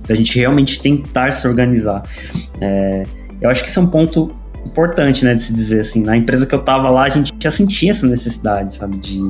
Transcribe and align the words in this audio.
da 0.08 0.14
gente 0.14 0.38
realmente 0.38 0.80
tentar 0.80 1.32
se 1.32 1.48
organizar. 1.48 2.04
É, 2.62 3.04
eu 3.42 3.50
acho 3.50 3.64
que 3.64 3.70
isso 3.70 3.80
é 3.80 3.84
um 3.84 3.88
ponto 3.88 4.34
importante, 4.64 5.26
né, 5.26 5.34
de 5.34 5.44
se 5.44 5.54
dizer 5.54 5.80
assim. 5.80 6.04
Na 6.04 6.16
empresa 6.16 6.46
que 6.46 6.54
eu 6.54 6.64
tava 6.64 6.90
lá, 6.90 7.06
a 7.06 7.10
gente 7.10 7.34
já 7.40 7.50
sentia 7.50 7.90
essa 7.90 8.06
necessidade, 8.06 8.74
sabe, 8.74 8.98
de, 8.98 9.28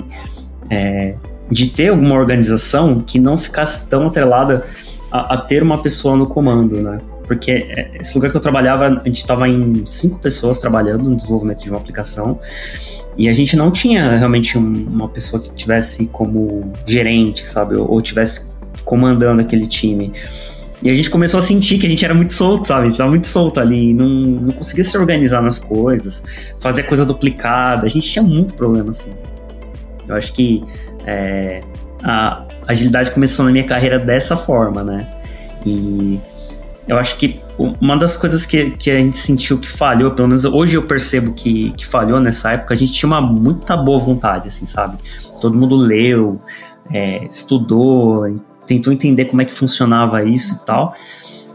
é, 0.70 1.16
de 1.50 1.70
ter 1.70 1.90
alguma 1.90 2.16
organização 2.16 3.02
que 3.02 3.20
não 3.20 3.38
ficasse 3.38 3.90
tão 3.90 4.08
atrelada 4.08 4.66
a, 5.12 5.36
a 5.36 5.38
ter 5.38 5.64
uma 5.64 5.82
pessoa 5.82 6.16
no 6.18 6.28
comando, 6.28 6.82
né? 6.82 7.00
Porque 7.26 7.52
é, 7.52 7.92
esse 8.00 8.16
lugar 8.16 8.32
que 8.32 8.38
eu 8.38 8.42
trabalhava, 8.42 8.88
a 8.88 9.06
gente 9.06 9.18
estava 9.18 9.48
em 9.48 9.86
cinco 9.86 10.20
pessoas 10.20 10.60
trabalhando 10.60 11.10
no 11.10 11.16
desenvolvimento 11.16 11.64
de 11.64 11.70
uma 11.70 11.78
aplicação 11.78 12.40
e 13.18 13.30
a 13.30 13.34
gente 13.34 13.56
não 13.56 13.72
tinha 13.72 14.18
realmente 14.18 14.58
um, 14.58 14.88
uma 14.90 15.08
pessoa 15.08 15.42
que 15.42 15.54
tivesse 15.54 16.08
como 16.08 16.72
gerente, 16.86 17.46
sabe, 17.46 17.78
ou, 17.78 17.90
ou 17.90 18.02
tivesse 18.02 18.54
comandando 18.84 19.42
aquele 19.42 19.66
time. 19.66 20.14
E 20.84 20.90
a 20.90 20.94
gente 20.94 21.10
começou 21.10 21.38
a 21.38 21.42
sentir 21.42 21.80
que 21.80 21.88
a 21.88 21.90
gente 21.90 22.04
era 22.04 22.14
muito 22.14 22.34
solto, 22.34 22.68
sabe? 22.68 22.82
A 22.82 22.84
gente 22.84 22.92
estava 22.92 23.10
muito 23.10 23.28
solto 23.28 23.60
ali, 23.60 23.94
não, 23.94 24.08
não 24.08 24.54
conseguia 24.54 24.84
se 24.84 24.98
organizar 24.98 25.42
nas 25.42 25.58
coisas, 25.58 26.54
fazer 26.60 26.84
coisa 26.84 27.06
duplicada. 27.06 27.86
A 27.86 27.90
gente 27.90 28.08
tinha 28.08 28.22
muito 28.22 28.54
problema, 28.54 28.90
assim. 28.90 29.14
Eu 30.08 30.16
acho 30.16 30.34
que 30.34 30.64
é, 31.06 31.62
a 32.04 32.46
agilidade 32.68 33.12
começou 33.12 33.46
na 33.46 33.52
minha 33.52 33.64
carreira 33.64 33.98
dessa 33.98 34.36
forma, 34.36 34.84
né? 34.84 35.08
E 35.66 36.20
eu 36.88 36.98
acho 36.98 37.18
que 37.18 37.42
uma 37.58 37.98
das 37.98 38.16
coisas 38.16 38.46
que, 38.46 38.72
que 38.72 38.92
a 38.92 39.00
gente 39.00 39.18
sentiu 39.18 39.58
que 39.58 39.68
falhou, 39.68 40.12
pelo 40.12 40.28
menos 40.28 40.46
hoje 40.46 40.76
eu 40.76 40.84
percebo 40.84 41.34
que, 41.34 41.72
que 41.72 41.86
falhou 41.86 42.20
nessa 42.20 42.52
época, 42.52 42.74
a 42.74 42.78
gente 42.78 42.94
tinha 42.94 43.08
uma 43.08 43.22
muita 43.22 43.76
boa 43.76 44.00
vontade, 44.00 44.48
assim, 44.48 44.66
sabe? 44.66 44.98
Todo 45.42 45.58
mundo 45.58 45.76
leu, 45.76 46.40
é, 46.94 47.26
estudou, 47.26 48.40
tentou 48.68 48.94
entender 48.94 49.26
como 49.26 49.42
é 49.42 49.46
que 49.46 49.54
funcionava 49.54 50.24
isso 50.24 50.62
e 50.62 50.66
tal, 50.66 50.94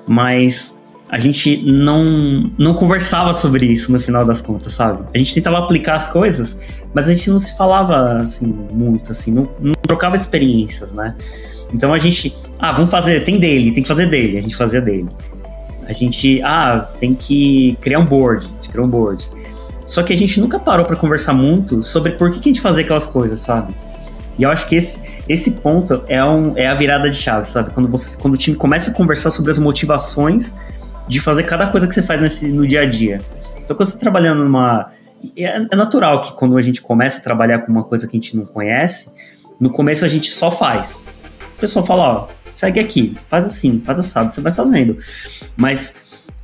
mas 0.09 0.81
a 1.11 1.19
gente 1.19 1.63
não, 1.65 2.51
não 2.57 2.73
conversava 2.73 3.35
sobre 3.35 3.67
isso 3.67 3.93
no 3.93 3.99
final 3.99 4.25
das 4.25 4.41
contas, 4.41 4.75
sabe? 4.75 5.05
A 5.13 5.19
gente 5.19 5.35
tentava 5.35 5.59
aplicar 5.59 5.97
as 5.97 6.07
coisas, 6.07 6.83
mas 6.95 7.09
a 7.09 7.13
gente 7.13 7.29
não 7.31 7.39
se 7.39 7.57
falava, 7.57 8.17
assim, 8.19 8.47
muito, 8.73 9.11
assim, 9.11 9.33
não, 9.33 9.49
não 9.61 9.75
trocava 9.75 10.15
experiências, 10.15 10.93
né? 10.93 11.15
Então 11.75 11.93
a 11.93 11.99
gente, 11.99 12.37
ah, 12.61 12.73
vamos 12.73 12.91
fazer, 12.91 13.25
tem 13.25 13.39
dele, 13.39 13.73
tem 13.73 13.83
que 13.83 13.89
fazer 13.89 14.07
dele, 14.07 14.39
a 14.39 14.43
gente 14.43 14.57
fazia 14.57 14.81
dele. 14.81 15.09
A 15.87 15.93
gente, 15.93 16.41
ah, 16.43 16.89
tem 17.01 17.15
que 17.15 17.77
criar 17.81 17.99
um 17.99 18.05
board, 18.05 18.45
a 18.45 18.49
gente 18.49 18.69
criou 18.69 18.87
um 18.87 18.91
board. 18.91 19.29
Só 19.87 20.03
que 20.03 20.13
a 20.13 20.17
gente 20.17 20.39
nunca 20.41 20.59
parou 20.59 20.85
para 20.85 20.95
conversar 20.95 21.33
muito 21.33 21.83
sobre 21.83 22.13
por 22.13 22.31
que, 22.31 22.39
que 22.39 22.51
a 22.51 22.53
gente 22.53 22.61
fazia 22.61 22.85
aquelas 22.85 23.07
coisas, 23.07 23.39
sabe? 23.41 23.75
E 24.39 24.43
eu 24.43 24.51
acho 24.51 24.69
que 24.69 24.77
esse, 24.77 25.23
esse 25.29 25.61
ponto 25.61 26.05
é, 26.07 26.23
um, 26.25 26.57
é 26.57 26.69
a 26.69 26.75
virada 26.75 27.11
de 27.11 27.17
chave, 27.17 27.51
sabe? 27.51 27.71
Quando, 27.71 27.91
você, 27.91 28.17
quando 28.21 28.35
o 28.35 28.37
time 28.37 28.57
começa 28.57 28.91
a 28.91 28.95
conversar 28.95 29.31
sobre 29.31 29.51
as 29.51 29.59
motivações 29.59 30.55
de 31.09 31.21
fazer 31.21 31.43
cada 31.45 31.67
coisa 31.67 31.89
que 31.89 31.95
você 31.95 32.03
faz 32.03 32.21
nesse, 32.21 32.53
no 32.53 32.67
dia 32.67 32.83
a 32.83 32.87
dia. 32.87 33.21
Então, 33.57 33.77
quando 33.77 33.89
você 33.89 33.95
está 33.95 34.01
trabalhando 34.01 34.45
numa. 34.45 34.93
É, 35.37 35.45
é 35.45 35.77
natural 35.77 36.23
que 36.23 36.33
quando 36.35 36.57
a 36.57 36.63
gente 36.63 36.81
começa 36.81 37.19
a 37.19 37.23
trabalhar 37.23 37.61
com 37.61 37.73
uma 37.73 37.85
coisa 37.85 38.07
que 38.07 38.17
a 38.17 38.21
gente 38.21 38.37
não 38.37 38.45
conhece, 38.45 39.13
no 39.59 39.71
começo 39.71 40.05
a 40.05 40.09
gente 40.09 40.31
só 40.31 40.51
faz 40.51 41.03
o 41.61 41.67
pessoal 41.69 41.85
fala, 41.85 42.03
ó, 42.03 42.27
segue 42.51 42.81
aqui, 42.81 43.15
faz 43.29 43.45
assim, 43.45 43.83
faz 43.85 43.99
assado, 43.99 44.35
você 44.35 44.41
vai 44.41 44.53
fazendo. 44.53 44.97
Mas 45.59 45.95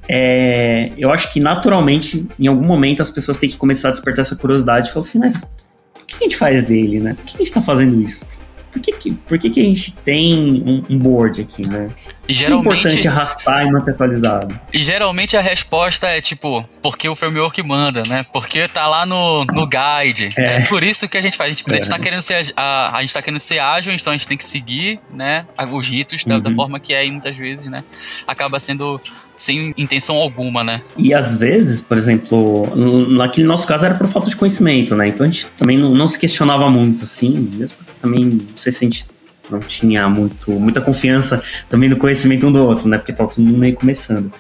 é, 0.07 0.93
eu 0.99 1.11
acho 1.11 1.33
que 1.33 1.41
naturalmente, 1.41 2.27
em 2.39 2.47
algum 2.47 2.65
momento, 2.65 3.01
as 3.01 3.11
pessoas 3.11 3.39
têm 3.39 3.49
que 3.49 3.57
começar 3.57 3.89
a 3.89 3.93
despertar 3.93 4.21
essa 4.21 4.37
curiosidade 4.37 4.89
e 4.89 4.93
falar 4.93 5.07
assim, 5.07 5.19
mas 5.19 5.67
por 5.95 6.07
que 6.07 6.17
a 6.17 6.25
gente 6.25 6.37
faz 6.37 6.63
dele, 6.65 7.01
né? 7.01 7.15
Por 7.15 7.25
que 7.25 7.37
a 7.37 7.39
gente 7.39 7.53
tá 7.53 7.63
fazendo 7.63 7.99
isso? 8.01 8.27
Por 8.77 8.81
que, 8.81 8.93
que, 8.93 9.13
por 9.13 9.39
que, 9.39 9.51
que 9.51 9.61
a 9.61 9.65
gente 9.65 9.93
tem 9.93 10.35
um, 10.35 10.85
um 10.91 10.99
board 10.99 11.41
aqui, 11.41 11.67
né? 11.67 11.87
E 12.29 12.35
geralmente, 12.35 12.69
é 12.69 12.79
importante 12.81 13.09
arrastar 13.09 13.65
e 13.65 13.71
manter 13.71 13.93
atualizado. 13.93 14.61
E 14.73 14.83
geralmente 14.83 15.37
a 15.37 15.41
resposta 15.41 16.07
é 16.09 16.21
tipo, 16.21 16.63
porque 16.83 17.09
o 17.09 17.15
framework 17.15 17.63
manda, 17.63 18.03
né? 18.03 18.27
Porque 18.33 18.69
tá 18.69 18.87
lá 18.87 19.07
no, 19.07 19.45
no 19.47 19.67
guide. 19.67 20.35
É. 20.37 20.57
é 20.57 20.61
por 20.67 20.85
isso 20.85 21.09
que 21.09 21.17
a 21.17 21.21
gente 21.21 21.37
faz. 21.37 21.51
A 21.51 21.53
gente, 21.75 21.87
é. 21.87 21.89
tá 21.89 21.99
querendo 21.99 22.21
ser 22.21 22.53
a, 22.57 22.97
a 22.97 23.01
gente 23.01 23.15
tá 23.15 23.23
querendo 23.23 23.41
ser 23.41 23.59
ágil, 23.61 23.93
então 23.93 24.13
a 24.13 24.17
gente 24.17 24.27
tem 24.27 24.37
que 24.37 24.45
seguir, 24.45 25.01
né? 25.11 25.47
Os 25.73 25.89
ritos 25.89 26.25
da, 26.25 26.35
uhum. 26.35 26.41
da 26.41 26.53
forma 26.53 26.79
que 26.79 26.93
é 26.93 27.07
e 27.07 27.11
muitas 27.11 27.37
vezes, 27.37 27.69
né? 27.69 27.83
Acaba 28.27 28.61
sendo 28.61 29.01
sem 29.37 29.75
intenção 29.77 30.17
alguma, 30.17 30.65
né? 30.65 30.81
E 30.97 31.13
às 31.13 31.37
vezes, 31.37 31.81
por 31.81 31.97
exemplo, 31.97 32.75
naquele 33.09 33.47
nosso 33.47 33.67
caso 33.67 33.85
era 33.85 33.95
por 33.95 34.09
falta 34.09 34.29
de 34.29 34.37
conhecimento, 34.37 34.97
né? 34.97 35.09
Então 35.09 35.25
a 35.25 35.31
gente 35.31 35.47
também 35.57 35.77
não, 35.77 35.95
não 35.95 36.09
se 36.09 36.19
questionava 36.19 36.71
muito, 36.71 37.05
assim, 37.05 37.51
mesmo 37.55 37.79
porque 37.79 37.93
também 38.01 38.25
não 38.25 38.57
sei 38.57 38.73
se 38.73 38.85
a 38.85 38.89
gente 38.89 39.07
não 39.51 39.61
tinha 39.61 40.09
muito, 40.09 40.51
muita 40.53 40.81
confiança 40.81 41.43
também 41.69 41.89
no 41.89 41.97
conhecimento 41.97 42.47
um 42.47 42.53
do 42.53 42.65
outro, 42.65 42.89
né? 42.89 42.99
Porque 42.99 43.13
tava 43.13 43.31
todo 43.31 43.45
mundo 43.45 43.59
meio 43.59 43.75
começando. 43.75 44.33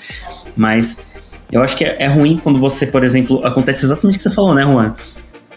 Mas 0.57 1.07
eu 1.53 1.63
acho 1.63 1.77
que 1.77 1.85
é, 1.85 1.97
é 2.01 2.07
ruim 2.07 2.39
quando 2.39 2.59
você, 2.59 2.87
por 2.87 3.05
exemplo, 3.05 3.45
acontece 3.45 3.85
exatamente 3.85 4.15
o 4.15 4.19
que 4.19 4.23
você 4.23 4.35
falou, 4.35 4.55
né, 4.55 4.65
Juan? 4.65 4.95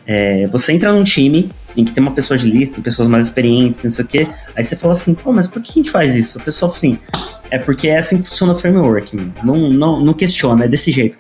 É, 0.06 0.46
você 0.48 0.74
entra 0.74 0.92
num 0.92 1.04
time 1.04 1.50
em 1.76 1.86
que 1.86 1.92
tem 1.92 2.02
uma 2.02 2.12
pessoa 2.12 2.38
de 2.38 2.50
lista, 2.50 2.76
tem 2.76 2.84
pessoas 2.84 3.08
mais 3.08 3.26
experientes, 3.26 3.84
não 3.84 3.92
sei 3.92 4.06
o 4.06 4.08
quê, 4.08 4.28
aí 4.56 4.64
você 4.64 4.76
fala 4.76 4.94
assim, 4.94 5.14
pô, 5.14 5.32
mas 5.32 5.48
por 5.48 5.62
que 5.62 5.72
a 5.72 5.74
gente 5.74 5.92
faz 5.92 6.16
isso? 6.16 6.40
A 6.40 6.42
pessoa 6.42 6.72
assim, 6.72 6.98
é 7.52 7.58
porque 7.58 7.88
é 7.88 7.98
assim 7.98 8.22
que 8.22 8.28
funciona 8.28 8.54
o 8.54 8.56
framework, 8.56 9.16
não, 9.44 9.56
não, 9.70 10.04
não 10.04 10.14
questiona, 10.14 10.66
é 10.66 10.68
desse 10.68 10.92
jeito. 10.92 11.18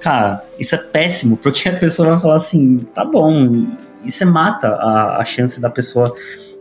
Cara, 0.00 0.44
isso 0.58 0.74
é 0.74 0.78
péssimo, 0.78 1.36
porque 1.36 1.68
a 1.68 1.76
pessoa 1.76 2.10
vai 2.10 2.20
falar 2.20 2.36
assim, 2.36 2.78
tá 2.94 3.04
bom, 3.04 3.64
e 4.04 4.10
você 4.10 4.24
mata 4.24 4.68
a, 4.68 5.20
a 5.20 5.24
chance 5.24 5.60
da 5.60 5.70
pessoa 5.70 6.12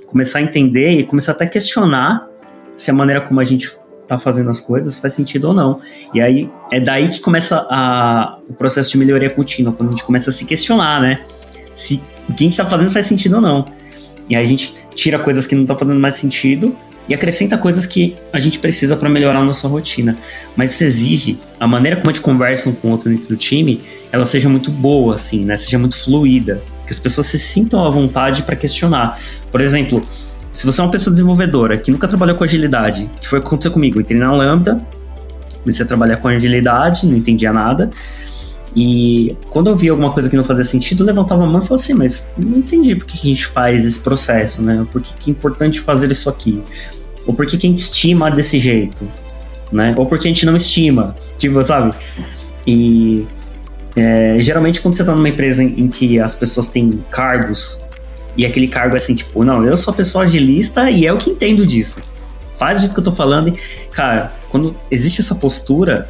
começar 0.06 0.40
a 0.40 0.42
entender 0.42 1.00
e 1.00 1.04
começar 1.06 1.32
até 1.32 1.46
a 1.46 1.50
questionar 1.50 2.28
se 2.76 2.92
a 2.92 2.94
maneira 2.94 3.22
como 3.22 3.40
a 3.40 3.44
gente 3.44 3.72
tá 4.08 4.20
fazendo 4.20 4.50
as 4.50 4.60
coisas, 4.60 5.00
faz 5.00 5.14
sentido 5.14 5.46
ou 5.46 5.54
não. 5.54 5.80
E 6.14 6.20
aí 6.20 6.52
é 6.72 6.80
daí 6.80 7.08
que 7.08 7.22
começa 7.22 7.66
a, 7.70 8.38
o 8.50 8.54
processo 8.54 8.92
de 8.92 8.98
melhoria 8.98 9.30
contínua, 9.30 9.72
quando 9.72 9.90
a 9.90 9.92
gente 9.92 10.04
começa 10.04 10.30
a 10.30 10.34
se 10.34 10.46
questionar, 10.46 11.02
né? 11.02 11.26
Se 11.74 12.04
o 12.30 12.34
que 12.34 12.44
a 12.44 12.46
gente 12.46 12.58
tá 12.58 12.66
fazendo 12.66 12.92
faz 12.92 13.06
sentido 13.06 13.36
ou 13.36 13.42
não. 13.42 13.66
E 14.30 14.36
aí 14.36 14.42
a 14.42 14.46
gente 14.46 14.74
tira 14.96 15.20
coisas 15.20 15.46
que 15.46 15.56
não 15.56 15.64
estão 15.64 15.78
fazendo 15.78 16.00
mais 16.00 16.16
sentido 16.16 16.76
e 17.08 17.14
acrescenta 17.14 17.58
coisas 17.58 17.86
que 17.86 18.16
a 18.32 18.40
gente 18.40 18.60
precisa 18.60 18.96
para 18.96 19.10
melhorar 19.10 19.40
a 19.40 19.46
nossa 19.46 19.68
rotina. 19.68 20.18
Mas 20.56 20.72
isso 20.72 20.84
exige 20.84 21.40
a 21.60 21.68
maneira 21.68 21.98
como 21.98 22.10
a 22.10 22.14
gente 22.14 22.22
conversa 22.22 22.70
um 22.70 22.74
com 22.74 22.90
o 22.90 22.92
outro 22.92 23.10
dentro 23.10 23.28
do 23.28 23.36
time, 23.36 23.82
ela 24.12 24.26
seja 24.26 24.48
muito 24.48 24.72
boa, 24.72 25.16
assim, 25.16 25.44
né? 25.44 25.58
Seja 25.58 25.78
muito 25.78 25.98
fluida, 25.98 26.62
que 26.86 26.94
as 26.94 27.00
pessoas 27.00 27.28
se 27.28 27.40
sintam 27.40 27.86
à 27.86 27.90
vontade 27.90 28.44
para 28.44 28.56
questionar. 28.56 29.20
Por 29.52 29.62
exemplo, 29.62 30.06
se 30.52 30.66
você 30.66 30.82
é 30.82 30.84
uma 30.84 30.92
pessoa 30.92 31.12
desenvolvedora 31.12 31.78
que 31.78 31.92
nunca 31.92 32.08
trabalhou 32.08 32.36
com 32.38 32.44
agilidade, 32.44 33.10
que 33.20 33.28
foi 33.28 33.40
o 33.40 33.42
que 33.42 33.48
aconteceu 33.48 33.72
comigo, 33.72 34.00
entrei 34.00 34.20
na 34.20 34.32
Lambda, 34.32 34.86
comecei 35.62 35.84
a 35.84 35.88
trabalhar 35.88 36.18
com 36.18 36.28
agilidade, 36.28 37.08
não 37.08 37.18
entendia 37.18 37.54
nada. 37.54 37.90
E 38.76 39.36
quando 39.50 39.70
eu 39.70 39.76
via 39.76 39.92
alguma 39.92 40.12
coisa 40.12 40.30
que 40.30 40.38
não 40.38 40.44
fazia 40.44 40.64
sentido, 40.64 41.04
eu 41.04 41.08
levantava 41.08 41.44
a 41.44 41.46
mão 41.46 41.60
e 41.60 41.62
falava 41.62 41.76
assim, 41.76 41.94
mas 41.94 42.32
não 42.38 42.60
entendi 42.60 42.96
por 42.96 43.06
que 43.06 43.18
a 43.18 43.34
gente 43.34 43.46
faz 43.48 43.86
esse 43.86 44.00
processo, 44.00 44.62
né? 44.62 44.86
Por 44.90 45.02
que, 45.02 45.14
que 45.16 45.30
é 45.30 45.32
importante 45.32 45.82
fazer 45.82 46.10
isso 46.10 46.30
aqui? 46.30 46.62
Ou 47.26 47.34
por 47.34 47.46
que, 47.46 47.58
que 47.58 47.68
a 47.68 47.70
gente 47.70 47.80
estima 47.80 48.32
desse 48.32 48.60
jeito? 48.60 49.08
Né? 49.72 49.94
Ou 49.98 50.06
por 50.06 50.20
que 50.20 50.28
a 50.28 50.32
gente 50.32 50.46
não 50.46 50.56
estima? 50.56 51.16
Tipo, 51.38 51.64
sabe? 51.64 51.94
E 52.66 53.26
é, 53.96 54.38
geralmente 54.40 54.80
quando 54.82 54.96
você 54.96 55.02
está 55.02 55.14
numa 55.14 55.30
empresa 55.30 55.64
em, 55.64 55.82
em, 55.82 55.88
que 55.90 56.20
as 56.20 56.36
pessoas 56.36 56.70
têm 56.70 57.04
cargos 57.10 57.84
e 58.38 58.46
aquele 58.46 58.68
cargo 58.68 58.96
é 58.96 58.98
assim, 58.98 59.16
tipo, 59.16 59.44
não, 59.44 59.66
eu 59.66 59.76
sou 59.76 59.94
a 59.94 59.98
pessoa 59.98 60.24
agilista 60.24 60.90
e 60.90 61.06
é 61.06 61.12
o 61.12 61.18
que 61.18 61.30
entendo 61.30 61.66
disso. 61.66 62.02
Faz 62.56 62.78
o 62.78 62.82
jeito 62.82 62.94
que 62.94 63.00
eu 63.00 63.04
tô 63.04 63.12
falando 63.12 63.50
e, 63.50 63.54
cara, 63.92 64.34
quando 64.50 64.76
existe 64.90 65.20
essa 65.20 65.36
postura, 65.36 66.10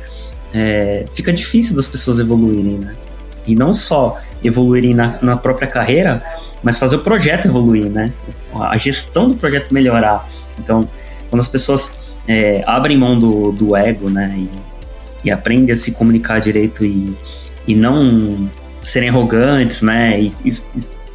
é, 0.53 1.05
fica 1.13 1.31
difícil 1.31 1.75
das 1.75 1.87
pessoas 1.87 2.19
evoluírem, 2.19 2.77
né? 2.77 2.95
E 3.47 3.55
não 3.55 3.73
só 3.73 4.19
evoluírem 4.43 4.93
na, 4.93 5.17
na 5.21 5.37
própria 5.37 5.67
carreira, 5.67 6.23
mas 6.63 6.77
fazer 6.77 6.97
o 6.97 6.99
projeto 6.99 7.47
evoluir, 7.47 7.89
né? 7.89 8.13
A 8.53 8.77
gestão 8.77 9.27
do 9.27 9.35
projeto 9.35 9.73
melhorar. 9.73 10.29
Então, 10.59 10.87
quando 11.29 11.41
as 11.41 11.47
pessoas 11.47 12.01
é, 12.27 12.63
abrem 12.67 12.97
mão 12.97 13.19
do, 13.19 13.51
do 13.51 13.75
ego, 13.75 14.09
né? 14.09 14.31
E, 14.35 14.49
e 15.23 15.31
aprendem 15.31 15.71
a 15.71 15.75
se 15.75 15.93
comunicar 15.93 16.39
direito 16.39 16.85
e, 16.85 17.15
e 17.67 17.75
não 17.75 18.49
serem 18.81 19.09
arrogantes, 19.09 19.81
né? 19.81 20.19
E, 20.21 20.33
e, 20.45 20.51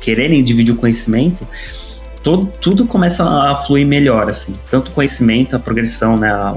quererem 0.01 0.43
dividir 0.43 0.75
o 0.75 0.77
conhecimento, 0.77 1.47
todo, 2.23 2.47
tudo 2.61 2.87
começa 2.87 3.25
a 3.25 3.57
fluir 3.57 3.87
melhor, 3.87 4.29
assim. 4.29 4.55
Tanto 4.71 4.91
o 4.91 4.95
conhecimento, 4.95 5.57
a 5.57 5.59
progressão, 5.59 6.17
né? 6.17 6.31
A, 6.31 6.57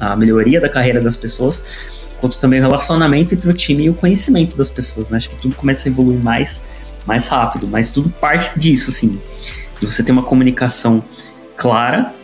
a 0.00 0.16
melhoria 0.16 0.60
da 0.60 0.68
carreira 0.68 1.00
das 1.00 1.14
pessoas, 1.14 1.99
quanto 2.20 2.38
também 2.38 2.60
o 2.60 2.62
relacionamento 2.62 3.34
entre 3.34 3.48
o 3.48 3.52
time 3.52 3.84
e 3.84 3.90
o 3.90 3.94
conhecimento 3.94 4.56
das 4.56 4.70
pessoas, 4.70 5.08
né? 5.08 5.16
Acho 5.16 5.30
que 5.30 5.36
tudo 5.36 5.54
começa 5.54 5.88
a 5.88 5.90
evoluir 5.90 6.22
mais, 6.22 6.64
mais 7.06 7.28
rápido, 7.28 7.66
mas 7.66 7.90
tudo 7.90 8.10
parte 8.10 8.58
disso, 8.58 8.90
assim, 8.90 9.20
de 9.80 9.86
você 9.86 10.02
ter 10.04 10.12
uma 10.12 10.22
comunicação 10.22 11.02
clara 11.56 12.14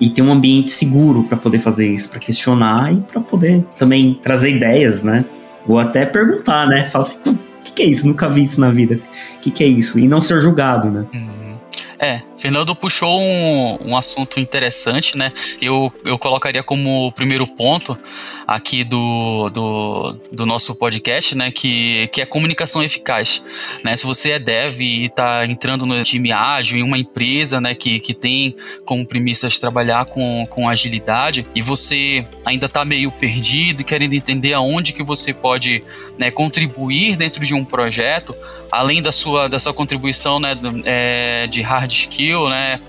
e 0.00 0.10
ter 0.10 0.22
um 0.22 0.30
ambiente 0.30 0.70
seguro 0.70 1.24
para 1.24 1.36
poder 1.36 1.58
fazer 1.58 1.90
isso, 1.90 2.10
para 2.10 2.18
questionar 2.18 2.92
e 2.92 3.00
para 3.00 3.20
poder 3.20 3.64
também 3.78 4.14
trazer 4.14 4.50
ideias, 4.50 5.02
né? 5.02 5.24
Ou 5.66 5.78
até 5.78 6.04
perguntar, 6.04 6.66
né? 6.68 6.84
Fala 6.84 7.02
assim, 7.02 7.30
o 7.30 7.38
que, 7.64 7.72
que, 7.72 7.82
é 7.82 7.86
isso? 7.86 8.06
Nunca 8.06 8.28
vi 8.28 8.42
isso 8.42 8.60
na 8.60 8.70
vida. 8.70 9.00
O 9.36 9.40
que, 9.40 9.50
que, 9.50 9.64
é 9.64 9.66
isso? 9.66 9.98
E 9.98 10.06
não 10.06 10.20
ser 10.20 10.40
julgado, 10.40 10.90
né? 10.90 11.06
Uhum. 11.12 11.58
É, 11.98 12.20
Fernando 12.38 12.74
puxou 12.74 13.20
um, 13.20 13.78
um 13.90 13.96
assunto 13.96 14.38
interessante, 14.38 15.16
né? 15.16 15.32
Eu, 15.60 15.92
eu 16.04 16.18
colocaria 16.18 16.62
como 16.62 17.10
primeiro 17.12 17.46
ponto 17.46 17.98
aqui 18.46 18.84
do, 18.84 19.48
do, 19.48 20.12
do, 20.30 20.46
nosso 20.46 20.74
podcast, 20.76 21.36
né? 21.36 21.50
Que, 21.50 22.08
que 22.08 22.20
é 22.20 22.26
comunicação 22.26 22.82
eficaz. 22.82 23.42
Né? 23.82 23.96
Se 23.96 24.06
você 24.06 24.32
é 24.32 24.38
dev 24.38 24.80
e 24.80 25.06
está 25.06 25.44
entrando 25.46 25.84
no 25.84 26.02
time 26.04 26.30
ágil 26.30 26.78
em 26.78 26.82
uma 26.82 26.98
empresa 26.98 27.60
né, 27.60 27.74
que, 27.74 27.98
que 27.98 28.14
tem 28.14 28.54
como 28.84 29.06
premissas 29.06 29.58
trabalhar 29.58 30.04
com, 30.04 30.46
com 30.46 30.68
agilidade 30.68 31.46
e 31.54 31.62
você 31.62 32.26
ainda 32.44 32.66
está 32.66 32.84
meio 32.84 33.10
perdido 33.10 33.80
e 33.80 33.84
querendo 33.84 34.14
entender 34.14 34.52
aonde 34.52 34.92
que 34.92 35.02
você 35.02 35.32
pode 35.32 35.82
né, 36.18 36.30
contribuir 36.30 37.16
dentro 37.16 37.44
de 37.44 37.54
um 37.54 37.64
projeto, 37.64 38.36
além 38.70 39.02
da 39.02 39.10
sua, 39.10 39.48
da 39.48 39.58
sua 39.58 39.72
contribuição 39.72 40.38
né, 40.38 40.56
é, 40.84 41.46
de 41.48 41.62
hard 41.62 41.90
skill, 41.90 42.25
né, 42.48 42.80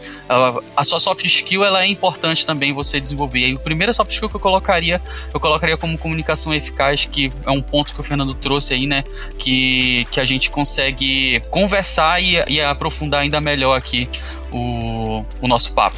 a, 0.76 0.84
sua 0.84 1.00
soft 1.00 1.26
skill 1.26 1.64
ela 1.64 1.84
é 1.84 1.88
importante 1.88 2.46
também 2.46 2.74
você 2.74 3.00
desenvolver. 3.00 3.48
E 3.48 3.56
o 3.56 3.60
primeiro 3.60 3.94
soft 3.94 4.12
skill 4.12 4.30
que 4.30 4.36
eu 4.36 4.40
colocaria, 4.40 5.02
eu 5.34 5.40
colocaria 5.40 5.78
como 5.78 5.98
comunicação 5.98 6.54
eficaz, 6.54 7.06
que 7.06 7.32
é 7.46 7.52
um 7.52 7.62
ponto 7.62 7.94
que 7.94 8.00
o 8.00 8.04
Fernando 8.04 8.34
trouxe 8.34 8.74
aí, 8.74 8.88
né, 8.88 9.04
que, 9.38 10.06
que 10.12 10.20
a 10.20 10.26
gente 10.26 10.50
consegue 10.50 11.42
conversar 11.50 12.22
e, 12.22 12.44
e 12.48 12.62
aprofundar 12.62 13.22
ainda 13.22 13.40
melhor 13.40 13.78
aqui 13.78 14.10
o, 14.52 15.26
o 15.42 15.48
nosso 15.48 15.74
papo. 15.74 15.98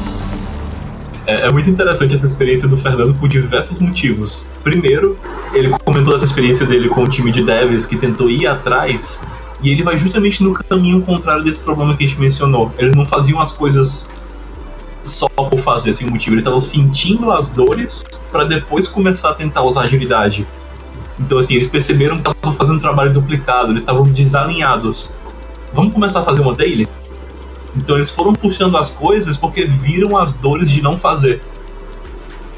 É, 1.25 1.47
é, 1.47 1.51
muito 1.51 1.69
interessante 1.69 2.15
essa 2.15 2.25
experiência 2.25 2.67
do 2.67 2.75
Fernando 2.75 3.13
por 3.13 3.29
diversos 3.29 3.77
motivos. 3.77 4.47
Primeiro, 4.63 5.17
ele 5.53 5.69
comentou 5.85 6.15
essa 6.15 6.25
experiência 6.25 6.65
dele 6.65 6.89
com 6.89 7.03
o 7.03 7.07
time 7.07 7.31
de 7.31 7.43
devs 7.43 7.85
que 7.85 7.95
tentou 7.95 8.29
ir 8.29 8.47
atrás, 8.47 9.21
e 9.61 9.69
ele 9.69 9.83
vai 9.83 9.97
justamente 9.97 10.43
no 10.43 10.53
caminho 10.53 11.01
contrário 11.01 11.43
desse 11.43 11.59
problema 11.59 11.95
que 11.95 12.03
a 12.03 12.07
gente 12.07 12.19
mencionou. 12.19 12.71
Eles 12.77 12.95
não 12.95 13.05
faziam 13.05 13.39
as 13.39 13.51
coisas 13.51 14.09
só 15.03 15.27
por 15.27 15.57
fazer, 15.57 15.93
sem 15.93 16.09
motivo. 16.09 16.33
Eles 16.33 16.41
estavam 16.41 16.59
sentindo 16.59 17.31
as 17.31 17.51
dores 17.51 18.03
para 18.31 18.43
depois 18.43 18.87
começar 18.87 19.29
a 19.29 19.33
tentar 19.35 19.61
usar 19.61 19.81
agilidade. 19.81 20.47
Então, 21.19 21.37
assim, 21.37 21.53
eles 21.53 21.67
perceberam 21.67 22.19
que 22.19 22.27
estavam 22.27 22.53
fazendo 22.57 22.79
trabalho 22.79 23.13
duplicado, 23.13 23.71
eles 23.71 23.83
estavam 23.83 24.03
desalinhados. 24.03 25.13
Vamos 25.73 25.93
começar 25.93 26.21
a 26.21 26.23
fazer 26.23 26.41
uma 26.41 26.55
daily? 26.55 26.87
Então 27.75 27.95
eles 27.95 28.09
foram 28.09 28.33
puxando 28.33 28.75
as 28.77 28.91
coisas 28.91 29.37
porque 29.37 29.65
viram 29.65 30.17
as 30.17 30.33
dores 30.33 30.69
de 30.69 30.81
não 30.81 30.97
fazer. 30.97 31.41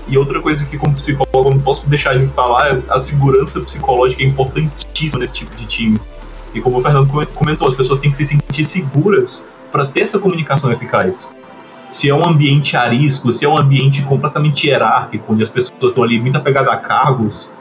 E 0.07 0.17
outra 0.17 0.41
coisa 0.41 0.65
que, 0.65 0.77
como 0.77 0.95
psicólogo, 0.95 1.49
não 1.49 1.59
posso 1.59 1.87
deixar 1.87 2.17
de 2.17 2.27
falar 2.27 2.75
é 2.75 2.81
a 2.89 2.99
segurança 2.99 3.61
psicológica 3.61 4.21
é 4.21 4.25
importantíssima 4.25 5.19
nesse 5.19 5.33
tipo 5.33 5.55
de 5.55 5.65
time. 5.65 5.99
E 6.53 6.61
como 6.61 6.77
o 6.77 6.81
Fernando 6.81 7.09
comentou, 7.33 7.67
as 7.67 7.73
pessoas 7.73 7.99
têm 7.99 8.11
que 8.11 8.17
se 8.17 8.25
sentir 8.25 8.65
seguras 8.65 9.49
para 9.71 9.85
ter 9.85 10.01
essa 10.01 10.19
comunicação 10.19 10.71
eficaz. 10.71 11.33
Se 11.91 12.09
é 12.09 12.13
um 12.13 12.27
ambiente 12.27 12.75
arisco, 12.75 13.31
se 13.31 13.45
é 13.45 13.49
um 13.49 13.57
ambiente 13.57 14.03
completamente 14.03 14.67
hierárquico, 14.67 15.33
onde 15.33 15.43
as 15.43 15.49
pessoas 15.49 15.91
estão 15.91 16.03
ali 16.03 16.19
muito 16.19 16.37
apegadas 16.37 16.73
a 16.73 16.77
cargos, 16.77 17.53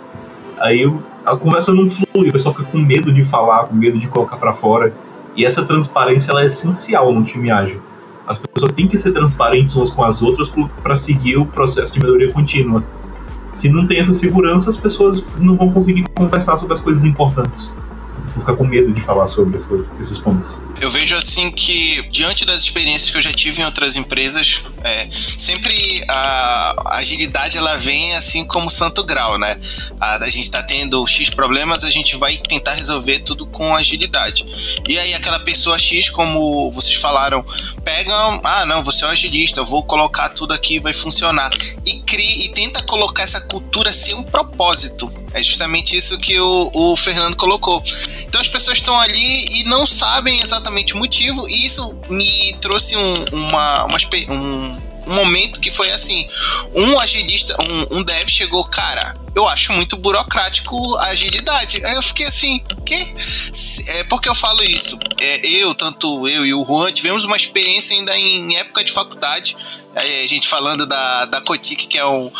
aí 0.59 0.85
a 1.25 1.37
conversa 1.37 1.73
não 1.73 1.89
flui, 1.89 2.29
o 2.29 2.33
pessoal 2.33 2.55
fica 2.55 2.69
com 2.71 2.79
medo 2.79 3.13
de 3.13 3.23
falar, 3.23 3.65
com 3.65 3.75
medo 3.75 3.99
de 3.99 4.09
colocar 4.09 4.37
para 4.37 4.53
fora. 4.53 4.93
E 5.37 5.45
essa 5.45 5.65
transparência 5.65 6.31
ela 6.31 6.43
é 6.43 6.47
essencial 6.47 7.13
no 7.13 7.23
time 7.23 7.51
ágil. 7.51 7.81
As 8.27 8.39
pessoas 8.39 8.73
têm 8.73 8.87
que 8.87 8.97
ser 8.97 9.13
transparentes 9.13 9.75
umas 9.75 9.91
com 9.91 10.05
as 10.05 10.23
outras 10.23 10.53
para 10.83 10.97
seguir 10.97 11.37
o 11.37 11.47
processo 11.47 11.93
de 11.93 12.01
melhoria 12.01 12.33
contínua. 12.33 12.83
Se 13.53 13.69
não 13.69 13.87
tem 13.87 13.99
essa 13.99 14.13
segurança, 14.13 14.71
as 14.71 14.77
pessoas 14.77 15.23
não 15.39 15.57
vão 15.57 15.71
conseguir 15.71 16.05
conversar 16.15 16.57
sobre 16.57 16.73
as 16.75 16.81
coisas 16.81 17.05
importantes 17.05 17.75
vou 18.35 18.41
ficar 18.41 18.57
com 18.57 18.65
medo 18.65 18.93
de 18.93 19.01
falar 19.01 19.29
sobre 19.29 19.59
coisas, 19.61 19.87
esses 20.01 20.19
pontos. 20.19 20.61
Eu 20.81 20.91
vejo 20.91 21.15
assim 21.15 21.51
que, 21.51 22.03
diante 22.11 22.45
das 22.45 22.63
experiências 22.63 23.11
que 23.11 23.17
eu 23.17 23.23
já 23.23 23.33
tive 23.33 23.63
em 23.63 23.65
outras 23.65 23.97
empresas, 23.97 24.63
é, 24.83 25.09
sempre 25.11 26.03
a 26.09 26.97
agilidade 26.99 27.57
ela 27.57 27.77
vem 27.77 28.15
assim 28.17 28.45
como 28.45 28.69
santo 28.69 29.05
grau, 29.05 29.39
né? 29.39 29.57
A, 30.01 30.25
a 30.25 30.31
gente 30.31 30.51
tá 30.51 30.63
tendo 30.63 31.07
X 31.07 31.31
problemas, 31.31 31.85
a 31.85 31.91
gente 31.91 32.17
vai 32.17 32.37
tentar 32.37 32.75
resolver 32.75 33.21
tudo 33.21 33.47
com 33.47 33.75
agilidade. 33.77 34.45
E 34.89 34.99
aí 34.99 35.15
aquela 35.15 35.39
pessoa 35.41 35.79
X, 35.79 36.11
como 36.11 36.71
vocês 36.71 36.97
falaram, 36.97 37.45
pega, 37.85 38.13
ah, 38.43 38.67
não, 38.67 38.83
você 38.83 39.05
é 39.05 39.09
um 39.09 39.11
agilista, 39.11 39.61
eu 39.61 39.67
vou 39.67 39.85
colocar 39.85 40.31
tudo 40.31 40.53
aqui 40.53 40.79
vai 40.79 40.93
funcionar. 40.93 41.51
E 41.87 42.01
cria 42.01 42.45
e 42.45 42.49
tenta 42.49 42.83
colocar 42.83 43.23
essa 43.23 43.41
cultura 43.41 43.93
ser 43.93 44.15
um 44.15 44.23
propósito 44.23 45.22
é 45.35 45.43
justamente 45.43 45.97
isso 45.97 46.19
que 46.19 46.39
o, 46.39 46.71
o 46.73 46.97
Fernando 46.97 47.37
colocou. 47.37 47.83
Então 48.27 48.41
as 48.41 48.49
pessoas 48.49 48.79
estão 48.79 48.99
ali 48.99 49.61
e 49.61 49.65
não 49.65 49.87
sabem 49.87 50.41
exatamente 50.41 50.95
o 50.95 50.99
motivo, 50.99 51.49
e 51.49 51.67
isso 51.67 51.95
me 52.09 52.53
trouxe 52.61 52.97
um, 52.97 53.25
uma, 53.33 53.85
uma 53.85 53.99
um, 54.29 54.73
um 55.07 55.15
momento 55.15 55.61
que 55.61 55.71
foi 55.71 55.91
assim: 55.91 56.27
um 56.75 56.99
agilista, 56.99 57.57
um, 57.63 57.99
um 57.99 58.03
dev 58.03 58.29
chegou, 58.29 58.65
cara, 58.65 59.17
eu 59.35 59.49
acho 59.49 59.73
muito 59.73 59.97
burocrático 59.97 60.77
a 60.97 61.07
agilidade. 61.07 61.85
Aí 61.85 61.95
eu 61.95 62.03
fiquei 62.03 62.27
assim, 62.27 62.61
que? 62.85 63.15
É 63.89 64.05
porque 64.05 64.29
eu 64.29 64.35
falo 64.35 64.63
isso. 64.63 64.99
É, 65.19 65.47
eu, 65.47 65.75
tanto 65.75 66.29
eu 66.29 66.45
e 66.45 66.53
o 66.53 66.65
Juan, 66.65 66.93
tivemos 66.93 67.25
uma 67.25 67.37
experiência 67.37 67.97
ainda 67.97 68.17
em 68.17 68.57
época 68.57 68.85
de 68.85 68.93
faculdade. 68.93 69.57
A 69.95 70.27
gente 70.27 70.49
falando 70.49 70.87
da, 70.87 71.25
da 71.27 71.41
Cotic, 71.41 71.87
que 71.87 71.99
é 71.99 72.07
um, 72.07 72.31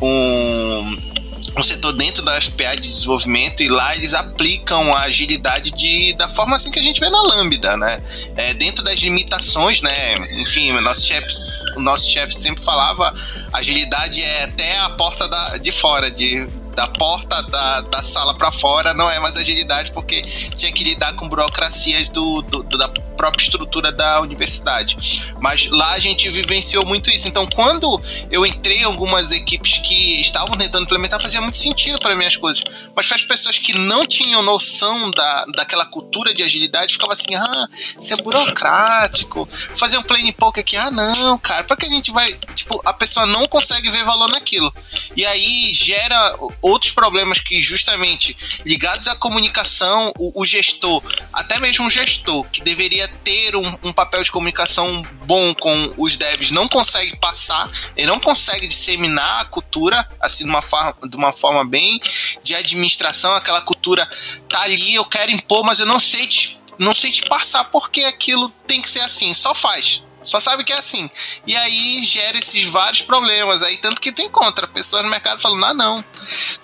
um 0.00 1.11
um 1.56 1.62
setor 1.62 1.92
dentro 1.92 2.24
da 2.24 2.40
FPA 2.40 2.74
de 2.76 2.92
desenvolvimento 2.92 3.62
e 3.62 3.68
lá 3.68 3.94
eles 3.94 4.14
aplicam 4.14 4.94
a 4.94 5.02
agilidade 5.02 5.70
de, 5.72 6.12
da 6.14 6.28
forma 6.28 6.56
assim 6.56 6.70
que 6.70 6.78
a 6.78 6.82
gente 6.82 7.00
vê 7.00 7.10
na 7.10 7.22
Lambda, 7.22 7.76
né? 7.76 8.02
É, 8.36 8.54
dentro 8.54 8.82
das 8.84 8.98
limitações, 9.00 9.82
né? 9.82 10.14
Enfim, 10.40 10.72
o 10.72 10.80
nosso 10.80 11.06
chefe, 11.06 11.28
o 11.76 11.80
nosso 11.80 12.08
chefe 12.08 12.34
sempre 12.34 12.64
falava 12.64 13.12
agilidade 13.52 14.22
é 14.22 14.44
até 14.44 14.78
a 14.78 14.90
porta 14.90 15.28
da, 15.28 15.58
de 15.58 15.72
fora, 15.72 16.10
de 16.10 16.48
da 16.74 16.86
porta 16.88 17.42
da, 17.42 17.80
da 17.82 18.02
sala 18.02 18.34
para 18.34 18.50
fora 18.50 18.94
não 18.94 19.10
é 19.10 19.20
mais 19.20 19.36
agilidade 19.36 19.92
porque 19.92 20.22
tinha 20.22 20.72
que 20.72 20.82
lidar 20.84 21.12
com 21.14 21.28
burocracias 21.28 22.08
do, 22.08 22.42
do, 22.42 22.62
do, 22.62 22.78
da 22.78 22.88
própria 23.12 23.42
estrutura 23.42 23.92
da 23.92 24.20
universidade. 24.20 25.32
Mas 25.40 25.68
lá 25.68 25.92
a 25.92 25.98
gente 25.98 26.28
vivenciou 26.30 26.84
muito 26.84 27.10
isso. 27.10 27.28
Então, 27.28 27.46
quando 27.46 28.00
eu 28.30 28.44
entrei 28.44 28.78
em 28.78 28.84
algumas 28.84 29.32
equipes 29.32 29.78
que 29.78 30.20
estavam 30.20 30.56
tentando 30.56 30.84
implementar, 30.84 31.20
fazia 31.20 31.40
muito 31.40 31.58
sentido 31.58 31.98
para 31.98 32.14
mim 32.14 32.24
as 32.24 32.36
coisas. 32.36 32.62
Mas 32.94 33.06
para 33.06 33.16
as 33.16 33.24
pessoas 33.24 33.58
que 33.58 33.76
não 33.78 34.06
tinham 34.06 34.42
noção 34.42 35.10
da, 35.10 35.44
daquela 35.54 35.86
cultura 35.86 36.34
de 36.34 36.42
agilidade, 36.42 36.94
ficava 36.94 37.12
assim: 37.12 37.34
ah, 37.34 37.68
isso 37.72 38.12
é 38.12 38.16
burocrático. 38.16 39.48
Fazer 39.74 39.98
um 39.98 40.02
plane 40.02 40.32
poke 40.32 40.60
aqui, 40.60 40.76
ah, 40.76 40.90
não, 40.90 41.38
cara, 41.38 41.64
para 41.64 41.76
que 41.76 41.86
a 41.86 41.90
gente 41.90 42.10
vai. 42.10 42.32
Tipo, 42.54 42.80
a 42.84 42.92
pessoa 42.92 43.26
não 43.26 43.46
consegue 43.46 43.90
ver 43.90 44.04
valor 44.04 44.30
naquilo. 44.30 44.72
E 45.16 45.24
aí 45.24 45.72
gera 45.72 46.36
outros 46.60 46.92
problemas 46.92 47.40
que, 47.40 47.60
justamente 47.60 48.36
ligados 48.64 49.08
à 49.08 49.16
comunicação, 49.16 50.12
o, 50.18 50.42
o 50.42 50.44
gestor, 50.44 51.02
até 51.32 51.58
mesmo 51.58 51.86
o 51.86 51.90
gestor, 51.90 52.44
que 52.48 52.62
deveria 52.62 53.01
ter 53.08 53.56
um, 53.56 53.78
um, 53.82 53.92
papel 53.92 54.22
de 54.22 54.30
comunicação 54.30 55.02
bom 55.24 55.54
com 55.54 55.94
os 55.96 56.16
devs, 56.16 56.50
não 56.50 56.68
consegue 56.68 57.16
passar, 57.16 57.70
ele 57.96 58.06
não 58.06 58.18
consegue 58.18 58.66
disseminar 58.66 59.42
a 59.42 59.44
cultura, 59.46 60.06
assim, 60.20 60.44
de 60.44 60.50
uma, 60.50 60.62
forma, 60.62 60.94
de 61.08 61.16
uma 61.16 61.32
forma 61.32 61.64
bem 61.64 62.00
de 62.42 62.54
administração, 62.54 63.34
aquela 63.34 63.60
cultura 63.60 64.08
tá 64.48 64.62
ali, 64.62 64.94
eu 64.94 65.04
quero 65.04 65.30
impor, 65.30 65.64
mas 65.64 65.80
eu 65.80 65.86
não 65.86 65.98
sei 65.98 66.26
te, 66.26 66.60
não 66.78 66.94
sei 66.94 67.10
te 67.10 67.22
passar 67.22 67.64
porque 67.64 68.02
aquilo 68.04 68.48
tem 68.66 68.80
que 68.80 68.90
ser 68.90 69.00
assim, 69.00 69.32
só 69.34 69.54
faz. 69.54 70.04
Só 70.22 70.40
sabe 70.40 70.64
que 70.64 70.72
é 70.72 70.78
assim. 70.78 71.08
E 71.46 71.54
aí 71.56 72.02
gera 72.04 72.38
esses 72.38 72.64
vários 72.64 73.02
problemas. 73.02 73.62
Aí 73.62 73.76
tanto 73.76 74.00
que 74.00 74.12
tu 74.12 74.22
encontra 74.22 74.66
pessoas 74.66 75.02
no 75.02 75.10
mercado 75.10 75.40
falando: 75.40 75.64
ah, 75.64 75.74
não, 75.74 76.04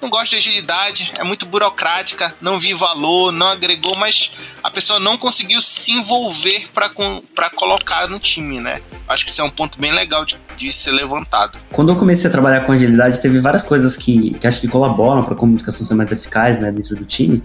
não 0.00 0.08
gosto 0.08 0.30
de 0.30 0.36
agilidade, 0.36 1.12
é 1.16 1.24
muito 1.24 1.46
burocrática, 1.46 2.34
não 2.40 2.58
vi 2.58 2.72
valor, 2.74 3.32
não 3.32 3.48
agregou, 3.48 3.96
mas 3.96 4.56
a 4.62 4.70
pessoa 4.70 5.00
não 5.00 5.16
conseguiu 5.16 5.60
se 5.60 5.92
envolver 5.92 6.68
para 6.72 7.50
colocar 7.50 8.08
no 8.08 8.18
time, 8.18 8.60
né? 8.60 8.80
Acho 9.08 9.24
que 9.24 9.30
isso 9.30 9.40
é 9.40 9.44
um 9.44 9.50
ponto 9.50 9.80
bem 9.80 9.92
legal 9.92 10.24
de, 10.24 10.36
de 10.56 10.70
ser 10.70 10.92
levantado. 10.92 11.58
Quando 11.72 11.90
eu 11.90 11.96
comecei 11.96 12.28
a 12.28 12.30
trabalhar 12.30 12.60
com 12.66 12.72
agilidade, 12.72 13.20
teve 13.20 13.40
várias 13.40 13.62
coisas 13.62 13.96
que, 13.96 14.30
que 14.38 14.46
acho 14.46 14.60
que 14.60 14.68
colaboram 14.68 15.22
para 15.24 15.34
a 15.34 15.36
comunicação 15.36 15.86
ser 15.86 15.94
mais 15.94 16.12
eficaz 16.12 16.60
né, 16.60 16.70
dentro 16.70 16.94
do 16.94 17.04
time. 17.04 17.42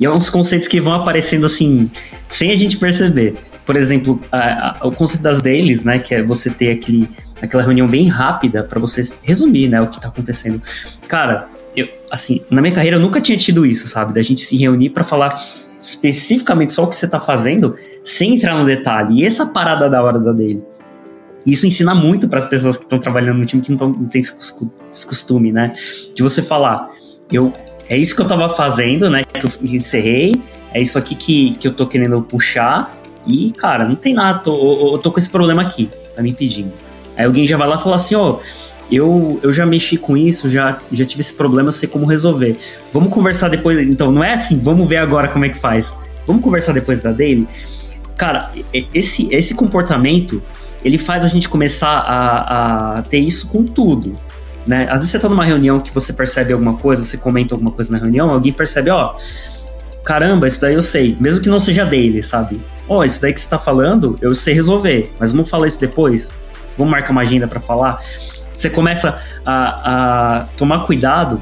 E 0.00 0.04
é 0.04 0.10
uns 0.10 0.30
conceitos 0.30 0.68
que 0.68 0.80
vão 0.80 0.94
aparecendo 0.94 1.44
assim, 1.44 1.90
sem 2.26 2.50
a 2.50 2.56
gente 2.56 2.78
perceber 2.78 3.36
por 3.64 3.76
exemplo, 3.76 4.20
a, 4.30 4.78
a, 4.78 4.86
o 4.86 4.92
conceito 4.92 5.22
das 5.22 5.40
dailies, 5.40 5.84
né, 5.84 5.98
que 5.98 6.14
é 6.14 6.22
você 6.22 6.50
ter 6.50 6.70
aquele, 6.72 7.08
aquela 7.40 7.62
reunião 7.62 7.86
bem 7.86 8.08
rápida 8.08 8.62
para 8.62 8.80
você 8.80 9.02
resumir, 9.22 9.68
né, 9.68 9.80
o 9.80 9.86
que 9.86 10.00
tá 10.00 10.08
acontecendo. 10.08 10.60
Cara, 11.08 11.48
eu, 11.76 11.88
assim, 12.10 12.44
na 12.50 12.60
minha 12.60 12.74
carreira 12.74 12.96
eu 12.96 13.00
nunca 13.00 13.20
tinha 13.20 13.38
tido 13.38 13.64
isso, 13.64 13.88
sabe, 13.88 14.12
da 14.12 14.22
gente 14.22 14.40
se 14.40 14.56
reunir 14.56 14.90
para 14.90 15.04
falar 15.04 15.42
especificamente 15.80 16.72
só 16.72 16.84
o 16.84 16.86
que 16.86 16.94
você 16.94 17.08
tá 17.08 17.18
fazendo, 17.18 17.74
sem 18.04 18.34
entrar 18.34 18.56
no 18.56 18.64
detalhe. 18.64 19.20
E 19.20 19.24
essa 19.24 19.46
parada 19.46 19.90
da 19.90 20.02
hora 20.02 20.18
da 20.18 20.32
daily. 20.32 20.62
Isso 21.44 21.66
ensina 21.66 21.92
muito 21.92 22.28
para 22.28 22.38
as 22.38 22.46
pessoas 22.46 22.76
que 22.76 22.84
estão 22.84 23.00
trabalhando 23.00 23.38
no 23.38 23.44
time 23.44 23.60
que 23.60 23.70
não, 23.70 23.76
tão, 23.76 23.88
não 23.88 24.06
tem 24.06 24.20
esse 24.20 25.06
costume, 25.06 25.50
né? 25.50 25.74
De 26.14 26.22
você 26.22 26.40
falar, 26.40 26.88
eu 27.32 27.52
é 27.88 27.96
isso 27.96 28.14
que 28.14 28.22
eu 28.22 28.28
tava 28.28 28.48
fazendo, 28.48 29.10
né? 29.10 29.24
Que 29.24 29.44
eu 29.44 29.50
encerrei, 29.74 30.40
é 30.72 30.80
isso 30.80 30.96
aqui 30.96 31.16
que, 31.16 31.52
que 31.54 31.66
eu 31.66 31.72
tô 31.72 31.86
querendo 31.86 32.22
puxar, 32.22 32.96
e, 33.26 33.52
cara, 33.52 33.86
não 33.86 33.94
tem 33.94 34.14
nada, 34.14 34.38
tô, 34.38 34.94
eu 34.94 34.98
tô 34.98 35.10
com 35.10 35.18
esse 35.18 35.30
problema 35.30 35.62
aqui, 35.62 35.90
tá 36.14 36.22
me 36.22 36.30
impedindo. 36.30 36.72
Aí 37.16 37.24
alguém 37.24 37.46
já 37.46 37.56
vai 37.56 37.68
lá 37.68 37.76
e 37.76 37.82
fala 37.82 37.96
assim, 37.96 38.14
ó, 38.14 38.32
oh, 38.32 38.40
eu, 38.90 39.40
eu 39.42 39.52
já 39.52 39.64
mexi 39.64 39.96
com 39.96 40.16
isso, 40.16 40.50
já, 40.50 40.78
já 40.90 41.04
tive 41.04 41.20
esse 41.20 41.34
problema, 41.34 41.72
sei 41.72 41.88
como 41.88 42.04
resolver. 42.06 42.58
Vamos 42.92 43.12
conversar 43.12 43.48
depois, 43.48 43.88
então, 43.88 44.10
não 44.12 44.22
é 44.22 44.34
assim, 44.34 44.60
vamos 44.60 44.88
ver 44.88 44.98
agora 44.98 45.28
como 45.28 45.44
é 45.44 45.48
que 45.48 45.58
faz. 45.58 45.96
Vamos 46.26 46.42
conversar 46.42 46.72
depois 46.72 47.00
da 47.00 47.12
daily? 47.12 47.48
Cara, 48.16 48.50
esse, 48.94 49.32
esse 49.34 49.54
comportamento, 49.54 50.42
ele 50.84 50.98
faz 50.98 51.24
a 51.24 51.28
gente 51.28 51.48
começar 51.48 51.98
a, 52.06 52.98
a 52.98 53.02
ter 53.02 53.18
isso 53.18 53.48
com 53.48 53.64
tudo. 53.64 54.14
Né? 54.66 54.84
Às 54.84 55.00
vezes 55.00 55.10
você 55.10 55.18
tá 55.18 55.28
numa 55.28 55.44
reunião 55.44 55.80
que 55.80 55.92
você 55.92 56.12
percebe 56.12 56.52
alguma 56.52 56.74
coisa, 56.74 57.04
você 57.04 57.16
comenta 57.16 57.54
alguma 57.54 57.70
coisa 57.70 57.92
na 57.92 57.98
reunião, 57.98 58.30
alguém 58.30 58.52
percebe, 58.52 58.90
ó, 58.90 59.14
caramba, 60.04 60.46
isso 60.46 60.60
daí 60.60 60.74
eu 60.74 60.82
sei, 60.82 61.16
mesmo 61.20 61.40
que 61.40 61.48
não 61.48 61.60
seja 61.60 61.84
dele, 61.84 62.22
sabe? 62.22 62.60
Ó, 62.88 62.98
oh, 62.98 63.04
isso 63.04 63.20
daí 63.20 63.32
que 63.32 63.40
você 63.40 63.48
tá 63.48 63.58
falando, 63.58 64.18
eu 64.20 64.34
sei 64.34 64.54
resolver, 64.54 65.10
mas 65.18 65.32
vamos 65.32 65.48
falar 65.48 65.66
isso 65.66 65.80
depois? 65.80 66.32
Vamos 66.76 66.90
marcar 66.90 67.10
uma 67.10 67.22
agenda 67.22 67.46
para 67.46 67.60
falar? 67.60 68.00
Você 68.52 68.68
começa 68.68 69.20
a, 69.44 70.40
a 70.40 70.44
tomar 70.56 70.84
cuidado 70.86 71.40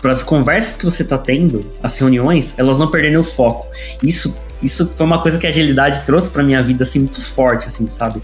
para 0.00 0.12
as 0.12 0.22
conversas 0.22 0.76
que 0.76 0.84
você 0.84 1.04
tá 1.04 1.16
tendo, 1.16 1.70
as 1.82 1.96
reuniões, 1.98 2.58
elas 2.58 2.78
não 2.78 2.90
perderem 2.90 3.16
o 3.16 3.22
foco. 3.22 3.68
Isso, 4.02 4.40
isso 4.62 4.86
foi 4.88 5.06
uma 5.06 5.22
coisa 5.22 5.38
que 5.38 5.46
a 5.46 5.50
agilidade 5.50 6.04
trouxe 6.04 6.28
para 6.30 6.42
minha 6.42 6.62
vida 6.62 6.82
assim 6.82 7.00
muito 7.00 7.20
forte, 7.20 7.68
assim, 7.68 7.88
sabe? 7.88 8.20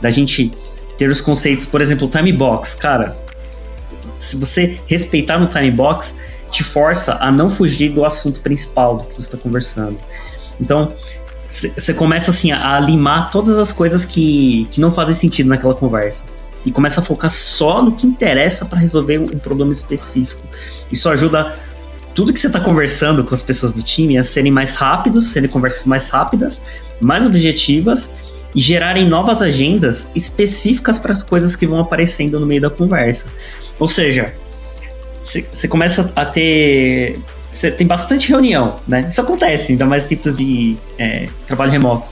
Da 0.00 0.10
gente 0.10 0.52
ter 0.98 1.08
os 1.08 1.20
conceitos, 1.20 1.64
por 1.64 1.80
exemplo, 1.80 2.08
time 2.08 2.32
box, 2.32 2.74
cara. 2.74 3.16
Se 4.16 4.36
você 4.36 4.78
respeitar 4.86 5.38
no 5.38 5.46
time 5.46 5.70
box, 5.70 6.16
te 6.50 6.64
força 6.64 7.16
a 7.20 7.30
não 7.30 7.50
fugir 7.50 7.90
do 7.90 8.04
assunto 8.04 8.40
principal 8.40 8.98
do 8.98 9.04
que 9.04 9.14
você 9.14 9.20
está 9.20 9.38
conversando. 9.38 9.96
Então, 10.60 10.92
você 11.48 11.92
começa 11.92 12.30
assim 12.30 12.52
a, 12.52 12.78
limar 12.78 13.30
todas 13.30 13.58
as 13.58 13.72
coisas 13.72 14.04
que, 14.04 14.66
que 14.70 14.80
não 14.80 14.90
fazem 14.90 15.14
sentido 15.14 15.48
naquela 15.48 15.74
conversa. 15.74 16.26
E 16.64 16.70
começa 16.70 17.00
a 17.00 17.04
focar 17.04 17.30
só 17.30 17.82
no 17.82 17.92
que 17.92 18.06
interessa 18.06 18.66
para 18.66 18.78
resolver 18.78 19.18
um, 19.18 19.26
problema 19.26 19.72
específico. 19.72 20.42
Isso 20.92 21.08
ajuda 21.08 21.58
tudo 22.14 22.32
que 22.32 22.38
você 22.38 22.48
está 22.48 22.60
conversando 22.60 23.24
com 23.24 23.34
as 23.34 23.42
pessoas 23.42 23.72
do 23.72 23.82
time 23.82 24.18
a 24.18 24.22
serem 24.22 24.52
mais 24.52 24.74
rápidos, 24.74 25.28
serem 25.28 25.48
conversas 25.48 25.86
mais 25.86 26.10
rápidas, 26.10 26.62
mais 27.00 27.26
objetivas 27.26 28.12
e 28.54 28.60
gerarem 28.60 29.08
novas 29.08 29.42
agendas 29.42 30.10
específicas 30.14 30.98
para 30.98 31.12
as 31.12 31.22
coisas 31.22 31.56
que 31.56 31.66
vão 31.66 31.78
aparecendo 31.78 32.38
no 32.38 32.46
meio 32.46 32.60
da 32.60 32.70
conversa. 32.70 33.28
Ou 33.78 33.88
seja, 33.88 34.34
você 35.20 35.68
começa 35.68 36.12
a 36.16 36.24
ter. 36.24 37.18
Você 37.50 37.70
tem 37.70 37.86
bastante 37.86 38.28
reunião, 38.28 38.80
né? 38.86 39.06
Isso 39.08 39.20
acontece, 39.20 39.72
ainda 39.72 39.84
mais 39.84 40.06
tipos 40.06 40.36
de 40.36 40.76
é, 40.98 41.28
trabalho 41.46 41.72
remoto. 41.72 42.08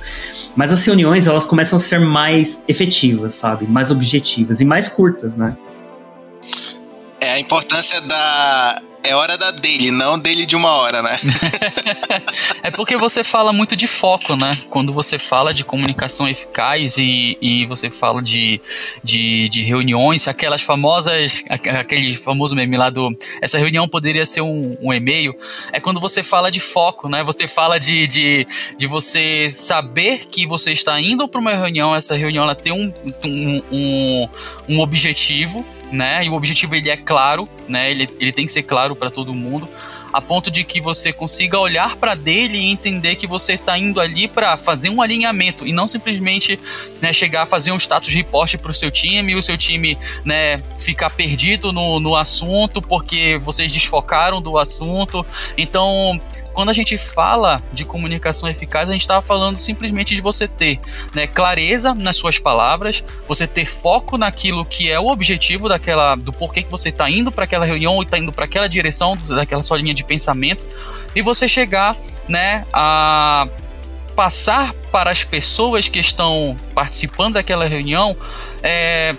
Mas 0.57 0.73
as 0.73 0.85
reuniões, 0.85 1.29
elas 1.29 1.47
começam 1.47 1.77
a 1.77 1.81
ser 1.81 2.01
mais 2.01 2.65
efetivas, 2.67 3.35
sabe? 3.35 3.65
Mais 3.67 3.93
objetivas 3.93 4.61
e 4.61 4.65
mais 4.65 4.89
curtas, 4.89 5.37
né? 5.37 5.57
É 7.21 7.31
a 7.31 7.41
importância 7.41 8.01
da 8.01 8.83
é 9.09 9.15
hora 9.15 9.39
da 9.39 9.51
dele, 9.51 9.91
não 9.91 10.19
dele 10.19 10.45
de 10.45 10.55
uma 10.55 10.71
hora, 10.71 11.03
né? 11.03 11.19
é 12.63 12.71
porque 12.71 12.97
você 12.97 13.25
fala 13.25 13.53
muito 13.53 13.75
de 13.75 13.87
foco, 13.87 14.37
né? 14.37 14.57
Quando 14.69 14.93
você 14.93 15.19
fala 15.19 15.55
de 15.55 15.65
comunicação 15.65 16.29
eficaz 16.29 16.99
e, 16.99 17.39
e 17.41 17.65
você 17.67 17.91
fala 17.91 18.21
de, 18.21 18.61
de, 19.03 19.49
de 19.49 19.63
reuniões, 19.63 20.29
aquelas 20.29 20.61
famosas, 20.61 21.43
aquele 21.49 22.15
famoso 22.15 22.55
meme 22.55 22.77
lá 22.77 22.91
do. 22.91 23.11
Essa 23.41 23.59
reunião 23.59 23.89
poderia 23.89 24.27
ser 24.27 24.43
um, 24.43 24.77
um 24.81 24.93
e-mail. 24.93 25.35
É 25.73 25.81
quando 25.81 26.01
você 26.01 26.23
fala 26.23 26.51
de 26.51 26.61
foco, 26.61 27.09
né? 27.09 27.23
Você 27.25 27.49
fala 27.49 27.79
de, 27.79 28.07
de, 28.07 28.47
de 28.77 28.87
você 28.87 29.51
saber 29.51 30.27
que 30.27 30.47
você 30.47 30.71
está 30.73 31.01
indo 31.01 31.27
para 31.27 31.41
uma 31.41 31.55
reunião, 31.55 31.95
essa 31.95 32.15
reunião 32.15 32.45
ela 32.45 32.55
tem 32.55 32.73
um, 32.73 32.93
um, 33.25 33.63
um, 33.73 34.29
um 34.69 34.81
objetivo 34.81 35.65
né? 35.93 36.25
E 36.25 36.29
o 36.29 36.35
objetivo 36.35 36.75
ele 36.75 36.91
é 36.91 36.97
claro, 36.97 37.49
né? 37.69 37.91
Ele, 37.91 38.09
ele 38.19 38.33
tem 38.33 38.47
que 38.47 38.53
ser 38.53 38.63
claro 38.63 38.95
para 38.95 39.11
todo 39.11 39.35
mundo. 39.35 39.69
A 40.19 40.21
ponto 40.21 40.51
de 40.51 40.65
que 40.65 40.81
você 40.81 41.13
consiga 41.13 41.59
olhar 41.59 41.95
para 41.97 42.15
dele 42.17 42.59
e 42.59 42.71
entender 42.71 43.15
que 43.15 43.27
você 43.27 43.53
está 43.53 43.79
indo 43.79 44.01
ali 44.01 44.27
para 44.27 44.57
fazer 44.57 44.91
um 44.91 45.01
alinhamento 45.01 45.65
e 45.65 45.73
não 45.73 45.87
simplesmente 45.87 46.59
né, 47.01 47.13
chegar 47.13 47.43
a 47.43 47.47
fazer 47.47 47.71
um 47.71 47.77
status 47.77 48.13
report 48.13 48.57
para 48.57 48.71
o 48.71 48.75
seu 48.75 48.91
time 48.91 49.33
e 49.33 49.37
o 49.37 49.43
seu 49.43 49.57
time 49.57 49.97
né, 50.25 50.61
ficar 50.77 51.11
perdido 51.11 51.73
no, 51.73 52.01
no 52.01 52.17
assunto 52.17 52.83
porque 52.83 53.41
vocês 53.45 53.71
desfocaram 53.71 54.43
do 54.43 54.59
assunto. 54.59 55.25
Então, 55.57 56.21
quando 56.53 56.71
a 56.71 56.73
gente 56.73 56.99
fala 56.99 57.63
de 57.73 57.85
comunicação 57.85 58.49
eficaz, 58.49 58.89
a 58.89 58.93
gente 58.93 59.03
está 59.03 59.23
falando 59.23 59.57
simplesmente 59.57 60.17
de 60.17 60.21
você 60.21 60.49
ter 60.49 60.81
né, 61.15 61.29
clareza 61.29 61.95
nas 61.95 62.17
suas 62.17 62.41
palavras, 62.41 63.05
você 63.29 63.47
ter 63.47 63.67
foco 63.67 64.19
naquilo 64.19 64.65
que 64.65 64.91
é 64.91 64.99
o 64.99 65.07
objetivo 65.07 65.69
daquela, 65.69 66.17
do 66.17 66.33
porquê 66.33 66.65
que 66.65 66.71
você 66.71 66.89
está 66.89 67.09
indo 67.09 67.31
para 67.31 67.45
aquela 67.45 67.65
reunião 67.65 67.95
ou 67.95 68.03
está 68.03 68.19
indo 68.19 68.33
para 68.33 68.45
aquela 68.45 68.69
direção 68.69 69.17
daquela 69.17 69.63
sua 69.63 69.79
linha 69.79 69.95
de 69.95 70.03
pensamento 70.09 70.67
e 71.15 71.23
você 71.23 71.47
chegar, 71.47 71.97
né, 72.29 72.67
a 72.73 73.49
passar 74.17 74.75
para 74.91 75.13
as 75.13 75.23
pessoas 75.23 75.87
que 75.87 76.01
estão 76.01 76.57
participando 76.75 77.35
daquela 77.35 77.69
reunião 77.69 78.17
é, 78.65 79.15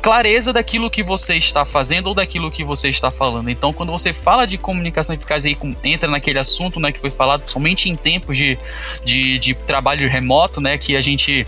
clareza 0.00 0.52
daquilo 0.52 0.90
que 0.90 1.02
você 1.02 1.36
está 1.36 1.64
fazendo 1.64 2.08
ou 2.08 2.14
daquilo 2.14 2.50
que 2.50 2.64
você 2.64 2.88
está 2.88 3.10
falando. 3.10 3.50
Então, 3.50 3.72
quando 3.72 3.92
você 3.92 4.12
fala 4.12 4.46
de 4.46 4.58
comunicação 4.58 5.14
eficaz 5.14 5.44
e 5.44 5.56
entra 5.84 6.10
naquele 6.10 6.38
assunto 6.38 6.80
né, 6.80 6.90
que 6.90 7.00
foi 7.00 7.10
falado 7.10 7.48
somente 7.48 7.90
em 7.90 7.94
tempos 7.94 8.36
de, 8.36 8.58
de, 9.04 9.38
de 9.38 9.54
trabalho 9.54 10.08
remoto, 10.08 10.60
né, 10.60 10.78
que 10.78 10.96
a 10.96 11.00
gente 11.00 11.46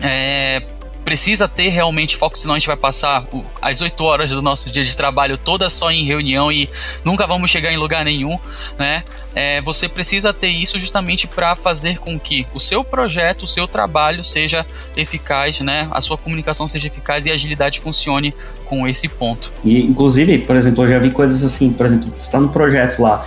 é, 0.00 0.62
precisa 1.06 1.46
ter 1.46 1.68
realmente 1.68 2.16
foco, 2.16 2.36
senão 2.36 2.56
a 2.56 2.58
gente 2.58 2.66
vai 2.66 2.76
passar 2.76 3.24
as 3.62 3.80
oito 3.80 4.02
horas 4.02 4.32
do 4.32 4.42
nosso 4.42 4.68
dia 4.72 4.82
de 4.82 4.96
trabalho 4.96 5.38
toda 5.38 5.70
só 5.70 5.88
em 5.92 6.04
reunião 6.04 6.50
e 6.50 6.68
nunca 7.04 7.28
vamos 7.28 7.48
chegar 7.48 7.72
em 7.72 7.76
lugar 7.76 8.04
nenhum, 8.04 8.36
né? 8.76 9.04
É, 9.32 9.60
você 9.60 9.88
precisa 9.88 10.34
ter 10.34 10.48
isso 10.48 10.80
justamente 10.80 11.28
para 11.28 11.54
fazer 11.54 11.98
com 11.98 12.18
que 12.18 12.44
o 12.52 12.58
seu 12.58 12.82
projeto, 12.82 13.44
o 13.44 13.46
seu 13.46 13.68
trabalho 13.68 14.24
seja 14.24 14.66
eficaz, 14.96 15.60
né? 15.60 15.86
A 15.92 16.00
sua 16.00 16.18
comunicação 16.18 16.66
seja 16.66 16.88
eficaz 16.88 17.24
e 17.24 17.30
a 17.30 17.34
agilidade 17.34 17.78
funcione 17.78 18.34
com 18.64 18.88
esse 18.88 19.08
ponto. 19.08 19.52
E, 19.62 19.82
inclusive, 19.82 20.38
por 20.38 20.56
exemplo, 20.56 20.82
eu 20.82 20.88
já 20.88 20.98
vi 20.98 21.10
coisas 21.10 21.44
assim, 21.44 21.72
por 21.72 21.86
exemplo, 21.86 22.10
você 22.16 22.26
está 22.26 22.40
no 22.40 22.48
projeto 22.48 23.00
lá, 23.00 23.24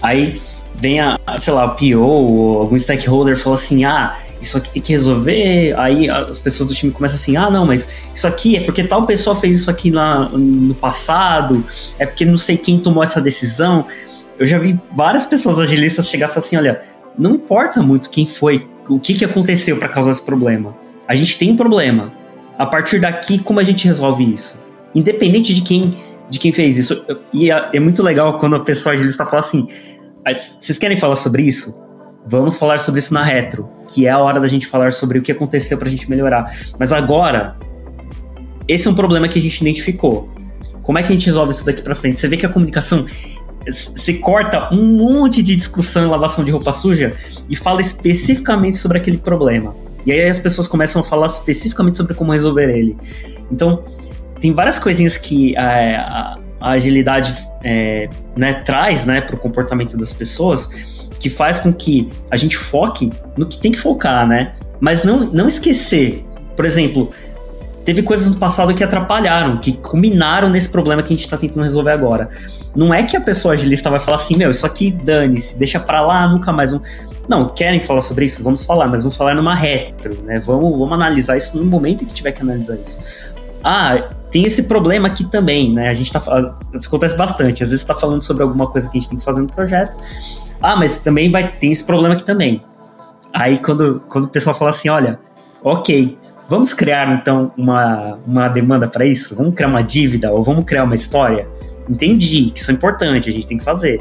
aí 0.00 0.40
vem 0.74 0.98
a, 0.98 1.18
sei 1.38 1.52
lá, 1.52 1.66
o 1.66 1.76
PO 1.76 2.00
ou 2.00 2.60
algum 2.60 2.78
stakeholder 2.78 3.36
fala 3.36 3.56
assim, 3.56 3.84
ah, 3.84 4.16
isso 4.40 4.56
aqui 4.56 4.70
tem 4.70 4.82
que 4.82 4.92
resolver. 4.92 5.74
Aí 5.78 6.08
as 6.08 6.38
pessoas 6.38 6.68
do 6.68 6.74
time 6.74 6.92
começam 6.92 7.16
assim: 7.16 7.36
ah, 7.36 7.50
não, 7.50 7.66
mas 7.66 8.02
isso 8.14 8.26
aqui 8.26 8.56
é 8.56 8.60
porque 8.60 8.84
tal 8.84 9.04
pessoa 9.06 9.34
fez 9.36 9.56
isso 9.56 9.70
aqui 9.70 9.90
lá 9.90 10.28
no 10.28 10.74
passado, 10.74 11.64
é 11.98 12.06
porque 12.06 12.24
não 12.24 12.36
sei 12.36 12.56
quem 12.56 12.78
tomou 12.78 13.02
essa 13.02 13.20
decisão. 13.20 13.86
Eu 14.38 14.46
já 14.46 14.58
vi 14.58 14.80
várias 14.96 15.24
pessoas 15.24 15.58
agilistas 15.58 16.08
chegar 16.08 16.26
e 16.26 16.28
falar 16.28 16.38
assim: 16.38 16.56
olha, 16.56 16.80
não 17.18 17.34
importa 17.34 17.82
muito 17.82 18.10
quem 18.10 18.26
foi, 18.26 18.66
o 18.88 18.98
que, 18.98 19.14
que 19.14 19.24
aconteceu 19.24 19.76
para 19.78 19.88
causar 19.88 20.12
esse 20.12 20.22
problema. 20.22 20.74
A 21.06 21.14
gente 21.14 21.38
tem 21.38 21.52
um 21.52 21.56
problema. 21.56 22.12
A 22.56 22.66
partir 22.66 23.00
daqui, 23.00 23.38
como 23.38 23.60
a 23.60 23.62
gente 23.62 23.86
resolve 23.86 24.32
isso? 24.32 24.62
Independente 24.94 25.54
de 25.54 25.62
quem 25.62 25.96
de 26.30 26.38
quem 26.38 26.52
fez 26.52 26.76
isso. 26.76 27.04
E 27.32 27.50
é, 27.50 27.68
é 27.72 27.80
muito 27.80 28.02
legal 28.02 28.38
quando 28.38 28.56
a 28.56 28.60
pessoa 28.60 28.94
agilista 28.94 29.24
fala 29.24 29.40
assim: 29.40 29.68
ah, 30.24 30.34
vocês 30.34 30.78
querem 30.78 30.96
falar 30.96 31.16
sobre 31.16 31.42
isso? 31.42 31.87
Vamos 32.30 32.58
falar 32.58 32.78
sobre 32.78 32.98
isso 32.98 33.14
na 33.14 33.24
retro, 33.24 33.68
que 33.88 34.06
é 34.06 34.10
a 34.10 34.18
hora 34.18 34.38
da 34.38 34.46
gente 34.46 34.66
falar 34.66 34.92
sobre 34.92 35.18
o 35.18 35.22
que 35.22 35.32
aconteceu 35.32 35.78
para 35.78 35.88
a 35.88 35.90
gente 35.90 36.10
melhorar. 36.10 36.54
Mas 36.78 36.92
agora, 36.92 37.56
esse 38.66 38.86
é 38.86 38.90
um 38.90 38.94
problema 38.94 39.26
que 39.28 39.38
a 39.38 39.42
gente 39.42 39.62
identificou. 39.62 40.28
Como 40.82 40.98
é 40.98 41.02
que 41.02 41.08
a 41.08 41.12
gente 41.12 41.26
resolve 41.26 41.52
isso 41.52 41.64
daqui 41.64 41.80
para 41.80 41.94
frente? 41.94 42.20
Você 42.20 42.28
vê 42.28 42.36
que 42.36 42.44
a 42.44 42.48
comunicação 42.50 43.06
se 43.70 44.14
corta 44.14 44.72
um 44.72 44.84
monte 44.84 45.42
de 45.42 45.56
discussão 45.56 46.04
em 46.04 46.08
lavação 46.08 46.44
de 46.44 46.50
roupa 46.50 46.72
suja 46.72 47.14
e 47.48 47.56
fala 47.56 47.80
especificamente 47.80 48.76
sobre 48.76 48.98
aquele 48.98 49.18
problema. 49.18 49.74
E 50.04 50.12
aí 50.12 50.28
as 50.28 50.38
pessoas 50.38 50.68
começam 50.68 51.00
a 51.00 51.04
falar 51.04 51.26
especificamente 51.26 51.96
sobre 51.96 52.14
como 52.14 52.32
resolver 52.32 52.68
ele. 52.70 52.96
Então, 53.50 53.82
tem 54.38 54.52
várias 54.52 54.78
coisinhas 54.78 55.16
que 55.16 55.56
é, 55.56 55.96
a, 55.96 56.36
a, 56.60 56.70
agilidade 56.72 57.34
é, 57.64 58.08
né, 58.36 58.52
traz 58.52 59.06
né, 59.06 59.22
para 59.22 59.34
o 59.34 59.38
comportamento 59.38 59.96
das 59.96 60.12
pessoas 60.12 60.97
que 61.18 61.28
faz 61.28 61.58
com 61.58 61.72
que 61.72 62.08
a 62.30 62.36
gente 62.36 62.56
foque 62.56 63.12
no 63.36 63.46
que 63.46 63.58
tem 63.58 63.72
que 63.72 63.78
focar, 63.78 64.26
né? 64.26 64.54
Mas 64.80 65.04
não, 65.04 65.20
não 65.26 65.48
esquecer. 65.48 66.24
Por 66.56 66.64
exemplo, 66.64 67.10
teve 67.84 68.02
coisas 68.02 68.28
no 68.28 68.36
passado 68.36 68.74
que 68.74 68.84
atrapalharam, 68.84 69.58
que 69.58 69.72
culminaram 69.72 70.50
nesse 70.50 70.68
problema 70.68 71.02
que 71.02 71.12
a 71.12 71.16
gente 71.16 71.24
está 71.24 71.36
tentando 71.36 71.62
resolver 71.62 71.90
agora. 71.90 72.28
Não 72.76 72.92
é 72.92 73.02
que 73.02 73.16
a 73.16 73.20
pessoa 73.20 73.54
agilista 73.54 73.90
vai 73.90 73.98
falar 73.98 74.16
assim, 74.16 74.36
meu, 74.36 74.50
isso 74.50 74.66
aqui 74.66 74.90
dane-se, 74.90 75.58
deixa 75.58 75.80
pra 75.80 76.00
lá, 76.00 76.28
nunca 76.28 76.52
mais. 76.52 76.72
Um... 76.72 76.80
Não, 77.28 77.48
querem 77.48 77.80
falar 77.80 78.02
sobre 78.02 78.26
isso? 78.26 78.44
Vamos 78.44 78.64
falar, 78.64 78.86
mas 78.88 79.02
vamos 79.02 79.16
falar 79.16 79.34
numa 79.34 79.54
retro, 79.54 80.16
né? 80.22 80.38
Vamos, 80.38 80.78
vamos 80.78 80.92
analisar 80.92 81.36
isso 81.36 81.56
no 81.58 81.64
momento 81.64 82.04
que 82.06 82.14
tiver 82.14 82.32
que 82.32 82.42
analisar 82.42 82.76
isso. 82.76 82.98
Ah, 83.64 84.10
tem 84.30 84.44
esse 84.44 84.64
problema 84.64 85.08
aqui 85.08 85.24
também, 85.24 85.72
né? 85.72 85.88
A 85.88 85.94
gente 85.94 86.12
tá. 86.12 86.20
Isso 86.72 86.88
acontece 86.88 87.16
bastante. 87.16 87.62
Às 87.62 87.70
vezes 87.70 87.82
está 87.82 87.94
falando 87.94 88.22
sobre 88.22 88.42
alguma 88.42 88.66
coisa 88.66 88.88
que 88.88 88.96
a 88.96 89.00
gente 89.00 89.10
tem 89.10 89.18
que 89.18 89.24
fazer 89.24 89.40
no 89.40 89.48
projeto, 89.48 89.96
ah, 90.60 90.76
mas 90.76 90.98
também 90.98 91.30
vai 91.30 91.48
ter 91.48 91.68
esse 91.68 91.84
problema 91.84 92.14
aqui 92.14 92.24
também. 92.24 92.62
Aí 93.32 93.58
quando, 93.58 94.02
quando 94.08 94.24
o 94.24 94.28
pessoal 94.28 94.56
fala 94.56 94.70
assim, 94.70 94.88
olha, 94.88 95.18
ok, 95.62 96.18
vamos 96.48 96.72
criar 96.72 97.12
então 97.12 97.52
uma, 97.56 98.18
uma 98.26 98.48
demanda 98.48 98.88
para 98.88 99.04
isso? 99.04 99.36
Vamos 99.36 99.54
criar 99.54 99.68
uma 99.68 99.82
dívida 99.82 100.32
ou 100.32 100.42
vamos 100.42 100.64
criar 100.64 100.84
uma 100.84 100.94
história? 100.94 101.46
Entendi 101.88 102.50
que 102.50 102.58
isso 102.58 102.70
é 102.70 102.74
importante, 102.74 103.28
a 103.28 103.32
gente 103.32 103.46
tem 103.46 103.58
que 103.58 103.64
fazer. 103.64 104.00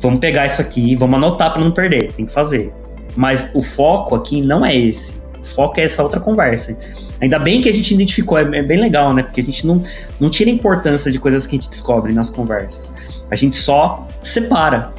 Vamos 0.00 0.20
pegar 0.20 0.44
isso 0.46 0.60
aqui, 0.60 0.94
vamos 0.96 1.16
anotar 1.16 1.52
para 1.52 1.62
não 1.62 1.72
perder, 1.72 2.12
tem 2.12 2.26
que 2.26 2.32
fazer. 2.32 2.72
Mas 3.16 3.50
o 3.54 3.62
foco 3.62 4.14
aqui 4.14 4.42
não 4.42 4.64
é 4.64 4.76
esse. 4.76 5.20
O 5.40 5.44
foco 5.44 5.80
é 5.80 5.84
essa 5.84 6.02
outra 6.02 6.20
conversa. 6.20 6.78
Ainda 7.20 7.38
bem 7.38 7.62
que 7.62 7.68
a 7.68 7.72
gente 7.72 7.94
identificou, 7.94 8.36
é, 8.36 8.42
é 8.42 8.62
bem 8.62 8.78
legal, 8.78 9.14
né? 9.14 9.22
Porque 9.22 9.40
a 9.40 9.44
gente 9.44 9.66
não, 9.66 9.82
não 10.20 10.28
tira 10.28 10.50
importância 10.50 11.10
de 11.10 11.18
coisas 11.18 11.46
que 11.46 11.56
a 11.56 11.58
gente 11.58 11.70
descobre 11.70 12.12
nas 12.12 12.28
conversas. 12.28 12.92
A 13.30 13.34
gente 13.34 13.56
só 13.56 14.06
separa 14.20 14.92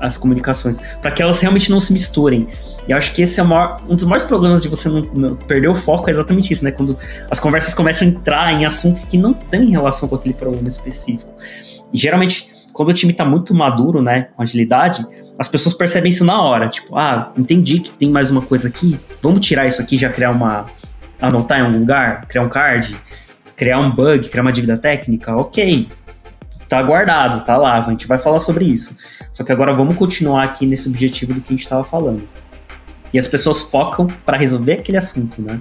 as 0.00 0.16
comunicações, 0.16 0.80
para 1.00 1.10
que 1.10 1.22
elas 1.22 1.40
realmente 1.40 1.70
não 1.70 1.78
se 1.78 1.92
misturem. 1.92 2.48
E 2.88 2.92
acho 2.92 3.14
que 3.14 3.22
esse 3.22 3.38
é 3.38 3.42
maior, 3.42 3.80
um 3.88 3.94
dos 3.94 4.04
maiores 4.04 4.24
problemas 4.24 4.62
de 4.62 4.68
você 4.68 4.88
não, 4.88 5.02
não, 5.02 5.36
perder 5.36 5.68
o 5.68 5.74
foco 5.74 6.08
é 6.08 6.12
exatamente 6.12 6.52
isso, 6.52 6.64
né? 6.64 6.70
Quando 6.70 6.96
as 7.30 7.38
conversas 7.38 7.74
começam 7.74 8.08
a 8.08 8.10
entrar 8.10 8.52
em 8.52 8.64
assuntos 8.64 9.04
que 9.04 9.18
não 9.18 9.34
têm 9.34 9.70
relação 9.70 10.08
com 10.08 10.16
aquele 10.16 10.34
problema 10.34 10.66
específico. 10.66 11.32
E 11.92 11.98
geralmente, 11.98 12.50
quando 12.72 12.88
o 12.88 12.94
time 12.94 13.12
está 13.12 13.24
muito 13.24 13.54
maduro, 13.54 14.00
né, 14.00 14.28
com 14.34 14.42
agilidade, 14.42 15.04
as 15.38 15.48
pessoas 15.48 15.74
percebem 15.74 16.10
isso 16.10 16.24
na 16.24 16.40
hora. 16.40 16.68
Tipo, 16.68 16.96
ah, 16.96 17.32
entendi 17.36 17.80
que 17.80 17.90
tem 17.90 18.08
mais 18.10 18.30
uma 18.30 18.40
coisa 18.40 18.68
aqui, 18.68 18.98
vamos 19.22 19.40
tirar 19.46 19.66
isso 19.66 19.80
aqui 19.82 19.96
já 19.96 20.08
criar 20.08 20.30
uma. 20.30 20.66
anotar 21.20 21.58
em 21.58 21.62
algum 21.62 21.78
lugar, 21.78 22.26
criar 22.26 22.42
um 22.42 22.48
card, 22.48 22.96
criar 23.56 23.78
um 23.78 23.90
bug, 23.90 24.28
criar 24.30 24.42
uma 24.42 24.52
dívida 24.52 24.78
técnica, 24.78 25.36
ok 25.36 25.86
tá 26.70 26.80
guardado, 26.82 27.44
tá 27.44 27.56
lá, 27.56 27.78
a 27.78 27.90
gente 27.90 28.06
vai 28.06 28.16
falar 28.16 28.38
sobre 28.38 28.64
isso. 28.64 28.96
Só 29.32 29.42
que 29.42 29.50
agora 29.50 29.72
vamos 29.72 29.96
continuar 29.96 30.44
aqui 30.44 30.64
nesse 30.64 30.88
objetivo 30.88 31.34
do 31.34 31.40
que 31.40 31.52
a 31.52 31.56
gente 31.56 31.64
estava 31.64 31.82
falando. 31.82 32.22
E 33.12 33.18
as 33.18 33.26
pessoas 33.26 33.60
focam 33.60 34.06
para 34.24 34.38
resolver 34.38 34.74
aquele 34.74 34.96
assunto, 34.96 35.42
né? 35.42 35.60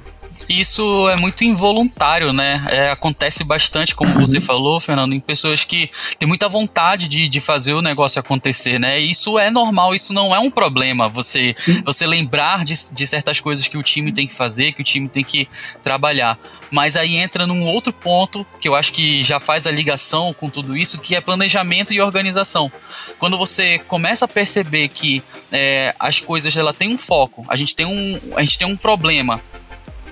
Isso 0.50 1.08
é 1.10 1.16
muito 1.16 1.44
involuntário, 1.44 2.34
né? 2.34 2.66
É, 2.70 2.90
acontece 2.90 3.44
bastante, 3.44 3.94
como 3.94 4.12
uhum. 4.16 4.26
você 4.26 4.42
falou, 4.42 4.80
Fernando, 4.80 5.14
em 5.14 5.20
pessoas 5.20 5.64
que 5.64 5.92
têm 6.18 6.28
muita 6.28 6.50
vontade 6.50 7.08
de, 7.08 7.30
de 7.30 7.40
fazer 7.40 7.74
o 7.74 7.84
negócio 7.84 8.20
acontecer, 8.20 8.80
né? 8.80 8.98
Isso 9.00 9.38
é 9.38 9.52
normal, 9.52 9.94
isso 9.94 10.12
não 10.12 10.34
é 10.34 10.40
um 10.40 10.50
problema. 10.50 11.08
Você, 11.08 11.54
você 11.86 12.08
lembrar 12.08 12.66
de, 12.66 12.74
de 12.92 13.06
certas 13.06 13.40
coisas 13.40 13.68
que 13.68 13.78
o 13.78 13.84
time 13.84 14.12
tem 14.12 14.26
que 14.26 14.34
fazer, 14.34 14.72
que 14.72 14.82
o 14.82 14.84
time 14.84 15.08
tem 15.08 15.24
que 15.24 15.48
trabalhar. 15.84 16.36
Mas 16.72 16.98
aí 16.98 17.18
entra 17.18 17.46
num 17.46 17.68
outro 17.68 17.94
ponto 17.94 18.44
que 18.60 18.68
eu 18.68 18.76
acho 18.76 18.92
que 18.92 19.22
já 19.24 19.40
faz 19.40 19.68
a 19.68 19.72
ligação 19.72 20.34
com 20.34 20.50
tudo 20.50 20.76
isso, 20.76 20.98
que 20.98 21.16
é 21.16 21.22
planejamento 21.22 21.94
e 21.94 22.02
organização. 22.02 22.72
Quando 23.20 23.38
você 23.38 23.78
começa 23.78 24.26
a 24.26 24.28
perceber 24.28 24.88
que 24.88 25.22
é, 25.52 25.94
as 26.00 26.20
coisas 26.20 26.58
ela 26.58 26.74
tem 26.74 26.92
um 26.92 26.98
foco, 26.98 27.46
a 27.48 27.56
gente 27.56 27.76
tem 27.76 27.86
um, 27.86 28.20
a 28.36 28.42
gente 28.42 28.58
tem 28.58 28.68
um 28.68 28.76
problema 28.76 29.40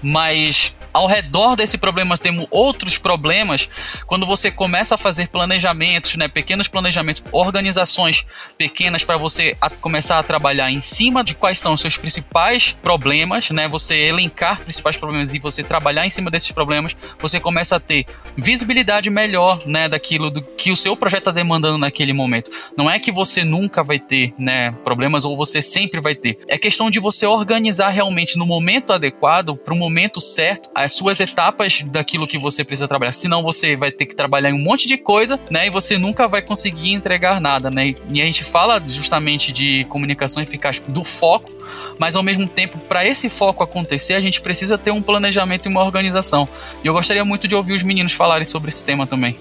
mas 0.02 0.76
ao 0.98 1.06
redor 1.06 1.56
desse 1.56 1.78
problema 1.78 2.18
temos 2.18 2.48
outros 2.50 2.98
problemas. 2.98 3.70
Quando 4.08 4.26
você 4.26 4.50
começa 4.50 4.96
a 4.96 4.98
fazer 4.98 5.28
planejamentos, 5.28 6.16
né, 6.16 6.28
pequenos 6.28 6.68
planejamentos, 6.68 7.24
organizações 7.32 8.26
pequenas 8.58 9.04
para 9.04 9.16
você 9.16 9.56
a, 9.62 9.70
começar 9.70 10.18
a 10.18 10.24
trabalhar 10.24 10.72
em 10.72 10.82
cima 10.82 11.24
de 11.24 11.36
quais 11.36 11.60
são 11.60 11.74
os 11.74 11.82
seus 11.82 11.98
principais 11.98 12.72
problemas, 12.82 13.52
né, 13.52 13.68
você 13.68 13.96
elencar 13.96 14.60
principais 14.62 14.98
problemas 14.98 15.36
e 15.36 15.40
você 15.40 15.64
trabalhar 15.64 16.04
em 16.08 16.10
cima 16.10 16.32
desses 16.32 16.52
problemas, 16.52 16.96
você 17.20 17.40
começa 17.40 17.76
a 17.76 17.80
ter 17.80 18.04
visibilidade 18.36 19.12
melhor, 19.12 19.62
né, 19.68 19.88
daquilo 19.88 20.32
do 20.32 20.42
que 20.42 20.72
o 20.72 20.76
seu 20.76 20.98
projeto 20.98 21.30
está 21.30 21.32
demandando 21.32 21.78
naquele 21.78 22.12
momento. 22.12 22.50
Não 22.76 22.90
é 22.90 23.00
que 23.00 23.12
você 23.12 23.44
nunca 23.44 23.84
vai 23.84 24.00
ter, 24.00 24.34
né, 24.40 24.72
problemas 24.84 25.26
ou 25.26 25.38
você 25.38 25.62
sempre 25.62 26.02
vai 26.02 26.16
ter. 26.16 26.40
É 26.48 26.58
questão 26.58 26.90
de 26.90 27.00
você 27.00 27.28
organizar 27.28 27.90
realmente 27.90 28.36
no 28.36 28.48
momento 28.48 28.92
adequado, 28.92 29.56
para 29.56 29.76
o 29.76 29.78
momento 29.78 30.20
certo, 30.20 30.72
as 30.88 30.94
suas 30.94 31.20
etapas 31.20 31.82
daquilo 31.86 32.26
que 32.26 32.38
você 32.38 32.64
precisa 32.64 32.88
trabalhar. 32.88 33.12
Senão 33.12 33.44
você 33.44 33.76
vai 33.76 33.92
ter 33.92 34.06
que 34.06 34.16
trabalhar 34.16 34.50
em 34.50 34.54
um 34.54 34.64
monte 34.64 34.88
de 34.88 34.98
coisa, 34.98 35.40
né? 35.52 35.68
E 35.68 35.70
você 35.70 35.98
nunca 35.98 36.28
vai 36.28 36.42
conseguir 36.42 36.94
entregar 36.94 37.42
nada, 37.42 37.70
né? 37.70 37.94
E 38.10 38.22
a 38.22 38.26
gente 38.26 38.44
fala 38.44 38.82
justamente 38.88 39.52
de 39.52 39.84
comunicação 39.86 40.42
eficaz 40.42 40.80
do 40.80 41.04
foco, 41.04 41.52
mas 42.00 42.16
ao 42.16 42.24
mesmo 42.24 42.48
tempo, 42.48 42.78
para 42.78 43.06
esse 43.06 43.30
foco 43.30 43.64
acontecer, 43.64 44.14
a 44.14 44.22
gente 44.22 44.40
precisa 44.40 44.78
ter 44.78 44.92
um 44.92 45.02
planejamento 45.02 45.68
e 45.68 45.70
uma 45.70 45.84
organização. 45.84 46.48
E 46.84 46.88
eu 46.88 46.94
gostaria 46.94 47.26
muito 47.26 47.48
de 47.48 47.56
ouvir 47.56 47.74
os 47.74 47.84
meninos 47.84 48.14
falarem 48.14 48.46
sobre 48.46 48.70
esse 48.70 48.84
tema 48.84 49.06
também. 49.06 49.38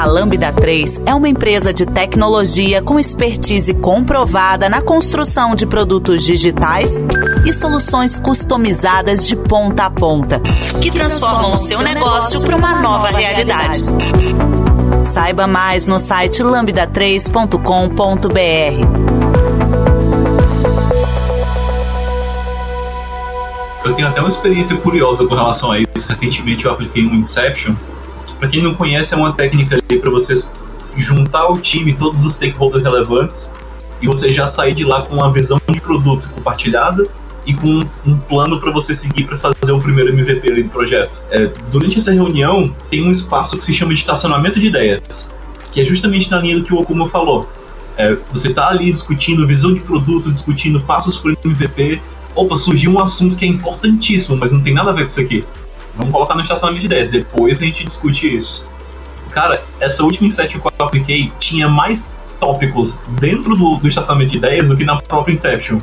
A 0.00 0.06
Lambda 0.06 0.50
3 0.50 1.02
é 1.04 1.14
uma 1.14 1.28
empresa 1.28 1.74
de 1.74 1.84
tecnologia 1.84 2.80
com 2.80 2.98
expertise 2.98 3.74
comprovada 3.74 4.66
na 4.66 4.80
construção 4.80 5.54
de 5.54 5.66
produtos 5.66 6.24
digitais 6.24 6.98
e 7.44 7.52
soluções 7.52 8.18
customizadas 8.18 9.26
de 9.26 9.36
ponta 9.36 9.84
a 9.84 9.90
ponta, 9.90 10.40
que 10.80 10.90
transformam 10.90 11.52
o 11.52 11.56
seu 11.58 11.82
negócio 11.82 12.40
para 12.40 12.56
uma 12.56 12.80
nova 12.80 13.08
realidade. 13.08 13.82
Saiba 15.02 15.46
mais 15.46 15.86
no 15.86 15.98
site 15.98 16.42
lambda3.com.br. 16.42 17.44
Eu 23.84 23.92
tenho 23.92 24.08
até 24.08 24.20
uma 24.20 24.30
experiência 24.30 24.78
curiosa 24.78 25.26
com 25.26 25.34
relação 25.34 25.70
a 25.70 25.78
isso. 25.78 26.08
Recentemente 26.08 26.64
eu 26.64 26.72
apliquei 26.72 27.06
um 27.06 27.16
Inception. 27.16 27.74
Para 28.40 28.48
quem 28.48 28.62
não 28.62 28.74
conhece, 28.74 29.12
é 29.12 29.16
uma 29.18 29.34
técnica 29.34 29.78
para 29.86 30.10
você 30.10 30.34
juntar 30.96 31.46
o 31.48 31.58
time, 31.58 31.92
todos 31.92 32.24
os 32.24 32.34
stakeholders 32.34 32.82
relevantes, 32.82 33.52
e 34.00 34.06
você 34.06 34.32
já 34.32 34.46
sair 34.46 34.72
de 34.72 34.82
lá 34.82 35.02
com 35.02 35.16
uma 35.16 35.30
visão 35.30 35.60
de 35.70 35.78
produto 35.78 36.28
compartilhada 36.30 37.06
e 37.46 37.52
com 37.52 37.82
um 38.06 38.16
plano 38.16 38.58
para 38.58 38.70
você 38.70 38.94
seguir 38.94 39.24
para 39.24 39.36
fazer 39.36 39.72
o 39.72 39.78
primeiro 39.78 40.10
MVP 40.10 40.62
do 40.62 40.68
projeto. 40.70 41.22
É, 41.30 41.52
durante 41.70 41.98
essa 41.98 42.12
reunião, 42.12 42.74
tem 42.90 43.06
um 43.06 43.10
espaço 43.10 43.58
que 43.58 43.64
se 43.64 43.74
chama 43.74 43.92
de 43.92 44.00
estacionamento 44.00 44.58
de 44.58 44.68
ideias, 44.68 45.30
que 45.70 45.78
é 45.78 45.84
justamente 45.84 46.30
na 46.30 46.38
linha 46.38 46.56
do 46.56 46.64
que 46.64 46.72
o 46.72 46.78
Okuma 46.78 47.06
falou. 47.06 47.46
É, 47.98 48.16
você 48.32 48.48
está 48.48 48.68
ali 48.68 48.90
discutindo 48.90 49.46
visão 49.46 49.74
de 49.74 49.82
produto, 49.82 50.30
discutindo 50.30 50.80
passos 50.80 51.18
para 51.18 51.32
o 51.32 51.36
MVP, 51.44 52.00
opa, 52.34 52.56
surgiu 52.56 52.92
um 52.92 53.00
assunto 53.00 53.36
que 53.36 53.44
é 53.44 53.48
importantíssimo, 53.48 54.36
mas 54.36 54.50
não 54.50 54.62
tem 54.62 54.72
nada 54.72 54.90
a 54.90 54.94
ver 54.94 55.02
com 55.02 55.08
isso 55.08 55.20
aqui. 55.20 55.44
Vamos 56.00 56.12
colocar 56.12 56.34
no 56.34 56.40
estacionamento 56.40 56.80
de 56.80 56.86
ideias, 56.86 57.08
depois 57.08 57.60
a 57.60 57.64
gente 57.64 57.84
discute 57.84 58.34
isso. 58.34 58.66
Cara, 59.30 59.62
essa 59.78 60.02
última 60.02 60.26
Inception 60.26 60.60
que 60.60 60.66
eu 60.66 60.86
apliquei 60.86 61.30
tinha 61.38 61.68
mais 61.68 62.14
tópicos 62.40 63.02
dentro 63.20 63.54
do, 63.54 63.76
do 63.76 63.86
estacionamento 63.86 64.30
de 64.30 64.38
ideias 64.38 64.68
do 64.68 64.76
que 64.76 64.84
na 64.84 65.00
própria 65.00 65.32
Inception. 65.32 65.78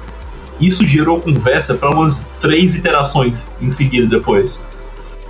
Isso 0.59 0.83
gerou 0.85 1.21
conversa 1.21 1.75
para 1.75 1.91
umas 1.91 2.27
três 2.41 2.75
iterações 2.75 3.55
em 3.61 3.69
seguida 3.69 4.07
depois 4.07 4.59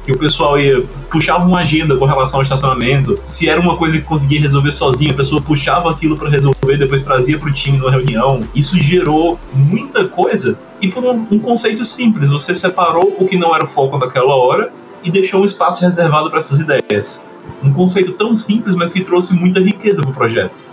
que 0.08 0.14
o 0.14 0.18
pessoal 0.18 0.58
ia 0.58 0.86
puxava 1.12 1.46
uma 1.46 1.60
agenda 1.60 1.98
com 1.98 2.06
relação 2.06 2.40
ao 2.40 2.44
estacionamento. 2.44 3.20
Se 3.28 3.50
era 3.50 3.60
uma 3.60 3.76
coisa 3.76 3.98
que 3.98 4.06
conseguia 4.06 4.40
resolver 4.40 4.72
sozinho, 4.72 5.12
a 5.12 5.14
pessoa 5.14 5.42
puxava 5.42 5.92
aquilo 5.92 6.16
para 6.16 6.30
resolver, 6.30 6.78
depois 6.78 7.02
trazia 7.02 7.38
para 7.38 7.50
o 7.50 7.52
time 7.52 7.78
na 7.78 7.92
reunião. 7.92 8.48
Isso 8.56 8.80
gerou 8.80 9.38
muita 9.54 10.08
coisa 10.08 10.58
e 10.82 10.88
por 10.88 11.04
um, 11.04 11.28
um, 11.30 11.40
conceito 11.40 11.84
simples, 11.84 12.30
você 12.30 12.56
separou 12.56 13.18
o 13.20 13.26
que 13.26 13.36
não 13.36 13.54
era 13.54 13.66
o 13.66 13.68
foco 13.68 13.98
daquela 13.98 14.34
hora 14.34 14.72
e 15.04 15.12
deixou 15.12 15.42
um 15.42 15.46
espaço 15.46 15.84
reservado 15.84 16.30
para 16.30 16.40
essas 16.40 16.60
ideias. 16.60 17.22
Um 17.62 17.74
conceito 17.74 18.14
tão 18.14 18.34
simples, 18.34 18.76
mas 18.76 18.94
que 18.94 19.02
trouxe 19.02 19.34
muita 19.34 19.60
riqueza 19.60 20.02
para 20.02 20.12
o 20.12 20.14
projeto. 20.14 20.66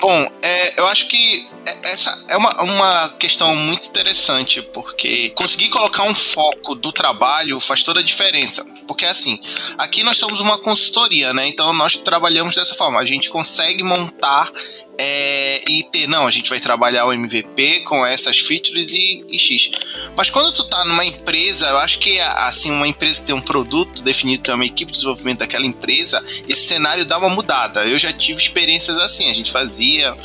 Bom, 0.00 0.30
é, 0.42 0.80
eu 0.80 0.86
acho 0.86 1.08
que 1.08 1.48
é, 1.66 1.90
essa 1.90 2.24
é 2.28 2.36
uma, 2.36 2.62
uma 2.62 3.08
questão 3.18 3.54
muito 3.56 3.88
interessante, 3.88 4.60
porque 4.60 5.30
conseguir 5.30 5.68
colocar 5.68 6.02
um 6.04 6.14
foco 6.14 6.74
do 6.74 6.92
trabalho 6.92 7.58
faz 7.60 7.82
toda 7.82 8.00
a 8.00 8.02
diferença. 8.02 8.64
Porque 8.86 9.04
assim, 9.04 9.38
aqui 9.76 10.02
nós 10.02 10.16
somos 10.16 10.40
uma 10.40 10.58
consultoria, 10.58 11.32
né? 11.32 11.46
Então 11.48 11.72
nós 11.72 11.98
trabalhamos 11.98 12.54
dessa 12.54 12.74
forma. 12.74 13.00
A 13.00 13.04
gente 13.04 13.30
consegue 13.30 13.82
montar 13.82 14.50
é, 14.98 15.62
e 15.68 15.82
ter, 15.84 16.06
não, 16.06 16.26
a 16.26 16.30
gente 16.30 16.48
vai 16.48 16.58
trabalhar 16.58 17.06
o 17.06 17.12
MVP 17.12 17.80
com 17.80 18.04
essas 18.04 18.38
features 18.38 18.90
e, 18.90 19.24
e, 19.30 19.38
X. 19.38 19.70
Mas 20.16 20.30
quando 20.30 20.52
tu 20.52 20.64
tá 20.64 20.84
numa 20.84 21.04
empresa, 21.04 21.66
eu 21.68 21.78
acho 21.78 21.98
que 21.98 22.18
assim, 22.20 22.70
uma 22.70 22.88
empresa 22.88 23.20
que 23.20 23.26
tem 23.26 23.34
um 23.34 23.40
produto 23.40 24.02
definido, 24.02 24.42
tem 24.42 24.54
uma 24.54 24.64
equipe 24.64 24.90
de 24.90 24.98
desenvolvimento 24.98 25.40
daquela 25.40 25.66
empresa, 25.66 26.22
esse 26.48 26.66
cenário 26.66 27.04
dá 27.04 27.18
uma 27.18 27.28
mudada. 27.28 27.84
Eu 27.84 27.98
já 27.98 28.12
tive 28.12 28.40
experiências 28.40 28.98
assim, 28.98 29.28
a 29.28 29.34
gente 29.34 29.50
fazia 29.50 30.16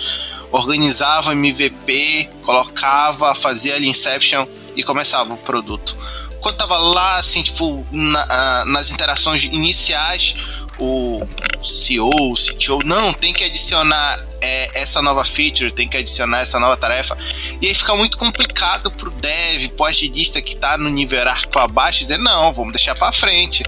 organizava 0.52 1.32
MVP, 1.32 2.30
colocava, 2.43 3.34
fazia 3.34 3.76
ali 3.76 3.88
Inception 3.88 4.45
e 4.76 4.84
começava 4.84 5.34
o 5.34 5.38
produto. 5.38 5.95
Quando 6.42 6.56
tava 6.56 6.78
lá, 6.78 7.18
assim, 7.18 7.42
tipo, 7.42 7.86
na, 7.92 8.66
nas 8.66 8.92
interações 8.92 9.46
iniciais, 9.46 10.36
o 10.80 11.28
CEO, 11.62 12.10
o 12.10 12.34
CTO, 12.34 12.80
não, 12.84 13.14
tem 13.14 13.32
que 13.34 13.44
adicionar 13.44 14.26
é, 14.42 14.82
essa 14.82 15.02
nova 15.02 15.24
feature, 15.24 15.72
tem 15.72 15.88
que 15.88 15.96
adicionar 15.98 16.40
essa 16.40 16.60
nova 16.60 16.76
tarefa. 16.76 17.16
E 17.62 17.68
aí 17.68 17.76
fica 17.76 17.96
muito 17.96 18.18
complicado 18.18 18.92
pro 18.92 19.12
dev, 19.12 19.70
agilista 19.86 20.42
que 20.42 20.56
tá 20.56 20.78
no 20.78 20.90
nível 20.90 21.20
hierárquico 21.20 21.60
abaixo, 21.60 22.00
dizer, 22.00 22.18
não, 22.18 22.52
vamos 22.52 22.74
deixar 22.74 22.96
para 22.96 23.12
frente. 23.12 23.64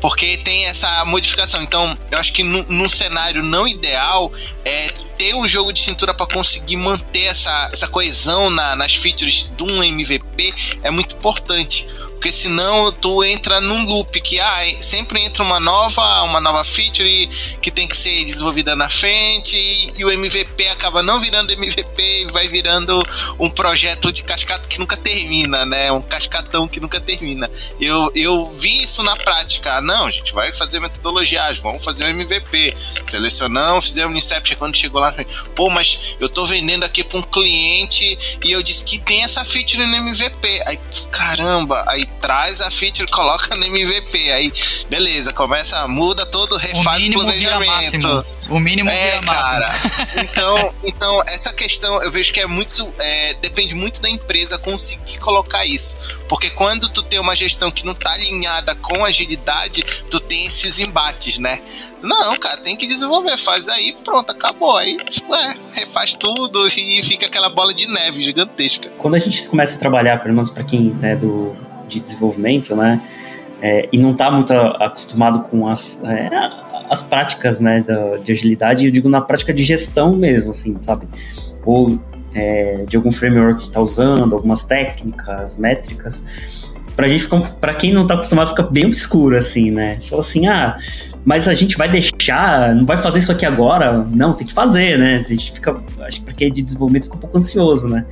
Porque 0.00 0.36
tem 0.38 0.66
essa 0.66 1.04
modificação. 1.04 1.62
Então, 1.62 1.96
eu 2.10 2.18
acho 2.18 2.32
que 2.32 2.42
num 2.42 2.88
cenário 2.88 3.42
não 3.42 3.66
ideal, 3.66 4.32
é 4.64 4.88
ter 5.16 5.34
um 5.34 5.46
jogo 5.48 5.72
de 5.72 5.80
cintura 5.80 6.14
para 6.14 6.26
conseguir 6.26 6.76
manter 6.76 7.24
essa, 7.24 7.70
essa 7.72 7.88
coesão 7.88 8.48
na, 8.48 8.76
nas 8.76 8.94
features 8.94 9.50
de 9.56 9.64
um 9.64 9.82
MVP 9.82 10.54
é 10.84 10.90
muito 10.90 11.16
importante. 11.16 11.86
Porque 12.18 12.32
senão 12.32 12.90
tu 12.90 13.22
entra 13.22 13.60
num 13.60 13.86
loop 13.86 14.20
que 14.20 14.40
ah, 14.40 14.74
sempre 14.76 15.24
entra 15.24 15.44
uma 15.44 15.60
nova, 15.60 16.22
uma 16.24 16.40
nova 16.40 16.64
feature 16.64 17.28
que 17.62 17.70
tem 17.70 17.86
que 17.86 17.96
ser 17.96 18.24
desenvolvida 18.24 18.74
na 18.74 18.88
frente 18.88 19.56
e, 19.56 20.00
e 20.00 20.04
o 20.04 20.10
MVP 20.10 20.66
acaba 20.66 21.00
não 21.00 21.20
virando 21.20 21.52
MVP 21.52 22.02
e 22.02 22.32
vai 22.32 22.48
virando 22.48 23.00
um 23.38 23.48
projeto 23.48 24.10
de 24.10 24.24
cascata 24.24 24.68
que 24.68 24.80
nunca 24.80 24.96
termina, 24.96 25.64
né? 25.64 25.92
Um 25.92 26.02
cascatão 26.02 26.66
que 26.66 26.80
nunca 26.80 27.00
termina. 27.00 27.48
Eu, 27.80 28.10
eu 28.16 28.52
vi 28.52 28.82
isso 28.82 29.04
na 29.04 29.16
prática. 29.16 29.80
Não, 29.80 30.06
a 30.06 30.10
gente 30.10 30.32
vai 30.32 30.52
fazer 30.52 30.80
metodologias, 30.80 31.58
vamos 31.58 31.84
fazer 31.84 32.04
um 32.04 32.08
MVP. 32.08 32.74
Selecionamos, 33.06 33.84
fizemos 33.84 34.12
um 34.12 34.18
Inception 34.18 34.58
quando 34.58 34.76
chegou 34.76 35.00
lá. 35.00 35.14
Pô, 35.54 35.70
mas 35.70 36.16
eu 36.18 36.28
tô 36.28 36.44
vendendo 36.46 36.82
aqui 36.82 37.04
para 37.04 37.20
um 37.20 37.22
cliente 37.22 38.38
e 38.44 38.50
eu 38.50 38.60
disse 38.60 38.84
que 38.84 38.98
tem 38.98 39.22
essa 39.22 39.44
feature 39.44 39.86
no 39.86 39.94
MVP. 39.94 40.64
Aí, 40.66 40.80
caramba, 41.12 41.84
aí 41.86 42.07
traz 42.20 42.60
a 42.60 42.70
feature, 42.70 43.10
coloca 43.10 43.54
no 43.56 43.64
MVP. 43.64 44.32
Aí, 44.32 44.52
beleza, 44.88 45.32
começa, 45.32 45.86
muda 45.88 46.26
todo, 46.26 46.56
refaz 46.56 47.06
o, 47.06 47.10
o 47.10 47.12
planejamento. 47.12 48.26
O 48.50 48.58
mínimo 48.58 48.90
é, 48.90 49.20
cara. 49.20 49.68
Então, 50.18 50.74
então, 50.84 51.22
essa 51.28 51.52
questão 51.52 52.02
eu 52.02 52.10
vejo 52.10 52.32
que 52.32 52.40
é 52.40 52.46
muito. 52.46 52.92
É, 52.98 53.34
depende 53.34 53.74
muito 53.74 54.00
da 54.00 54.08
empresa 54.08 54.58
conseguir 54.58 55.18
colocar 55.18 55.64
isso. 55.64 55.96
Porque 56.28 56.50
quando 56.50 56.88
tu 56.88 57.02
tem 57.02 57.20
uma 57.20 57.36
gestão 57.36 57.70
que 57.70 57.84
não 57.84 57.94
tá 57.94 58.12
alinhada 58.12 58.74
com 58.74 59.04
agilidade, 59.04 59.82
tu 60.10 60.18
tem 60.20 60.46
esses 60.46 60.80
embates, 60.80 61.38
né? 61.38 61.60
Não, 62.02 62.36
cara, 62.36 62.58
tem 62.58 62.76
que 62.76 62.86
desenvolver, 62.86 63.36
faz 63.36 63.68
aí, 63.68 63.94
pronto, 64.04 64.30
acabou. 64.30 64.76
Aí, 64.76 64.96
tipo, 65.08 65.34
é, 65.34 65.54
refaz 65.74 66.14
tudo 66.14 66.66
e 66.68 67.02
fica 67.02 67.26
aquela 67.26 67.48
bola 67.48 67.72
de 67.72 67.86
neve 67.86 68.22
gigantesca. 68.22 68.88
Quando 68.98 69.14
a 69.14 69.18
gente 69.18 69.44
começa 69.44 69.76
a 69.76 69.78
trabalhar, 69.78 70.18
pelo 70.22 70.34
menos 70.34 70.50
pra 70.50 70.64
quem 70.64 70.96
é 71.02 71.16
do 71.16 71.56
de 71.88 72.00
desenvolvimento, 72.00 72.76
né? 72.76 73.02
É, 73.60 73.88
e 73.92 73.98
não 73.98 74.12
está 74.12 74.30
muito 74.30 74.52
acostumado 74.52 75.40
com 75.48 75.66
as, 75.66 76.02
é, 76.04 76.30
as 76.88 77.02
práticas 77.02 77.58
né, 77.58 77.80
da, 77.80 78.16
de 78.18 78.30
agilidade, 78.30 78.86
eu 78.86 78.92
digo 78.92 79.08
na 79.08 79.20
prática 79.20 79.52
de 79.52 79.64
gestão 79.64 80.14
mesmo, 80.14 80.52
assim, 80.52 80.76
sabe? 80.80 81.08
Ou 81.64 81.98
é, 82.34 82.84
de 82.86 82.96
algum 82.96 83.10
framework 83.10 83.60
que 83.60 83.68
está 83.68 83.80
usando, 83.80 84.34
algumas 84.34 84.64
técnicas, 84.64 85.58
métricas. 85.58 86.24
Gente 87.06 87.28
para 87.60 87.74
quem 87.74 87.92
não 87.92 88.02
está 88.02 88.14
acostumado, 88.14 88.48
fica 88.48 88.64
bem 88.64 88.86
obscuro, 88.86 89.36
assim, 89.36 89.70
né? 89.70 90.00
Fala 90.02 90.20
assim, 90.20 90.48
ah, 90.48 90.76
mas 91.24 91.46
a 91.46 91.54
gente 91.54 91.76
vai 91.76 91.88
deixar, 91.88 92.74
não 92.74 92.84
vai 92.84 92.96
fazer 92.96 93.20
isso 93.20 93.30
aqui 93.30 93.46
agora? 93.46 94.04
Não, 94.10 94.32
tem 94.32 94.44
que 94.44 94.52
fazer, 94.52 94.98
né? 94.98 95.18
A 95.18 95.22
gente 95.22 95.52
fica, 95.52 95.80
acho 96.00 96.18
que 96.18 96.24
pra 96.24 96.34
quem 96.34 96.48
é 96.48 96.50
de 96.50 96.60
desenvolvimento 96.60 97.04
fica 97.04 97.16
um 97.16 97.20
pouco 97.20 97.38
ansioso, 97.38 97.88
né? 97.88 98.04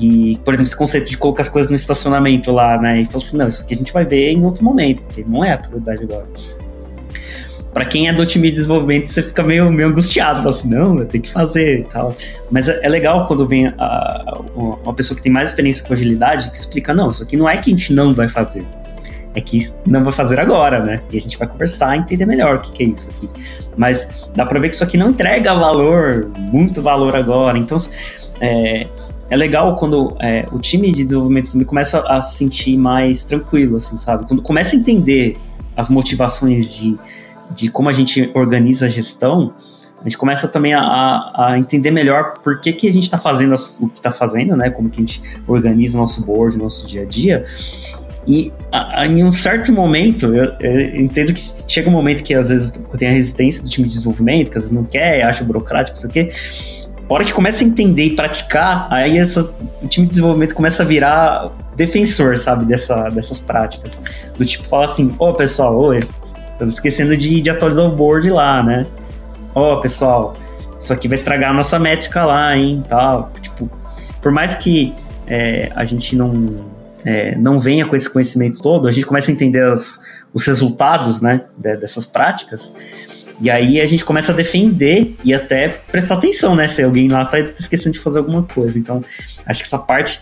E, 0.00 0.38
por 0.44 0.54
exemplo, 0.54 0.68
esse 0.68 0.76
conceito 0.76 1.10
de 1.10 1.18
colocar 1.18 1.42
as 1.42 1.48
coisas 1.50 1.68
no 1.68 1.76
estacionamento 1.76 2.50
lá, 2.50 2.80
né? 2.80 3.02
E 3.02 3.06
falou 3.06 3.22
assim: 3.22 3.36
não, 3.36 3.46
isso 3.46 3.62
aqui 3.62 3.74
a 3.74 3.76
gente 3.76 3.92
vai 3.92 4.04
ver 4.04 4.32
em 4.32 4.44
outro 4.44 4.64
momento, 4.64 5.02
porque 5.02 5.24
não 5.28 5.44
é 5.44 5.52
a 5.52 5.58
prioridade 5.58 6.04
agora. 6.04 6.26
Para 7.72 7.84
quem 7.84 8.08
é 8.08 8.12
do 8.12 8.26
time 8.26 8.48
de 8.48 8.56
desenvolvimento, 8.56 9.08
você 9.08 9.22
fica 9.22 9.42
meio, 9.42 9.70
meio 9.70 9.90
angustiado, 9.90 10.38
fala 10.38 10.50
assim: 10.50 10.70
não, 10.70 10.98
eu 10.98 11.04
tenho 11.04 11.22
que 11.22 11.30
fazer 11.30 11.80
e 11.80 11.84
tal. 11.84 12.16
Mas 12.50 12.68
é, 12.68 12.80
é 12.82 12.88
legal 12.88 13.26
quando 13.26 13.46
vem 13.46 13.66
a, 13.66 13.74
a, 13.78 14.40
uma 14.56 14.94
pessoa 14.94 15.16
que 15.16 15.22
tem 15.22 15.30
mais 15.30 15.50
experiência 15.50 15.86
com 15.86 15.92
agilidade 15.92 16.50
que 16.50 16.56
explica: 16.56 16.94
não, 16.94 17.10
isso 17.10 17.22
aqui 17.22 17.36
não 17.36 17.48
é 17.48 17.58
que 17.58 17.70
a 17.70 17.76
gente 17.76 17.92
não 17.92 18.14
vai 18.14 18.28
fazer 18.28 18.66
é 19.34 19.40
que 19.40 19.58
não 19.86 20.02
vai 20.02 20.12
fazer 20.12 20.40
agora, 20.40 20.82
né? 20.82 21.00
E 21.12 21.16
a 21.16 21.20
gente 21.20 21.38
vai 21.38 21.46
conversar 21.46 21.96
e 21.96 22.00
entender 22.00 22.26
melhor 22.26 22.56
o 22.56 22.60
que, 22.60 22.72
que 22.72 22.82
é 22.82 22.86
isso 22.86 23.10
aqui. 23.10 23.30
Mas 23.76 24.28
dá 24.34 24.44
para 24.44 24.58
ver 24.58 24.70
que 24.70 24.74
isso 24.74 24.82
aqui 24.82 24.96
não 24.96 25.10
entrega 25.10 25.54
valor, 25.54 26.30
muito 26.36 26.82
valor 26.82 27.14
agora. 27.14 27.56
Então, 27.56 27.76
é, 28.40 28.88
é 29.30 29.36
legal 29.36 29.76
quando 29.76 30.16
é, 30.20 30.44
o 30.50 30.58
time 30.58 30.90
de 30.90 31.04
desenvolvimento 31.04 31.64
começa 31.64 32.00
a 32.00 32.20
se 32.20 32.36
sentir 32.36 32.76
mais 32.76 33.22
tranquilo, 33.22 33.76
assim, 33.76 33.96
sabe? 33.96 34.26
Quando 34.26 34.42
começa 34.42 34.74
a 34.74 34.78
entender 34.78 35.36
as 35.76 35.88
motivações 35.88 36.74
de, 36.74 36.98
de 37.54 37.70
como 37.70 37.88
a 37.88 37.92
gente 37.92 38.28
organiza 38.34 38.86
a 38.86 38.88
gestão, 38.88 39.54
a 40.00 40.02
gente 40.02 40.18
começa 40.18 40.48
também 40.48 40.74
a, 40.74 41.30
a 41.34 41.58
entender 41.58 41.92
melhor 41.92 42.38
por 42.42 42.60
que, 42.60 42.72
que 42.72 42.88
a 42.88 42.92
gente 42.92 43.04
está 43.04 43.18
fazendo 43.18 43.54
as, 43.54 43.78
o 43.80 43.88
que 43.88 43.98
está 43.98 44.10
fazendo, 44.10 44.56
né? 44.56 44.68
Como 44.68 44.90
que 44.90 45.00
a 45.00 45.06
gente 45.06 45.22
organiza 45.46 45.96
o 45.96 46.00
nosso 46.00 46.24
board, 46.26 46.56
o 46.56 46.62
nosso 46.62 46.86
dia 46.86 47.02
a 47.02 47.04
dia. 47.04 47.44
E 48.26 48.52
a, 48.72 49.02
a, 49.02 49.06
em 49.06 49.22
um 49.22 49.30
certo 49.30 49.72
momento, 49.72 50.34
eu, 50.34 50.54
eu, 50.60 50.96
entendo 50.96 51.32
que 51.32 51.40
chega 51.68 51.88
um 51.88 51.92
momento 51.92 52.22
que 52.22 52.34
às 52.34 52.50
vezes 52.50 52.84
tem 52.98 53.08
a 53.08 53.12
resistência 53.12 53.62
do 53.62 53.68
time 53.68 53.86
de 53.86 53.94
desenvolvimento, 53.94 54.50
que 54.50 54.56
às 54.56 54.64
vezes 54.64 54.76
não 54.76 54.84
quer, 54.84 55.22
acha 55.22 55.44
burocrático, 55.44 55.96
não 55.96 56.00
sei 56.00 56.10
o 56.10 56.12
quê. 56.12 56.34
A 57.10 57.14
hora 57.14 57.24
que 57.24 57.32
começa 57.32 57.64
a 57.64 57.66
entender 57.66 58.04
e 58.04 58.14
praticar, 58.14 58.86
aí 58.88 59.18
essa, 59.18 59.52
o 59.82 59.88
time 59.88 60.06
de 60.06 60.12
desenvolvimento 60.12 60.54
começa 60.54 60.84
a 60.84 60.86
virar 60.86 61.50
defensor, 61.74 62.38
sabe, 62.38 62.64
dessa, 62.64 63.08
dessas 63.08 63.40
práticas. 63.40 63.98
Do 64.38 64.44
tipo, 64.44 64.64
fala 64.68 64.84
assim, 64.84 65.12
ô 65.18 65.30
oh, 65.30 65.34
pessoal, 65.34 65.76
oh, 65.76 65.92
estamos 65.92 66.76
esquecendo 66.76 67.16
de, 67.16 67.40
de 67.40 67.50
atualizar 67.50 67.84
o 67.84 67.90
board 67.90 68.30
lá, 68.30 68.62
né? 68.62 68.86
Ó, 69.56 69.74
oh, 69.74 69.80
pessoal, 69.80 70.36
isso 70.80 70.92
aqui 70.92 71.08
vai 71.08 71.16
estragar 71.16 71.50
a 71.50 71.52
nossa 71.52 71.80
métrica 71.80 72.24
lá, 72.24 72.56
hein, 72.56 72.84
tal. 72.88 73.32
Tipo, 73.42 73.68
por 74.22 74.30
mais 74.30 74.54
que 74.54 74.94
é, 75.26 75.72
a 75.74 75.84
gente 75.84 76.14
não, 76.14 76.64
é, 77.04 77.36
não 77.36 77.58
venha 77.58 77.86
com 77.86 77.96
esse 77.96 78.08
conhecimento 78.08 78.62
todo, 78.62 78.86
a 78.86 78.92
gente 78.92 79.04
começa 79.04 79.32
a 79.32 79.34
entender 79.34 79.64
as, 79.64 80.00
os 80.32 80.46
resultados, 80.46 81.20
né, 81.20 81.40
dessas 81.58 82.06
práticas, 82.06 82.72
e 83.40 83.48
aí 83.48 83.80
a 83.80 83.86
gente 83.86 84.04
começa 84.04 84.32
a 84.32 84.34
defender 84.34 85.14
e 85.24 85.32
até 85.32 85.68
prestar 85.68 86.16
atenção, 86.16 86.54
né? 86.54 86.68
Se 86.68 86.82
alguém 86.82 87.08
lá 87.08 87.24
tá 87.24 87.38
esquecendo 87.38 87.94
de 87.94 88.00
fazer 88.00 88.18
alguma 88.18 88.42
coisa. 88.42 88.78
Então, 88.78 89.02
acho 89.46 89.60
que 89.60 89.66
essa 89.66 89.78
parte 89.78 90.20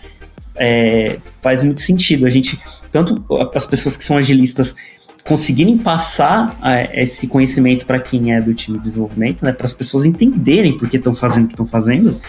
é, 0.55 1.17
faz 1.41 1.61
muito 1.61 1.81
sentido. 1.81 2.25
A 2.25 2.29
gente, 2.29 2.59
tanto 2.91 3.23
as 3.53 3.65
pessoas 3.65 3.97
que 3.97 4.03
são 4.03 4.17
agilistas 4.17 4.99
conseguirem 5.25 5.77
passar 5.77 6.57
é, 6.63 7.03
esse 7.03 7.27
conhecimento 7.27 7.85
para 7.85 7.99
quem 7.99 8.33
é 8.33 8.41
do 8.41 8.53
time 8.53 8.77
de 8.77 8.85
desenvolvimento, 8.85 9.43
né? 9.43 9.51
Para 9.51 9.65
as 9.65 9.73
pessoas 9.73 10.05
entenderem 10.05 10.77
por 10.77 10.89
que 10.89 10.95
estão 10.95 11.13
fazendo 11.13 11.43
o 11.43 11.47
que 11.47 11.53
estão 11.53 11.67
fazendo. 11.67 12.19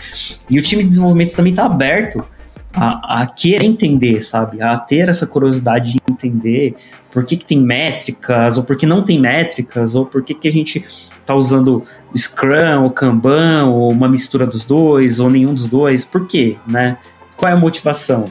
E 0.51 0.59
o 0.59 0.63
time 0.63 0.83
de 0.83 0.89
desenvolvimento 0.89 1.37
também 1.37 1.53
está 1.53 1.67
aberto 1.67 2.25
a, 2.73 3.23
a, 3.23 3.27
querer 3.27 3.65
entender, 3.65 4.21
sabe? 4.21 4.63
A 4.63 4.77
ter 4.79 5.09
essa 5.09 5.27
curiosidade 5.27 5.93
de 5.93 6.01
entender 6.09 6.77
por 7.11 7.25
que, 7.25 7.37
que 7.37 7.45
tem 7.45 7.61
métricas, 7.61 8.57
ou 8.57 8.65
por 8.65 8.77
que 8.77 8.87
não 8.87 9.05
tem 9.05 9.21
métricas, 9.21 9.95
ou 9.95 10.07
por 10.07 10.23
que, 10.23 10.35
que 10.35 10.49
a 10.49 10.53
gente 10.53 10.85
está 11.19 11.35
usando 11.35 11.85
Scrum, 12.17 12.85
ou 12.85 12.91
Kanban, 12.91 13.67
ou 13.67 13.91
uma 13.91 14.09
mistura 14.09 14.47
dos 14.47 14.65
dois, 14.65 15.21
ou 15.21 15.31
nenhum 15.31 15.53
dos 15.53 15.69
dois. 15.69 16.05
Por 16.05 16.27
quê, 16.27 16.57
né? 16.67 16.97
Qual 17.37 17.51
é 17.51 17.55
a 17.55 17.59
motivação? 17.59 18.27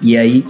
E 0.00 0.16
aí, 0.16 0.44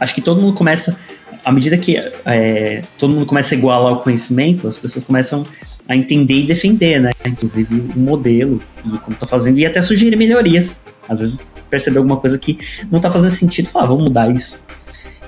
acho 0.00 0.14
que 0.14 0.22
todo 0.22 0.40
mundo 0.40 0.54
começa, 0.54 0.98
à 1.44 1.52
medida 1.52 1.76
que 1.76 1.96
é, 2.24 2.82
todo 2.98 3.14
mundo 3.14 3.26
começa 3.26 3.54
a 3.54 3.58
igualar 3.58 3.92
o 3.92 4.00
conhecimento, 4.00 4.66
as 4.66 4.78
pessoas 4.78 5.04
começam 5.04 5.46
a 5.88 5.96
entender 5.96 6.40
e 6.40 6.46
defender, 6.46 7.00
né? 7.00 7.12
Inclusive 7.24 7.92
o 7.94 8.00
modelo 8.00 8.60
e 8.84 8.98
como 8.98 9.12
está 9.12 9.26
fazendo, 9.26 9.58
e 9.58 9.66
até 9.66 9.80
sugerir 9.80 10.16
melhorias. 10.16 10.82
Às 11.08 11.20
vezes 11.20 11.40
perceber 11.76 11.98
alguma 11.98 12.16
coisa 12.16 12.38
que 12.38 12.58
não 12.90 12.98
está 12.98 13.10
fazendo 13.10 13.30
sentido, 13.30 13.68
falar, 13.68 13.84
ah, 13.84 13.88
vamos 13.88 14.04
mudar 14.04 14.30
isso. 14.30 14.66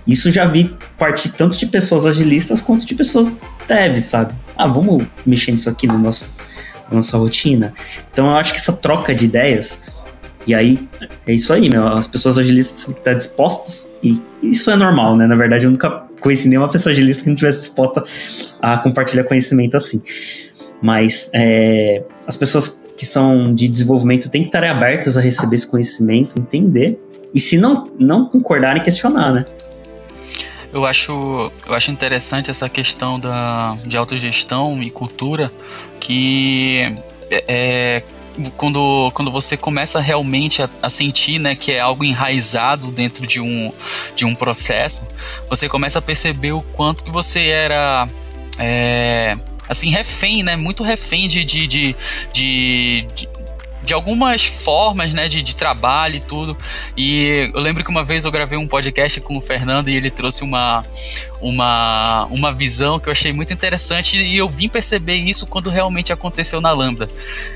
Isso 0.07 0.31
já 0.31 0.47
vi 0.47 0.75
partir 0.99 1.31
tanto 1.33 1.59
de 1.59 1.67
pessoas 1.67 2.07
agilistas 2.07 2.63
quanto 2.63 2.87
de 2.87 2.95
pessoas 2.95 3.37
devs, 3.67 4.05
sabe? 4.05 4.35
Ah, 4.57 4.67
vamos 4.67 5.05
mexer 5.27 5.53
nisso 5.53 5.69
aqui 5.69 5.87
no 5.87 5.99
nosso, 5.99 6.35
na 6.89 6.97
nossa 6.97 7.19
rotina. 7.19 7.75
Então 8.11 8.31
eu 8.31 8.37
acho 8.37 8.53
que 8.53 8.59
essa 8.59 8.73
troca 8.73 9.15
de 9.15 9.27
ideias, 9.27 9.85
e 10.47 10.55
aí 10.55 10.79
é 11.27 11.35
isso 11.35 11.53
aí, 11.53 11.69
meu. 11.69 11.87
As 11.87 12.07
pessoas 12.07 12.39
agilistas 12.39 12.87
têm 12.87 12.95
que 12.95 13.01
estar 13.01 13.13
dispostas, 13.13 13.91
e 14.03 14.19
isso 14.43 14.71
é 14.71 14.77
normal, 14.77 15.15
né? 15.15 15.27
Na 15.27 15.37
verdade, 15.37 15.67
eu 15.67 15.71
nunca 15.71 15.91
conheci 16.21 16.49
nenhuma 16.49 16.71
pessoa 16.71 16.91
agilista 16.91 17.23
que 17.23 17.29
não 17.29 17.35
estivesse 17.35 17.61
disposta 17.61 18.03
a 18.63 18.79
compartilhar 18.79 19.25
conhecimento 19.25 19.77
assim. 19.77 20.03
Mas 20.81 21.31
é, 21.35 22.03
as 22.27 22.37
pessoas 22.37 22.88
que 22.99 23.07
são 23.07 23.55
de 23.55 23.69
desenvolvimento 23.69 24.29
têm 24.29 24.43
que 24.43 24.49
estar 24.49 24.65
abertas 24.65 25.17
a 25.17 25.21
receber 25.21 25.55
esse 25.55 25.71
conhecimento, 25.71 26.37
entender. 26.37 26.99
E 27.33 27.39
se 27.39 27.57
não, 27.57 27.85
não 27.97 28.27
concordarem, 28.27 28.83
questionar, 28.83 29.33
né? 29.33 29.45
Eu 30.73 30.85
acho, 30.85 31.13
eu 31.67 31.75
acho 31.75 31.93
interessante 31.93 32.51
essa 32.51 32.69
questão 32.69 33.19
da, 33.21 33.77
de 33.87 33.97
autogestão 33.97 34.83
e 34.83 34.91
cultura, 34.91 35.51
que 36.01 36.93
é, 37.31 37.45
é 37.49 38.03
quando, 38.57 39.11
quando 39.15 39.31
você 39.31 39.57
começa 39.57 40.01
realmente 40.01 40.63
a, 40.63 40.69
a, 40.83 40.91
sentir 40.91 41.39
né, 41.39 41.55
que 41.55 41.73
é 41.73 41.81
algo 41.81 42.05
enraizado 42.05 42.89
dentro 42.91 43.27
de 43.27 43.41
um, 43.41 43.73
de 44.15 44.25
um 44.25 44.35
processo, 44.35 45.09
você 45.49 45.69
começa 45.69 46.01
a 46.01 46.03
perceber 46.03 46.53
o 46.53 46.63
quanto 46.63 47.05
que 47.05 47.11
você 47.11 47.47
era 47.47 48.09
é, 48.59 49.37
assim, 49.68 49.90
refém, 49.90 50.42
né? 50.42 50.57
Muito 50.57 50.83
refém 50.83 51.28
de, 51.28 51.44
de, 51.44 51.66
de, 51.66 51.96
de, 52.33 53.09
de 53.88 53.94
algumas 53.94 54.44
formas, 54.44 55.14
né, 55.14 55.29
de, 55.29 55.42
de 55.42 55.57
trabalho 55.57 56.16
e 56.16 56.20
tudo. 56.20 56.55
E 56.94 57.51
eu 57.55 57.61
lembro 57.61 57.83
que 57.83 57.88
uma 57.88 58.05
vez 58.05 58.27
eu 58.27 58.31
gravei 58.31 58.59
um 58.59 58.68
podcast 58.68 59.18
com 59.22 59.38
o 59.38 59.40
Fernando 59.40 59.88
e 59.88 59.96
ele 59.96 60.11
trouxe 60.11 60.44
uma, 60.44 60.85
uma, 61.40 62.27
uma 62.27 62.53
visão 62.53 62.98
que 63.01 63.09
eu 63.09 63.12
achei 63.12 63.33
muito 63.33 63.51
interessante 63.51 64.18
e 64.18 64.37
eu 64.37 64.46
vim 64.46 64.68
perceber 64.68 65.14
isso 65.14 65.46
quando 65.46 65.70
realmente 65.70 66.12
aconteceu 66.12 66.61
na 66.61 66.70
Lambda. 66.70 67.09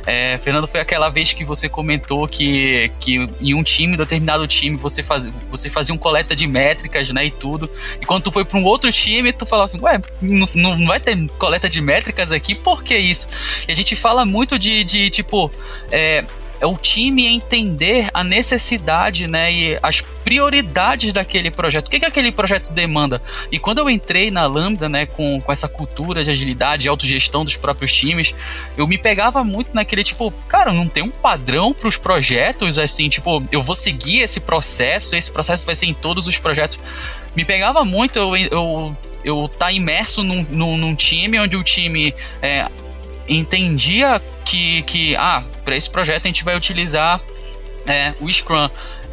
É, 0.07 0.38
Fernando, 0.38 0.66
foi 0.66 0.81
aquela 0.81 1.11
vez 1.11 1.35
que 1.35 1.45
você 1.45 1.68
comentou 1.68 2.27
que, 2.27 2.90
que 2.99 3.29
em 3.38 3.53
um 3.53 3.62
time, 3.62 3.95
determinado 3.95 4.47
time, 4.47 4.79
você, 4.79 5.03
faz, 5.03 5.29
você 5.51 5.68
fazia 5.68 5.95
um 5.95 5.99
coleta 5.99 6.35
de 6.35 6.47
métricas, 6.47 7.11
né, 7.11 7.27
e 7.27 7.31
tudo. 7.31 7.68
E 8.01 8.07
quando 8.07 8.23
tu 8.23 8.33
foi 8.33 8.47
para 8.47 8.59
um 8.59 8.64
outro 8.64 8.90
time, 8.90 9.35
tu 9.35 9.45
falou 9.45 9.64
assim, 9.64 9.79
ué, 9.83 10.01
não, 10.23 10.77
não 10.79 10.87
vai 10.87 10.99
ter 10.99 11.29
coleta 11.38 11.68
de 11.68 11.83
métricas 11.83 12.33
aqui? 12.33 12.55
Por 12.55 12.83
que 12.83 12.97
isso? 12.97 13.29
E 13.68 13.73
a 13.73 13.75
gente 13.75 13.95
fala 13.95 14.25
muito 14.25 14.59
de, 14.59 14.83
de 14.83 15.11
tipo, 15.11 15.53
é, 15.90 16.22
é 16.62 16.66
o 16.66 16.77
time 16.77 17.27
entender 17.27 18.09
a 18.14 18.22
necessidade, 18.22 19.27
né, 19.27 19.53
e 19.53 19.79
as 19.83 20.01
prioridades 20.01 21.12
daquele 21.12 21.51
projeto. 21.51 21.88
O 21.88 21.90
que, 21.90 21.98
que 21.98 22.07
aquele 22.07 22.31
projeto 22.31 22.72
demanda? 22.72 23.20
E 23.51 23.59
quando 23.59 23.79
eu 23.79 23.90
entrei 23.90 24.31
na 24.31 24.46
Lambda, 24.46 24.88
né, 24.88 25.05
com, 25.05 25.40
com 25.40 25.51
essa 25.51 25.68
cultura 25.68 26.22
de 26.22 26.31
agilidade 26.31 26.87
e 26.87 26.88
autogestão 26.88 27.44
dos 27.44 27.57
próprios 27.57 27.92
times, 27.92 28.33
eu 28.77 28.87
me 28.87 28.96
pegava 28.96 29.42
muito 29.42 29.75
naquele 29.75 30.05
tipo, 30.05 30.31
cara, 30.46 30.72
não 30.72 30.87
tem 30.87 31.03
um 31.03 31.11
padrão 31.11 31.75
para 31.75 31.88
os 31.88 31.96
projetos, 31.96 32.79
assim, 32.79 33.09
tipo, 33.09 33.42
eu 33.51 33.61
vou 33.61 33.75
seguir 33.75 34.20
esse 34.20 34.38
processo, 34.38 35.16
esse 35.16 35.33
processo 35.33 35.66
vai 35.66 35.75
ser 35.75 35.87
em 35.87 35.94
todos 35.94 36.29
os 36.29 36.38
projetos. 36.38 36.79
Me 37.35 37.44
pegava 37.44 37.85
muito 37.85 38.20
eu, 38.20 38.37
eu 38.37 38.96
eu 39.25 39.48
tá 39.48 39.70
imerso 39.70 40.22
num, 40.25 40.42
num, 40.51 40.77
num, 40.77 40.94
time 40.96 41.38
onde 41.38 41.57
o 41.57 41.62
time 41.62 42.12
é, 42.40 42.68
entendia 43.37 44.21
que, 44.45 44.83
que 44.83 45.16
ah, 45.16 45.42
para 45.64 45.77
esse 45.77 45.88
projeto 45.88 46.27
a 46.27 46.29
gente 46.29 46.45
vai 46.45 46.57
utilizar 46.57 47.21
é, 47.87 48.14
o 48.21 48.33
Scrum. 48.33 48.68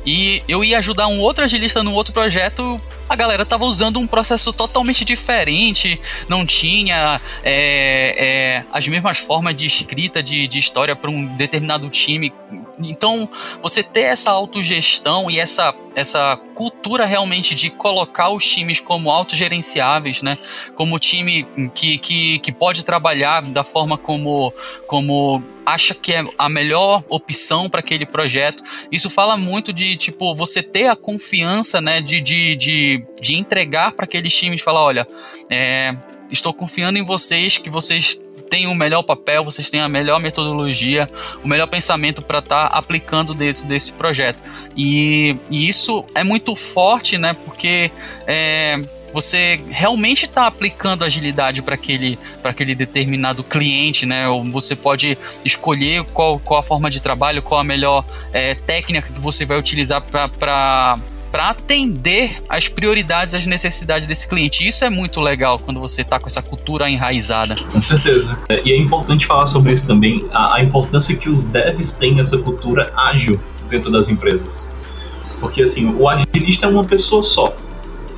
E 0.06 0.42
eu 0.48 0.64
ia 0.64 0.78
ajudar 0.78 1.08
um 1.08 1.20
outro 1.20 1.44
agilista 1.44 1.84
num 1.84 1.94
outro 1.94 2.14
projeto 2.14 2.82
a 3.10 3.16
galera 3.16 3.44
tava 3.44 3.66
usando 3.66 4.00
um 4.00 4.06
processo 4.06 4.54
totalmente 4.54 5.04
diferente, 5.04 6.00
não 6.28 6.46
tinha 6.46 7.20
é, 7.44 8.62
é, 8.64 8.66
as 8.72 8.88
mesmas 8.88 9.18
formas 9.18 9.56
de 9.56 9.66
escrita 9.66 10.22
de, 10.22 10.48
de 10.48 10.60
história 10.60 10.96
para 10.96 11.10
um 11.10 11.26
determinado 11.34 11.90
time. 11.90 12.32
Então, 12.80 13.30
você 13.62 13.84
ter 13.84 14.02
essa 14.02 14.32
autogestão 14.32 15.30
e 15.30 15.40
essa, 15.40 15.76
essa 15.96 16.38
cultura 16.56 17.06
realmente 17.06 17.54
de 17.54 17.70
colocar 17.70 18.30
os 18.30 18.46
times 18.46 18.80
como 18.80 19.12
autogerenciáveis, 19.12 20.22
né? 20.22 20.38
Como 20.76 20.98
time 20.98 21.46
que, 21.74 21.98
que, 21.98 22.40
que 22.40 22.52
pode 22.52 22.86
trabalhar 22.86 23.42
da 23.42 23.64
forma 23.64 23.98
como, 23.98 24.54
como 24.88 25.44
acha 25.66 25.94
que 25.94 26.14
é 26.14 26.26
a 26.38 26.50
melhor 26.50 27.04
opção 27.10 27.70
para 27.70 27.82
aquele 27.82 28.06
projeto. 28.06 28.64
Isso 28.92 29.10
fala 29.10 29.38
muito 29.38 29.72
de, 29.74 29.96
tipo, 29.96 30.34
você 30.36 30.64
ter 30.64 30.88
a 30.88 30.96
confiança, 30.96 31.80
né, 31.80 32.02
de, 32.02 32.20
de, 32.22 32.56
de, 32.56 33.06
de 33.22 33.36
entregar 33.36 33.92
para 33.92 34.06
aqueles 34.06 34.36
times, 34.36 34.62
falar, 34.62 34.84
olha, 34.84 35.08
é, 35.50 35.96
estou 36.32 36.54
confiando 36.54 36.98
em 36.98 37.04
vocês, 37.04 37.58
que 37.58 37.70
vocês 37.70 38.20
têm 38.50 38.68
o 38.68 38.76
melhor 38.76 39.04
papel, 39.04 39.44
vocês 39.44 39.70
têm 39.70 39.80
a 39.80 39.90
melhor 39.90 40.20
metodologia, 40.20 41.08
o 41.44 41.48
melhor 41.48 41.68
pensamento 41.68 42.22
para 42.22 42.40
estar 42.40 42.70
tá 42.70 42.78
aplicando 42.78 43.34
dentro 43.34 43.66
desse 43.66 43.94
projeto. 43.94 44.40
E, 44.76 45.36
e, 45.50 45.68
isso 45.68 46.06
é 46.16 46.24
muito 46.24 46.56
forte, 46.56 47.18
né? 47.18 47.34
Porque 47.34 47.92
é, 48.26 48.82
você 49.14 49.62
realmente 49.70 50.26
está 50.26 50.48
aplicando 50.48 51.04
agilidade 51.04 51.62
para 51.62 51.76
aquele, 51.76 52.18
aquele 52.44 52.76
determinado 52.76 53.44
cliente, 53.44 54.06
né? 54.06 54.28
Ou 54.28 54.44
você 54.46 54.76
pode 54.76 55.18
escolher 55.44 56.04
qual, 56.06 56.40
qual 56.40 56.60
a 56.60 56.64
forma 56.64 56.90
de 56.90 57.02
trabalho, 57.02 57.42
qual 57.42 57.62
a 57.62 57.64
melhor 57.64 58.06
é, 58.34 58.56
técnica 58.56 59.12
que 59.12 59.20
você 59.20 59.46
vai 59.46 59.58
utilizar 59.58 60.02
para 60.02 61.00
para 61.32 61.50
atender 61.50 62.42
as 62.48 62.68
prioridades, 62.68 63.34
as 63.34 63.46
necessidades 63.46 64.08
desse 64.08 64.28
cliente. 64.28 64.68
Isso 64.68 64.84
é 64.84 64.90
muito 64.90 65.22
legal 65.22 65.60
quando 65.60 65.80
você 65.80 66.02
está 66.02 66.20
com 66.20 66.28
essa 66.28 66.42
cultura 66.42 66.90
enraizada. 66.90 67.56
Com 67.72 67.82
certeza. 67.82 68.38
É, 68.50 68.62
e 68.66 68.72
é 68.72 68.78
importante 68.78 69.26
falar 69.26 69.48
sobre 69.48 69.74
isso 69.74 69.86
também, 69.88 70.26
a, 70.32 70.56
a 70.56 70.64
importância 70.64 71.16
que 71.16 71.30
os 71.30 71.44
devs 71.44 71.94
têm 71.94 72.20
essa 72.20 72.38
cultura 72.40 72.92
ágil 72.96 73.40
dentro 73.70 73.92
das 73.92 74.10
empresas. 74.10 74.70
Porque 75.40 75.64
assim, 75.64 75.94
o 75.96 76.08
agilista 76.10 76.66
é 76.66 76.70
uma 76.70 76.84
pessoa 76.84 77.24
só. 77.24 77.54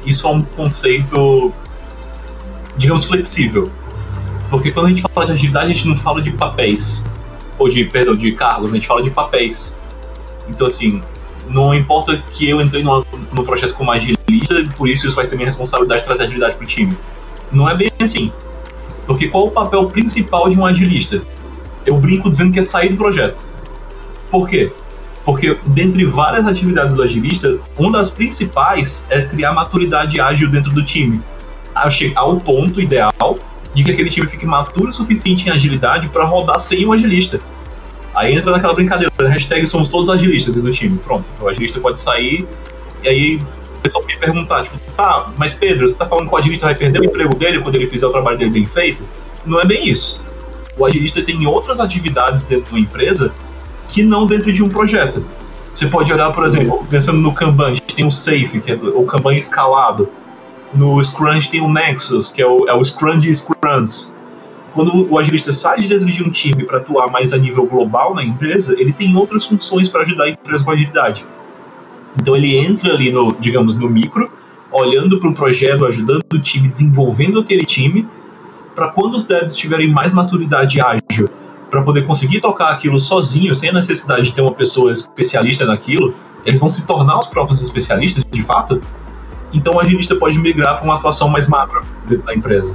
Isso 0.06 0.28
é 0.28 0.32
um 0.32 0.42
conceito, 0.42 1.54
digamos, 2.78 3.06
flexível. 3.06 3.72
Porque 4.50 4.72
quando 4.72 4.88
a 4.88 4.90
gente 4.90 5.04
fala 5.04 5.28
de 5.28 5.34
agilidade, 5.34 5.66
a 5.66 5.74
gente 5.74 5.88
não 5.88 5.96
fala 5.96 6.22
de 6.22 6.32
papéis. 6.32 7.06
Ou 7.60 7.70
de, 7.70 7.86
perdão, 7.86 8.16
de 8.16 8.32
cargos, 8.32 8.72
a 8.72 8.74
gente 8.74 8.88
fala 8.88 9.04
de 9.04 9.12
papéis. 9.12 9.78
Então, 10.50 10.66
assim, 10.66 11.02
não 11.52 11.74
importa 11.74 12.18
que 12.32 12.50
eu 12.50 12.62
entrei 12.62 12.84
no, 12.84 13.06
no 13.32 13.44
projeto 13.44 13.74
como 13.74 13.92
agilista, 13.92 14.66
por 14.78 14.88
isso 14.88 15.06
isso 15.06 15.16
vai 15.16 15.26
ser 15.26 15.36
minha 15.36 15.48
responsabilidade 15.48 16.04
trazer 16.04 16.24
agilidade 16.24 16.56
para 16.56 16.64
o 16.64 16.68
time. 16.68 16.98
Não 17.52 17.70
é 17.70 17.76
bem 17.76 17.90
assim. 18.02 18.32
Porque 19.06 19.28
qual 19.28 19.48
o 19.48 19.52
papel 19.52 19.88
principal 19.88 20.50
de 20.50 20.58
um 20.58 20.66
agilista? 20.66 21.22
Eu 21.86 21.98
brinco 21.98 22.30
dizendo 22.30 22.52
que 22.52 22.60
é 22.60 22.64
sair 22.64 22.90
do 22.90 22.98
projeto. 22.98 23.46
Por 24.30 24.48
quê? 24.48 24.72
Porque 25.26 25.58
dentre 25.68 26.06
várias 26.06 26.48
atividades 26.48 26.96
do 26.96 27.04
agilista, 27.04 27.60
uma 27.78 27.92
das 27.92 28.10
principais 28.10 29.06
é 29.10 29.22
criar 29.22 29.54
maturidade 29.54 30.20
ágil 30.20 30.50
dentro 30.50 30.72
do 30.72 30.84
time. 30.84 31.22
Ao 32.16 32.38
ponto 32.38 32.82
ideal 32.82 33.38
de 33.74 33.84
que 33.84 33.92
aquele 33.92 34.10
time 34.10 34.28
fique 34.28 34.46
maturo 34.46 34.90
o 34.90 34.92
suficiente 34.92 35.48
em 35.48 35.52
agilidade 35.52 36.10
para 36.10 36.26
rodar 36.26 36.60
sem 36.60 36.86
um 36.86 36.92
agilista. 36.92 37.40
Aí 38.22 38.36
entra 38.36 38.52
naquela 38.52 38.76
brincadeira, 38.76 39.12
hashtag 39.18 39.66
somos 39.66 39.90
todos 39.90 40.08
agilistas 40.08 40.54
do 40.54 40.70
time. 40.70 40.96
Pronto, 41.00 41.26
o 41.42 41.48
agilista 41.48 41.80
pode 41.80 42.00
sair 42.00 42.48
e 43.02 43.10
aí 43.10 43.40
o 43.78 43.82
pessoal 43.82 44.04
pode 44.04 44.16
perguntar, 44.18 44.64
tipo, 44.64 44.78
tá, 44.96 45.32
mas 45.36 45.56
Pedro, 45.56 45.88
você 45.88 45.98
tá 45.98 46.06
falando 46.06 46.28
que 46.30 46.36
o 46.36 46.38
agilista 46.38 46.68
vai 46.68 46.76
perder 46.76 47.02
o 47.02 47.06
emprego 47.06 47.36
dele 47.36 47.62
quando 47.62 47.78
ele 47.78 47.88
fizer 47.88 48.06
o 48.06 48.12
trabalho 48.12 48.38
dele 48.38 48.52
bem 48.52 48.68
feito? 48.68 49.04
Não 49.44 49.60
é 49.60 49.66
bem 49.66 49.90
isso. 49.90 50.22
O 50.78 50.86
agilista 50.86 51.24
tem 51.24 51.48
outras 51.48 51.80
atividades 51.80 52.46
dentro 52.46 52.66
de 52.66 52.70
uma 52.70 52.80
empresa 52.80 53.34
que 53.90 54.04
não 54.04 54.28
dentro 54.28 54.54
de 54.54 54.64
um 54.64 54.70
projeto. 54.70 55.26
Você 55.74 55.88
pode 55.88 56.14
olhar, 56.14 56.32
por 56.32 56.46
exemplo, 56.46 56.86
pensando 56.92 57.18
no 57.18 57.34
Kanban, 57.34 57.70
a 57.70 57.70
gente 57.72 57.96
tem 57.96 58.06
o 58.06 58.12
Safe, 58.12 58.60
que 58.60 58.72
é 58.72 58.76
o 58.76 59.04
Kanban 59.04 59.34
escalado. 59.34 60.08
No 60.72 61.04
Scrum 61.04 61.26
a 61.26 61.34
gente 61.34 61.50
tem 61.50 61.62
o 61.62 61.68
Nexus, 61.68 62.32
que 62.32 62.40
é 62.40 62.46
o, 62.46 62.68
é 62.68 62.74
o 62.76 62.86
Scrum 62.86 63.18
de 63.18 63.34
Scrums. 63.34 64.14
Quando 64.74 65.12
o 65.12 65.20
agilista 65.20 65.52
sai 65.52 65.82
de 65.82 65.88
dentro 65.88 66.06
de 66.06 66.24
um 66.24 66.30
time 66.30 66.64
para 66.64 66.78
atuar 66.78 67.12
mais 67.12 67.34
a 67.34 67.38
nível 67.38 67.66
global 67.66 68.16
na 68.16 68.24
empresa, 68.24 68.74
ele 68.80 68.94
tem 68.94 69.16
outras 69.16 69.46
funções 69.46 69.90
para 69.90 70.02
ajudar 70.02 70.26
a 70.26 70.30
empresa 70.30 70.64
com 70.64 70.72
agilidade. 70.72 71.26
Então 72.20 72.36
ele 72.36 72.56
entra 72.58 72.94
ali 72.94 73.12
no, 73.12 73.34
digamos, 73.40 73.76
no 73.76 73.90
micro, 73.90 74.32
olhando 74.72 75.20
para 75.20 75.30
o 75.30 75.34
projeto, 75.34 75.86
ajudando 75.86 76.24
o 76.34 76.40
time, 76.40 76.70
desenvolvendo 76.70 77.40
aquele 77.40 77.66
time, 77.66 78.08
para 78.74 78.90
quando 78.92 79.16
os 79.16 79.26
devs 79.26 79.56
tiverem 79.56 79.92
mais 79.92 80.14
maturidade 80.14 80.80
ágil, 80.80 81.30
para 81.70 81.82
poder 81.82 82.06
conseguir 82.06 82.40
tocar 82.40 82.72
aquilo 82.72 83.00
sozinho, 83.00 83.54
sem 83.54 83.70
a 83.70 83.74
necessidade 83.74 84.24
de 84.24 84.34
ter 84.34 84.42
uma 84.42 84.54
pessoa 84.54 84.92
especialista 84.92 85.66
naquilo, 85.66 86.14
eles 86.46 86.60
vão 86.60 86.70
se 86.70 86.88
tornar 86.88 87.20
os 87.20 87.28
próprios 87.28 87.62
especialistas, 87.62 88.24
de 88.30 88.42
fato. 88.42 88.82
Então 89.54 89.74
o 89.76 89.80
agilista 89.80 90.16
pode 90.16 90.40
migrar 90.40 90.78
para 90.78 90.86
uma 90.86 90.96
atuação 90.96 91.28
mais 91.28 91.46
macro 91.48 91.84
da 92.26 92.34
empresa. 92.34 92.74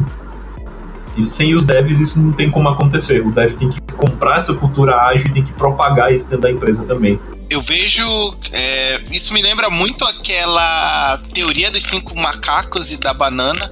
E 1.17 1.25
sem 1.25 1.55
os 1.55 1.65
devs 1.65 1.99
isso 1.99 2.23
não 2.23 2.33
tem 2.33 2.51
como 2.51 2.69
acontecer. 2.69 3.27
O 3.27 3.33
dev 3.33 3.55
tem 3.55 3.71
que 3.71 3.81
comprar 3.93 4.37
essa 4.37 4.55
cultura 4.55 4.97
ágil 4.97 5.31
e 5.31 5.35
tem 5.35 5.45
que 5.45 5.53
propagar 5.53 6.13
isso 6.13 6.27
dentro 6.27 6.43
da 6.43 6.51
empresa 6.51 6.85
também. 6.85 7.19
Eu 7.49 7.63
vejo. 7.63 8.05
É, 8.53 9.01
isso 9.13 9.33
me 9.33 9.41
lembra 9.41 9.71
muito 9.71 10.05
aquela 10.05 11.19
teoria 11.33 11.71
dos 11.71 11.85
cinco 11.85 12.19
macacos 12.19 12.93
e 12.93 12.97
da 12.97 13.15
banana. 13.15 13.71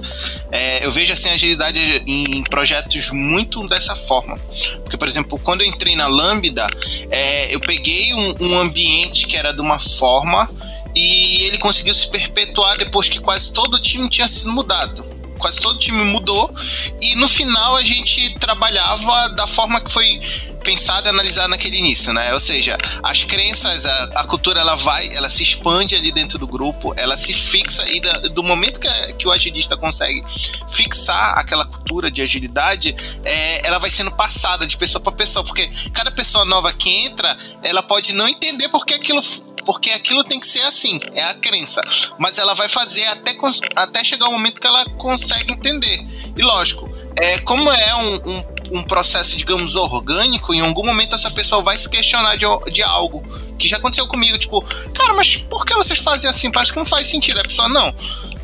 É, 0.49 0.85
eu 0.85 0.91
vejo 0.91 1.11
assim, 1.11 1.29
agilidade 1.29 1.77
em 2.07 2.41
projetos 2.43 3.11
muito 3.11 3.67
dessa 3.67 3.95
forma. 3.95 4.37
Porque, 4.81 4.97
por 4.97 5.07
exemplo, 5.07 5.37
quando 5.39 5.61
eu 5.61 5.67
entrei 5.67 5.95
na 5.95 6.07
Lambda, 6.07 6.65
é, 7.11 7.53
eu 7.53 7.59
peguei 7.59 8.13
um, 8.13 8.35
um 8.43 8.59
ambiente 8.59 9.27
que 9.27 9.35
era 9.35 9.51
de 9.51 9.61
uma 9.61 9.77
forma 9.77 10.49
e 10.95 11.43
ele 11.43 11.57
conseguiu 11.57 11.93
se 11.93 12.09
perpetuar 12.09 12.77
depois 12.77 13.09
que 13.09 13.19
quase 13.19 13.51
todo 13.51 13.73
o 13.75 13.81
time 13.81 14.09
tinha 14.09 14.27
sido 14.27 14.51
mudado 14.53 15.14
quase 15.37 15.59
todo 15.59 15.75
o 15.75 15.79
time 15.79 16.03
mudou. 16.03 16.53
E 17.01 17.15
no 17.15 17.27
final 17.27 17.75
a 17.75 17.83
gente 17.83 18.33
trabalhava 18.39 19.29
da 19.29 19.47
forma 19.47 19.81
que 19.81 19.91
foi 19.91 20.19
pensado 20.65 21.07
e 21.07 21.09
analisado 21.09 21.49
naquele 21.49 21.77
início, 21.77 22.11
né? 22.11 22.33
Ou 22.33 22.39
seja, 22.39 22.75
as 23.03 23.23
crenças, 23.23 23.85
a, 23.85 24.03
a, 24.15 24.23
cultura 24.25 24.59
ela 24.59 24.75
vai, 24.75 25.07
ela 25.13 25.29
se 25.29 25.43
expande 25.43 25.95
ali 25.95 26.11
dentro 26.11 26.39
do 26.39 26.47
grupo, 26.47 26.93
ela 26.97 27.15
se 27.15 27.33
fixa 27.33 27.87
e 27.89 28.01
da, 28.01 28.13
do 28.29 28.43
momento 28.43 28.79
que, 28.79 28.89
que, 29.13 29.27
o 29.27 29.31
agilista 29.31 29.77
consegue 29.77 30.25
fixar 30.67 31.37
aquela 31.37 31.65
cultura 31.65 32.09
de 32.09 32.21
agilidade, 32.21 32.95
é, 33.23 33.67
ela 33.67 33.77
vai 33.77 33.91
sendo 33.91 34.11
passada 34.11 34.65
de 34.65 34.75
pessoa 34.75 35.01
para 35.01 35.13
pessoa, 35.13 35.45
porque 35.45 35.69
cada 35.93 36.11
pessoa 36.11 36.43
nova 36.43 36.73
que 36.73 36.89
entra, 36.89 37.37
ela 37.61 37.83
pode 37.83 38.11
não 38.13 38.27
entender 38.27 38.67
porque 38.69 38.95
aquilo 38.95 39.21
porque 39.65 39.89
aquilo 39.89 40.23
tem 40.23 40.39
que 40.39 40.45
ser 40.45 40.61
assim, 40.61 40.99
é 41.13 41.23
a 41.23 41.33
crença. 41.33 41.81
Mas 42.19 42.37
ela 42.37 42.53
vai 42.53 42.69
fazer 42.69 43.03
até, 43.07 43.35
até 43.75 44.03
chegar 44.03 44.27
o 44.27 44.31
momento 44.31 44.61
que 44.61 44.67
ela 44.67 44.85
consegue 44.91 45.53
entender. 45.53 46.05
E 46.37 46.41
lógico, 46.43 46.87
é, 47.17 47.39
como 47.39 47.71
é 47.71 47.95
um, 47.95 48.15
um, 48.29 48.54
um, 48.71 48.83
processo, 48.83 49.37
digamos, 49.37 49.75
orgânico, 49.75 50.53
em 50.53 50.61
algum 50.61 50.85
momento 50.85 51.15
essa 51.15 51.31
pessoa 51.31 51.61
vai 51.61 51.77
se 51.77 51.89
questionar 51.89 52.35
de, 52.35 52.45
de 52.71 52.83
algo. 52.83 53.23
Que 53.57 53.67
já 53.67 53.77
aconteceu 53.77 54.07
comigo, 54.07 54.37
tipo, 54.37 54.61
cara, 54.93 55.13
mas 55.13 55.37
por 55.37 55.65
que 55.65 55.73
vocês 55.75 55.99
fazem 55.99 56.29
assim? 56.29 56.51
Parece 56.51 56.71
que 56.71 56.77
não 56.77 56.85
faz 56.85 57.07
sentido. 57.07 57.39
A 57.39 57.43
pessoa, 57.43 57.69
não, 57.69 57.93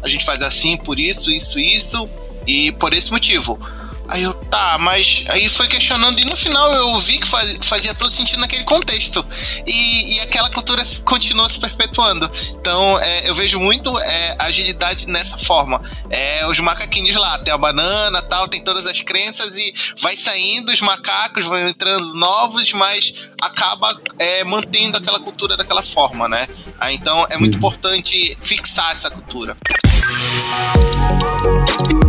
a 0.01 0.07
gente 0.07 0.23
faz 0.25 0.41
assim 0.41 0.77
por 0.77 0.99
isso, 0.99 1.31
isso, 1.31 1.59
isso, 1.59 2.09
e 2.47 2.71
por 2.73 2.93
esse 2.93 3.11
motivo. 3.11 3.59
Aí 4.09 4.23
eu, 4.23 4.33
tá, 4.33 4.77
mas 4.79 5.23
aí 5.29 5.47
foi 5.47 5.67
questionando 5.67 6.19
e 6.19 6.25
no 6.25 6.35
final 6.35 6.71
eu 6.73 6.97
vi 6.99 7.19
que 7.19 7.27
faz, 7.27 7.57
fazia 7.61 7.93
todo 7.93 8.09
sentido 8.09 8.39
naquele 8.39 8.63
contexto. 8.63 9.25
E, 9.65 10.15
e 10.15 10.19
aquela 10.21 10.49
cultura 10.49 10.81
continua 11.05 11.47
se 11.47 11.59
perpetuando. 11.59 12.29
Então 12.59 12.99
é, 12.99 13.29
eu 13.29 13.35
vejo 13.35 13.59
muito 13.59 13.97
é, 13.99 14.35
agilidade 14.39 15.07
nessa 15.07 15.37
forma. 15.37 15.81
É, 16.09 16.45
os 16.47 16.59
macaquinhos 16.59 17.15
lá, 17.15 17.37
tem 17.39 17.53
a 17.53 17.57
banana 17.57 18.21
tal, 18.23 18.47
tem 18.47 18.61
todas 18.61 18.85
as 18.87 18.99
crenças 19.01 19.57
e 19.57 19.73
vai 19.99 20.15
saindo 20.17 20.71
os 20.71 20.81
macacos, 20.81 21.45
vão 21.45 21.67
entrando 21.67 22.13
novos, 22.15 22.73
mas 22.73 23.13
acaba 23.41 23.95
é, 24.19 24.43
mantendo 24.43 24.97
aquela 24.97 25.19
cultura 25.19 25.55
daquela 25.55 25.83
forma, 25.83 26.27
né? 26.27 26.47
Aí, 26.79 26.95
então 26.95 27.25
é 27.29 27.37
muito 27.37 27.55
uhum. 27.55 27.59
importante 27.59 28.37
fixar 28.41 28.91
essa 28.91 29.09
cultura. 29.09 29.55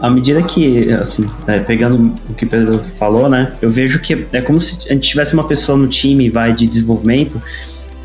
à 0.00 0.10
medida 0.10 0.42
que, 0.42 0.92
assim, 0.92 1.30
é, 1.46 1.58
pegando 1.60 2.14
o 2.28 2.34
que 2.34 2.44
o 2.44 2.48
Pedro 2.48 2.78
falou, 2.98 3.28
né, 3.28 3.54
eu 3.62 3.70
vejo 3.70 4.00
que 4.00 4.26
é 4.32 4.42
como 4.42 4.60
se 4.60 4.88
a 4.88 4.92
gente 4.92 5.08
tivesse 5.08 5.34
uma 5.34 5.44
pessoa 5.44 5.78
no 5.78 5.88
time, 5.88 6.28
vai, 6.28 6.52
de 6.52 6.66
desenvolvimento, 6.66 7.40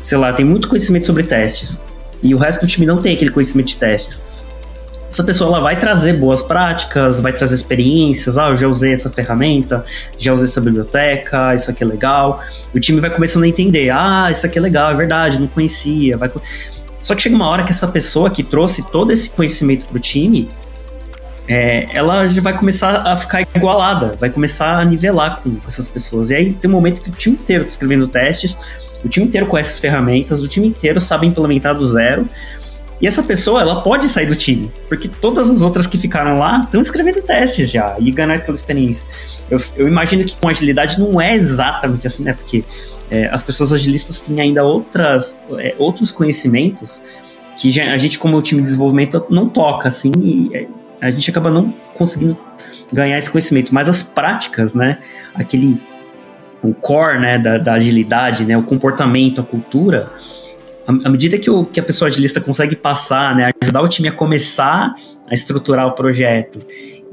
sei 0.00 0.18
lá, 0.18 0.32
tem 0.32 0.44
muito 0.44 0.68
conhecimento 0.68 1.06
sobre 1.06 1.22
testes, 1.22 1.82
e 2.22 2.34
o 2.34 2.38
resto 2.38 2.62
do 2.62 2.66
time 2.66 2.86
não 2.86 2.98
tem 2.98 3.14
aquele 3.14 3.30
conhecimento 3.30 3.68
de 3.68 3.76
testes. 3.76 4.24
Essa 5.12 5.24
pessoa 5.24 5.50
ela 5.50 5.60
vai 5.60 5.78
trazer 5.78 6.14
boas 6.14 6.42
práticas, 6.42 7.20
vai 7.20 7.34
trazer 7.34 7.54
experiências, 7.54 8.38
ah, 8.38 8.48
eu 8.48 8.56
já 8.56 8.66
usei 8.66 8.92
essa 8.92 9.10
ferramenta, 9.10 9.84
já 10.16 10.32
usei 10.32 10.46
essa 10.46 10.58
biblioteca, 10.58 11.54
isso 11.54 11.70
aqui 11.70 11.84
é 11.84 11.86
legal. 11.86 12.40
O 12.74 12.80
time 12.80 12.98
vai 12.98 13.10
começando 13.10 13.42
a 13.42 13.48
entender, 13.48 13.90
ah, 13.90 14.30
isso 14.30 14.46
aqui 14.46 14.58
é 14.58 14.62
legal, 14.62 14.90
é 14.90 14.94
verdade, 14.94 15.38
não 15.38 15.48
conhecia. 15.48 16.16
Vai... 16.16 16.32
Só 16.98 17.14
que 17.14 17.20
chega 17.20 17.36
uma 17.36 17.46
hora 17.46 17.62
que 17.62 17.70
essa 17.70 17.88
pessoa 17.88 18.30
que 18.30 18.42
trouxe 18.42 18.90
todo 18.90 19.12
esse 19.12 19.28
conhecimento 19.28 19.84
para 19.84 19.98
o 19.98 20.00
time, 20.00 20.48
é, 21.48 21.86
ela 21.92 22.26
já 22.28 22.40
vai 22.40 22.56
começar 22.56 23.06
a 23.06 23.16
ficar 23.16 23.42
igualada, 23.54 24.16
vai 24.18 24.30
começar 24.30 24.78
a 24.78 24.84
nivelar 24.84 25.40
com, 25.42 25.56
com 25.56 25.66
essas 25.66 25.88
pessoas. 25.88 26.30
E 26.30 26.34
aí 26.34 26.52
tem 26.52 26.70
um 26.70 26.72
momento 26.72 27.00
que 27.00 27.10
o 27.10 27.12
time 27.12 27.36
inteiro 27.36 27.64
está 27.64 27.72
escrevendo 27.72 28.06
testes, 28.06 28.58
o 29.04 29.08
time 29.08 29.26
inteiro 29.26 29.46
com 29.46 29.58
essas 29.58 29.78
ferramentas, 29.78 30.42
o 30.42 30.48
time 30.48 30.68
inteiro 30.68 31.00
sabe 31.00 31.26
implementar 31.26 31.74
do 31.74 31.84
zero. 31.84 32.28
E 33.00 33.06
essa 33.06 33.22
pessoa, 33.24 33.60
ela 33.60 33.82
pode 33.82 34.08
sair 34.08 34.26
do 34.26 34.36
time, 34.36 34.70
porque 34.88 35.08
todas 35.08 35.50
as 35.50 35.60
outras 35.60 35.88
que 35.88 35.98
ficaram 35.98 36.38
lá 36.38 36.60
estão 36.60 36.80
escrevendo 36.80 37.20
testes 37.20 37.68
já 37.68 37.96
e 37.98 38.12
ganhando 38.12 38.34
aquela 38.34 38.54
experiência. 38.54 39.04
Eu, 39.50 39.60
eu, 39.76 39.88
imagino 39.88 40.24
que 40.24 40.36
com 40.36 40.48
agilidade 40.48 41.00
não 41.00 41.20
é 41.20 41.34
exatamente 41.34 42.06
assim, 42.06 42.22
né? 42.22 42.32
Porque 42.32 42.64
é, 43.10 43.26
as 43.26 43.42
pessoas 43.42 43.72
agilistas 43.72 44.20
têm 44.20 44.40
ainda 44.40 44.62
outras, 44.62 45.42
é, 45.58 45.74
outros 45.78 46.12
conhecimentos 46.12 47.02
que 47.56 47.72
já, 47.72 47.92
a 47.92 47.96
gente, 47.96 48.20
como 48.20 48.40
time 48.40 48.60
de 48.60 48.66
desenvolvimento, 48.66 49.26
não 49.28 49.48
toca, 49.48 49.88
assim, 49.88 50.12
e, 50.18 50.56
é, 50.56 50.68
a 51.02 51.10
gente 51.10 51.28
acaba 51.28 51.50
não 51.50 51.74
conseguindo 51.94 52.38
ganhar 52.92 53.18
esse 53.18 53.30
conhecimento, 53.30 53.74
mas 53.74 53.88
as 53.88 54.02
práticas, 54.02 54.72
né, 54.72 54.98
aquele 55.34 55.82
o 56.62 56.72
core, 56.72 57.18
né, 57.18 57.38
da, 57.38 57.58
da 57.58 57.72
agilidade, 57.74 58.44
né, 58.44 58.56
o 58.56 58.62
comportamento, 58.62 59.40
a 59.40 59.44
cultura, 59.44 60.08
à 60.86 61.08
medida 61.08 61.36
que, 61.36 61.50
o, 61.50 61.64
que 61.64 61.80
a 61.80 61.82
pessoa 61.82 62.08
agilista 62.08 62.40
consegue 62.40 62.76
passar, 62.76 63.34
né, 63.34 63.50
ajudar 63.60 63.82
o 63.82 63.88
time 63.88 64.08
a 64.08 64.12
começar 64.12 64.94
a 65.28 65.34
estruturar 65.34 65.88
o 65.88 65.92
projeto 65.92 66.64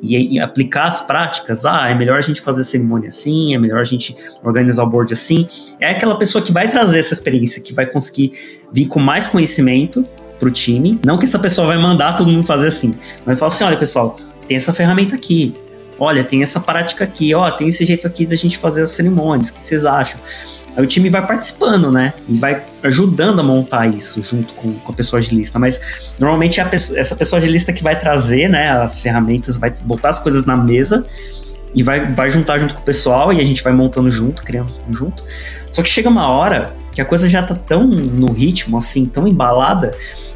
e, 0.04 0.36
e, 0.36 0.40
aplicar 0.40 0.88
as 0.88 1.02
práticas, 1.02 1.66
ah, 1.66 1.90
é 1.90 1.96
melhor 1.96 2.20
a 2.20 2.22
gente 2.22 2.42
fazer 2.42 2.62
a 2.62 2.64
cerimônia 2.64 3.10
assim, 3.10 3.56
é 3.56 3.58
melhor 3.58 3.80
a 3.80 3.84
gente 3.84 4.16
organizar 4.44 4.84
o 4.84 4.90
board 4.90 5.12
assim, 5.14 5.48
é 5.80 5.90
aquela 5.90 6.16
pessoa 6.16 6.44
que 6.44 6.52
vai 6.52 6.68
trazer 6.68 7.00
essa 7.00 7.14
experiência, 7.14 7.62
que 7.62 7.74
vai 7.74 7.88
conseguir 7.88 8.32
vir 8.72 8.86
com 8.88 9.00
mais 9.00 9.28
conhecimento 9.28 10.06
para 10.40 10.48
o 10.48 10.52
time, 10.52 11.00
não 11.06 11.18
que 11.18 11.26
essa 11.26 11.40
pessoa 11.40 11.68
vai 11.68 11.78
mandar 11.78 12.14
todo 12.14 12.32
mundo 12.32 12.46
fazer 12.46 12.68
assim, 12.68 12.96
mas 13.26 13.38
fala 13.38 13.52
assim, 13.52 13.64
olha 13.64 13.78
pessoal, 13.78 14.16
tem 14.48 14.56
essa 14.56 14.74
ferramenta 14.74 15.16
aqui, 15.16 15.54
olha, 16.00 16.24
tem 16.24 16.42
essa 16.42 16.60
prática 16.60 17.04
aqui, 17.04 17.34
ó, 17.36 17.52
tem 17.52 17.68
esse 17.68 17.86
jeito 17.86 18.08
aqui 18.08 18.26
da 18.26 18.36
gente 18.36 18.58
fazer 18.58 18.82
as 18.82 18.92
cerimônias, 18.92 19.50
o 19.50 19.54
que 19.54 19.62
vocês 19.62 19.86
acham? 19.86 20.20
Aí 20.76 20.84
o 20.84 20.88
time 20.88 21.10
vai 21.10 21.26
participando, 21.26 21.92
né? 21.92 22.14
E 22.28 22.38
vai 22.38 22.64
ajudando 22.84 23.40
a 23.40 23.44
montar 23.44 23.88
isso 23.88 24.22
junto 24.22 24.54
com, 24.54 24.72
com 24.74 24.92
a 24.92 24.96
pessoa 24.96 25.22
de 25.22 25.34
lista. 25.36 25.58
Mas 25.60 26.12
normalmente 26.20 26.62
é 26.62 26.64
pessoa, 26.64 26.98
essa 26.98 27.16
pessoa 27.16 27.42
de 27.42 27.48
lista 27.48 27.74
que 27.74 27.84
vai 27.84 28.00
trazer 28.00 28.48
né, 28.48 28.70
as 28.70 29.02
ferramentas, 29.02 29.58
vai 29.58 29.74
botar 29.84 30.10
as 30.10 30.20
coisas 30.20 30.46
na 30.46 30.56
mesa 30.56 31.06
e 31.74 31.84
vai, 31.84 32.12
vai 32.14 32.30
juntar 32.30 32.60
junto 32.60 32.74
com 32.74 32.82
o 32.82 32.84
pessoal 32.84 33.34
e 33.34 33.42
a 33.42 33.44
gente 33.44 33.64
vai 33.64 33.74
montando 33.74 34.10
junto, 34.10 34.44
criando 34.44 34.72
junto. 34.90 35.24
Só 35.72 35.82
que 35.82 35.90
chega 35.90 36.08
uma 36.08 36.30
hora 36.30 36.74
que 37.00 37.02
a 37.02 37.06
coisa 37.06 37.30
já 37.30 37.41
tá 37.41 37.56
tão 37.56 37.88
no 37.88 38.34
ritmo, 38.34 38.78
assim, 38.78 39.06
tão 39.06 39.26
embalada, 39.26 39.91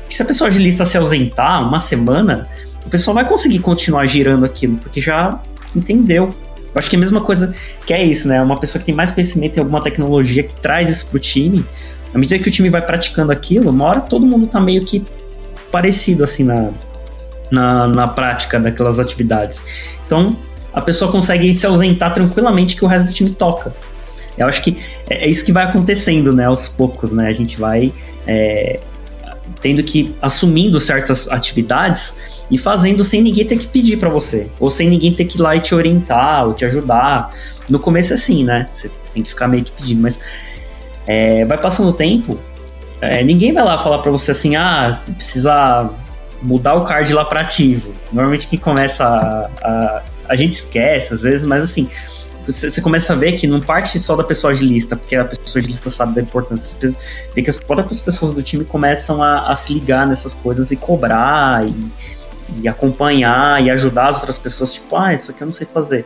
que 0.07 0.15
se 0.15 0.23
a 0.23 0.25
pessoa 0.25 0.49
de 0.49 0.59
lista 0.59 0.85
se 0.85 0.97
ausentar 0.97 1.67
uma 1.67 1.77
semana, 1.77 2.47
o 2.85 2.89
pessoal 2.89 3.13
vai 3.15 3.27
conseguir 3.27 3.59
continuar 3.59 4.05
girando 4.05 4.45
aquilo, 4.45 4.77
porque 4.77 5.01
já 5.01 5.41
entendeu 5.75 6.29
eu 6.73 6.79
acho 6.79 6.89
que 6.89 6.95
é 6.95 6.97
a 6.97 6.99
mesma 6.99 7.21
coisa 7.21 7.53
que 7.85 7.93
é 7.93 8.03
isso, 8.03 8.27
né? 8.27 8.41
Uma 8.41 8.59
pessoa 8.59 8.79
que 8.79 8.85
tem 8.87 8.95
mais 8.95 9.11
conhecimento 9.11 9.57
em 9.57 9.59
alguma 9.59 9.79
tecnologia 9.79 10.41
que 10.41 10.55
traz 10.55 10.89
isso 10.89 11.07
pro 11.11 11.19
time, 11.19 11.63
à 12.11 12.17
medida 12.17 12.41
que 12.41 12.49
o 12.49 12.51
time 12.51 12.67
vai 12.67 12.81
praticando 12.81 13.31
aquilo, 13.31 13.69
uma 13.69 13.85
hora 13.85 14.01
todo 14.01 14.25
mundo 14.25 14.47
tá 14.47 14.59
meio 14.59 14.83
que 14.83 15.05
parecido 15.71 16.23
assim 16.23 16.43
na, 16.43 16.71
na, 17.51 17.87
na 17.87 18.07
prática 18.07 18.59
daquelas 18.59 18.99
atividades. 18.99 19.63
Então 20.07 20.35
a 20.73 20.81
pessoa 20.81 21.11
consegue 21.11 21.53
se 21.53 21.67
ausentar 21.67 22.11
tranquilamente 22.11 22.75
que 22.75 22.83
o 22.83 22.87
resto 22.87 23.07
do 23.07 23.13
time 23.13 23.29
toca. 23.29 23.75
Eu 24.37 24.47
acho 24.47 24.63
que 24.63 24.77
é, 25.09 25.25
é 25.25 25.29
isso 25.29 25.45
que 25.45 25.51
vai 25.51 25.63
acontecendo, 25.63 26.33
né? 26.33 26.45
Aos 26.45 26.67
poucos, 26.67 27.11
né? 27.11 27.27
A 27.27 27.31
gente 27.31 27.59
vai 27.59 27.93
é, 28.27 28.79
tendo 29.61 29.83
que 29.83 30.15
assumindo 30.21 30.79
certas 30.79 31.27
atividades 31.29 32.17
e 32.49 32.57
fazendo 32.57 33.03
sem 33.03 33.21
ninguém 33.21 33.45
ter 33.45 33.57
que 33.57 33.67
pedir 33.67 33.97
para 33.97 34.09
você, 34.09 34.49
ou 34.59 34.69
sem 34.69 34.89
ninguém 34.89 35.13
ter 35.13 35.25
que 35.25 35.37
ir 35.37 35.41
lá 35.41 35.55
e 35.55 35.59
te 35.59 35.73
orientar 35.73 36.45
ou 36.45 36.53
te 36.53 36.65
ajudar. 36.65 37.29
No 37.69 37.79
começo 37.79 38.13
é 38.13 38.15
assim, 38.15 38.43
né? 38.43 38.67
Você 38.71 38.91
tem 39.13 39.23
que 39.23 39.29
ficar 39.29 39.47
meio 39.47 39.63
que 39.63 39.71
pedindo, 39.71 40.01
mas 40.01 40.19
é, 41.07 41.45
vai 41.45 41.57
passando 41.57 41.89
o 41.89 41.93
tempo, 41.93 42.37
é, 43.01 43.23
ninguém 43.23 43.53
vai 43.53 43.63
lá 43.63 43.77
falar 43.77 43.99
para 43.99 44.11
você 44.11 44.31
assim, 44.31 44.55
ah, 44.55 45.01
precisa 45.15 45.89
mudar 46.41 46.73
o 46.75 46.85
card 46.85 47.13
lá 47.13 47.25
para 47.25 47.41
ativo. 47.41 47.93
Normalmente 48.11 48.47
quem 48.47 48.59
começa 48.59 49.05
a, 49.05 49.49
a, 49.61 50.03
a 50.29 50.35
gente 50.35 50.53
esquece 50.53 51.13
às 51.13 51.23
vezes, 51.23 51.45
mas 51.45 51.63
assim, 51.63 51.89
você, 52.45 52.81
começa 52.81 53.13
a 53.13 53.15
ver 53.15 53.33
que 53.33 53.47
não 53.47 53.59
parte 53.59 53.99
só 53.99 54.15
da 54.15 54.23
pessoa 54.23 54.53
de 54.53 54.65
lista, 54.65 54.95
porque 54.95 55.15
a 55.15 55.25
pessoa 55.25 55.61
de 55.61 55.67
lista 55.67 55.89
sabe 55.89 56.15
da 56.15 56.21
importância. 56.21 56.77
Você 56.79 56.97
vê 57.33 57.41
que 57.41 57.49
as 57.49 57.57
próprias 57.57 58.01
pessoas 58.01 58.33
do 58.33 58.43
time 58.43 58.65
começam 58.65 59.23
a, 59.23 59.51
a 59.51 59.55
se 59.55 59.73
ligar 59.73 60.05
nessas 60.05 60.35
coisas 60.35 60.71
e 60.71 60.75
cobrar 60.75 61.65
e, 61.65 61.73
e 62.61 62.67
acompanhar 62.67 63.63
e 63.63 63.69
ajudar 63.71 64.09
as 64.09 64.17
outras 64.17 64.37
pessoas, 64.37 64.73
tipo, 64.73 64.95
ah, 64.95 65.13
isso 65.13 65.31
aqui 65.31 65.41
eu 65.41 65.45
não 65.45 65.53
sei 65.53 65.67
fazer. 65.67 66.05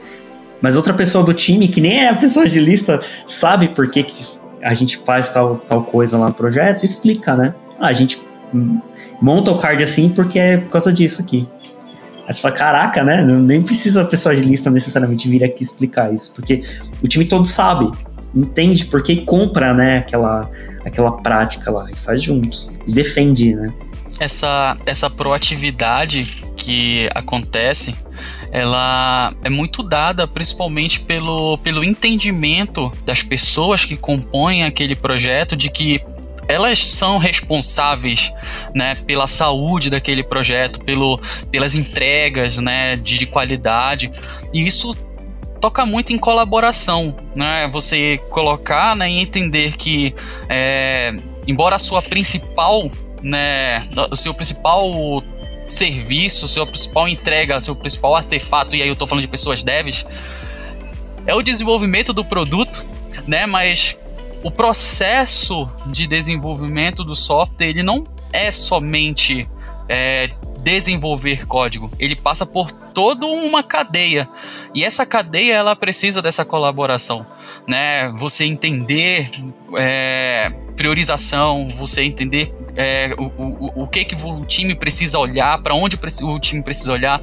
Mas 0.62 0.76
outra 0.76 0.94
pessoa 0.94 1.24
do 1.24 1.34
time, 1.34 1.68
que 1.68 1.82
nem 1.82 2.00
é 2.00 2.10
a 2.10 2.16
pessoa 2.16 2.48
de 2.48 2.60
lista, 2.60 3.00
sabe 3.26 3.70
por 3.70 3.90
que, 3.90 4.04
que 4.04 4.40
a 4.62 4.74
gente 4.74 4.98
faz 4.98 5.32
tal, 5.32 5.58
tal 5.58 5.84
coisa 5.84 6.18
lá 6.18 6.28
no 6.28 6.34
projeto, 6.34 6.84
explica, 6.84 7.36
né? 7.36 7.54
Ah, 7.80 7.88
a 7.88 7.94
gente 7.94 8.20
monta 9.22 9.52
o 9.52 9.58
card 9.58 9.84
assim 9.84 10.10
porque 10.10 10.40
é 10.40 10.58
por 10.58 10.72
causa 10.72 10.92
disso 10.92 11.22
aqui. 11.22 11.48
Aí 12.28 12.34
você 12.34 12.41
fala, 12.41 12.53
caraca, 12.53 13.03
né? 13.03 13.23
Nem 13.23 13.61
precisa 13.61 14.01
a 14.01 14.05
pessoa 14.05 14.36
de 14.36 14.43
lista 14.43 14.69
necessariamente 14.69 15.30
vir 15.30 15.43
aqui 15.43 15.63
explicar 15.63 16.13
isso, 16.13 16.34
porque 16.36 16.61
o 17.01 17.07
time 17.07 17.23
todo 17.23 17.45
sabe, 17.45 17.89
entende 18.36 18.86
porque 18.86 19.17
compra, 19.17 19.73
né, 19.73 19.99
aquela, 19.99 20.51
aquela 20.86 21.13
prática 21.21 21.71
lá 21.71 21.89
e 21.89 21.95
faz 21.95 22.21
juntos, 22.21 22.78
e 22.86 22.91
defende, 22.91 23.55
né? 23.55 23.73
essa, 24.19 24.78
essa 24.86 25.09
proatividade 25.09 26.43
que 26.55 27.09
acontece, 27.13 27.95
ela 28.51 29.34
é 29.43 29.49
muito 29.49 29.84
dada 29.84 30.28
principalmente 30.28 30.99
pelo, 31.01 31.57
pelo 31.59 31.84
entendimento 31.84 32.91
das 33.05 33.23
pessoas 33.23 33.86
que 33.86 33.95
compõem 33.95 34.63
aquele 34.63 34.95
projeto 34.95 35.55
de 35.55 35.69
que 35.69 36.01
elas 36.48 36.80
são 36.86 37.18
responsáveis 37.18 38.32
né, 38.74 38.95
pela 39.06 39.28
saúde 39.28 39.89
daquele 39.89 40.24
projeto, 40.24 40.84
pelo, 40.84 41.20
pelas 41.52 41.76
entregas 41.76 42.58
né, 42.58 42.95
de, 42.95 43.18
de 43.18 43.26
qualidade. 43.26 44.12
E 44.54 44.66
isso 44.66 44.95
toca 45.60 45.86
muito 45.86 46.14
em 46.14 46.18
colaboração, 46.18 47.18
né? 47.36 47.68
Você 47.74 48.20
colocar 48.30 48.95
né, 48.95 49.10
e 49.10 49.18
entender 49.18 49.76
que, 49.76 50.14
é, 50.48 51.14
embora 51.48 51.76
a 51.76 51.80
sua 51.80 52.02
principal 52.02 52.89
né, 53.22 53.84
o 54.12 54.16
seu 54.16 54.34
principal 54.34 55.24
serviço, 55.68 56.48
sua 56.48 56.66
principal 56.66 57.08
entrega, 57.08 57.60
seu 57.60 57.76
principal 57.76 58.16
artefato, 58.16 58.76
e 58.76 58.82
aí 58.82 58.88
eu 58.88 58.93
estou 58.93 59.08
falando 59.08 59.24
de 59.24 59.28
pessoas 59.28 59.64
devs, 59.64 60.06
é 61.26 61.36
o 61.36 61.41
desenvolvimento 61.41 62.14
do 62.14 62.24
produto, 62.24 62.86
né? 63.28 63.45
Mas 63.45 63.98
o 64.48 64.52
processo 64.52 65.70
de 65.88 66.08
desenvolvimento 66.08 67.04
do 67.04 67.14
software 67.14 67.68
ele 67.68 67.84
não 67.84 68.08
é 68.32 68.50
somente 68.50 69.45
é, 69.89 70.30
desenvolver 70.64 71.45
código, 71.45 71.91
ele 72.00 72.16
passa 72.16 72.45
por 72.45 72.72
toda 72.72 73.26
uma 73.26 73.62
cadeia 73.62 74.26
e 74.74 74.86
essa 74.86 75.06
cadeia 75.06 75.54
ela 75.54 75.76
precisa 75.76 76.22
dessa 76.22 76.45
colaboração, 76.45 77.28
né? 77.68 78.08
Você 78.20 78.45
entender 78.45 79.30
é, 79.78 80.50
priorização, 80.78 81.70
você 81.76 82.04
entender 82.04 82.56
é, 82.78 83.14
o, 83.18 83.26
o, 83.26 83.84
o 83.84 83.88
que 83.88 84.06
que 84.06 84.16
o 84.16 84.45
time 84.45 84.76
precisa 84.76 85.20
olhar, 85.20 85.62
para 85.62 85.74
onde 85.74 86.00
o 86.22 86.39
time 86.39 86.64
precisa 86.64 86.93
olhar, 86.93 87.22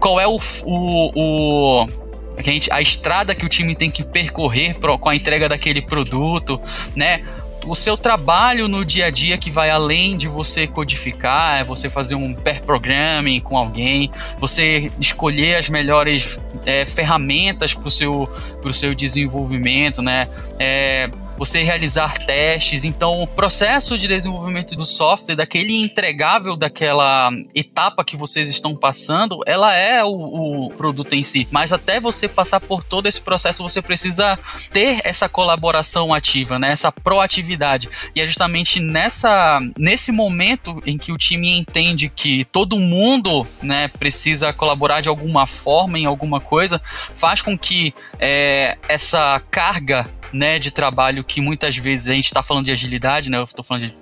qual 0.00 0.18
é 0.18 0.26
o, 0.26 0.40
o, 0.64 1.12
o 1.14 1.88
a, 2.36 2.42
gente, 2.42 2.72
a 2.72 2.80
estrada 2.80 3.34
que 3.34 3.44
o 3.44 3.48
time 3.48 3.74
tem 3.74 3.90
que 3.90 4.02
percorrer 4.02 4.78
pro, 4.78 4.98
com 4.98 5.08
a 5.08 5.16
entrega 5.16 5.48
daquele 5.48 5.82
produto, 5.82 6.60
né? 6.94 7.22
o 7.64 7.74
seu 7.74 7.96
trabalho 7.96 8.68
no 8.68 8.84
dia 8.84 9.06
a 9.06 9.10
dia 9.10 9.38
que 9.38 9.50
vai 9.50 9.70
além 9.70 10.16
de 10.16 10.28
você 10.28 10.66
codificar, 10.66 11.60
é 11.60 11.64
você 11.64 11.88
fazer 11.88 12.14
um 12.14 12.34
pair 12.34 12.60
programming 12.62 13.40
com 13.40 13.56
alguém, 13.56 14.10
você 14.38 14.90
escolher 15.00 15.56
as 15.56 15.68
melhores 15.68 16.40
é, 16.66 16.84
ferramentas 16.84 17.74
para 17.74 17.88
o 17.88 17.90
seu, 17.90 18.28
seu 18.72 18.94
desenvolvimento, 18.94 20.02
né? 20.02 20.28
É, 20.58 21.10
você 21.36 21.62
realizar 21.62 22.16
testes. 22.18 22.84
Então, 22.84 23.22
o 23.22 23.26
processo 23.26 23.98
de 23.98 24.06
desenvolvimento 24.06 24.74
do 24.76 24.84
software, 24.84 25.34
daquele 25.34 25.82
entregável 25.82 26.56
daquela 26.56 27.30
etapa 27.54 28.04
que 28.04 28.16
vocês 28.16 28.48
estão 28.48 28.76
passando, 28.76 29.40
ela 29.46 29.74
é 29.74 30.04
o, 30.04 30.66
o 30.66 30.70
produto 30.70 31.14
em 31.14 31.22
si. 31.22 31.48
Mas 31.50 31.72
até 31.72 32.00
você 32.00 32.28
passar 32.28 32.60
por 32.60 32.82
todo 32.82 33.06
esse 33.06 33.20
processo, 33.20 33.62
você 33.62 33.82
precisa 33.82 34.38
ter 34.72 35.00
essa 35.04 35.28
colaboração 35.28 36.12
ativa, 36.12 36.58
né? 36.58 36.70
essa 36.70 36.92
proatividade. 36.92 37.88
E 38.14 38.20
é 38.20 38.26
justamente 38.26 38.80
nessa, 38.80 39.60
nesse 39.76 40.12
momento 40.12 40.78
em 40.86 40.96
que 40.96 41.12
o 41.12 41.18
time 41.18 41.58
entende 41.58 42.08
que 42.08 42.44
todo 42.46 42.78
mundo 42.78 43.46
né, 43.62 43.88
precisa 43.88 44.52
colaborar 44.52 45.00
de 45.00 45.08
alguma 45.08 45.46
forma 45.46 45.98
em 45.98 46.06
alguma 46.06 46.40
coisa, 46.40 46.80
faz 47.14 47.42
com 47.42 47.56
que 47.56 47.94
é, 48.18 48.76
essa 48.88 49.40
carga 49.50 50.08
né, 50.32 50.58
de 50.58 50.70
trabalho 50.70 51.24
que 51.24 51.40
muitas 51.40 51.76
vezes 51.76 52.08
a 52.08 52.14
gente 52.14 52.26
está 52.26 52.42
falando 52.42 52.66
de 52.66 52.72
agilidade, 52.72 53.30
né? 53.30 53.38
Eu 53.38 53.44
estou 53.44 53.64
falando 53.64 53.86
de 53.86 53.96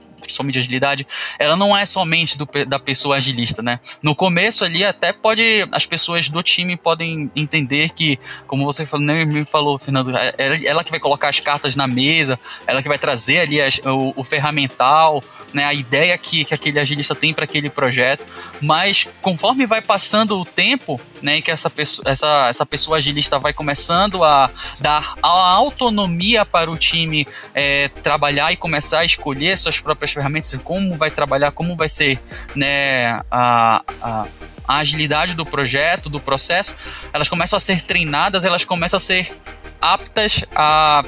de 0.51 0.59
agilidade, 0.59 1.07
ela 1.39 1.57
não 1.57 1.77
é 1.77 1.85
somente 1.85 2.39
do, 2.39 2.49
da 2.67 2.79
pessoa 2.79 3.17
agilista, 3.17 3.63
né? 3.63 3.81
No 4.03 4.15
começo 4.15 4.65
ali 4.65 4.85
até 4.85 5.13
pode 5.13 5.43
as 5.73 5.85
pessoas 5.87 6.29
do 6.29 6.43
time 6.43 6.77
podem 6.77 7.29
entender 7.35 7.91
que, 7.91 8.19
como 8.47 8.65
você 8.65 8.87
falou, 8.87 9.05
nem 9.05 9.27
me 9.27 9.45
falou, 9.45 9.77
Fernando, 9.77 10.17
é, 10.17 10.35
é 10.39 10.65
ela 10.67 10.85
que 10.85 10.91
vai 10.91 11.01
colocar 11.01 11.29
as 11.29 11.41
cartas 11.41 11.77
na 11.77 11.87
mesa, 11.87 12.39
ela 12.67 12.83
que 12.83 12.89
vai 12.89 12.99
trazer 12.99 13.41
ali 13.41 13.61
as, 13.61 13.79
o, 13.79 14.13
o, 14.17 14.25
ferramental, 14.25 15.23
né? 15.53 15.65
A 15.65 15.75
ideia 15.75 16.17
que, 16.17 16.45
que 16.45 16.55
aquele 16.55 16.79
agilista 16.79 17.15
tem 17.15 17.35
para 17.35 17.45
aquele 17.45 17.69
projeto, 17.69 18.27
mas 18.63 19.07
conforme 19.21 19.67
vai 19.67 19.83
passando 19.83 20.39
o 20.39 20.45
tempo, 20.45 20.99
né, 21.23 21.39
em 21.39 21.43
que 21.43 21.51
essa 21.51 21.71
pessoa, 21.71 22.11
essa, 22.11 22.49
essa 22.49 22.67
pessoa 22.67 22.99
agilista 22.99 23.39
vai 23.39 23.53
começando 23.53 24.25
a 24.25 24.51
dar 24.81 25.15
a 25.23 25.29
autonomia 25.29 26.45
para 26.45 26.71
o 26.71 26.77
time 26.77 27.27
é, 27.55 27.89
trabalhar 27.89 28.53
e 28.53 28.57
começar 28.57 29.01
a 29.01 29.05
escolher 29.05 29.57
suas 29.59 29.81
próprias 29.81 30.13
ferramentas, 30.13 30.59
como 30.63 30.97
vai 30.97 31.11
trabalhar, 31.11 31.51
como 31.53 31.77
vai 31.77 31.89
ser 31.89 32.19
né, 32.55 33.21
a, 33.31 33.83
a, 34.01 34.27
a 34.67 34.77
agilidade 34.79 35.35
do 35.35 35.45
projeto, 35.45 36.09
do 36.09 36.21
processo, 36.21 36.77
elas 37.13 37.29
começam 37.29 37.57
a 37.57 37.61
ser 37.61 37.83
treinadas, 37.83 38.45
elas 38.45 38.65
começam 38.65 38.97
a 38.97 39.01
ser 39.01 39.35
aptas 39.81 40.45
a 40.55 41.03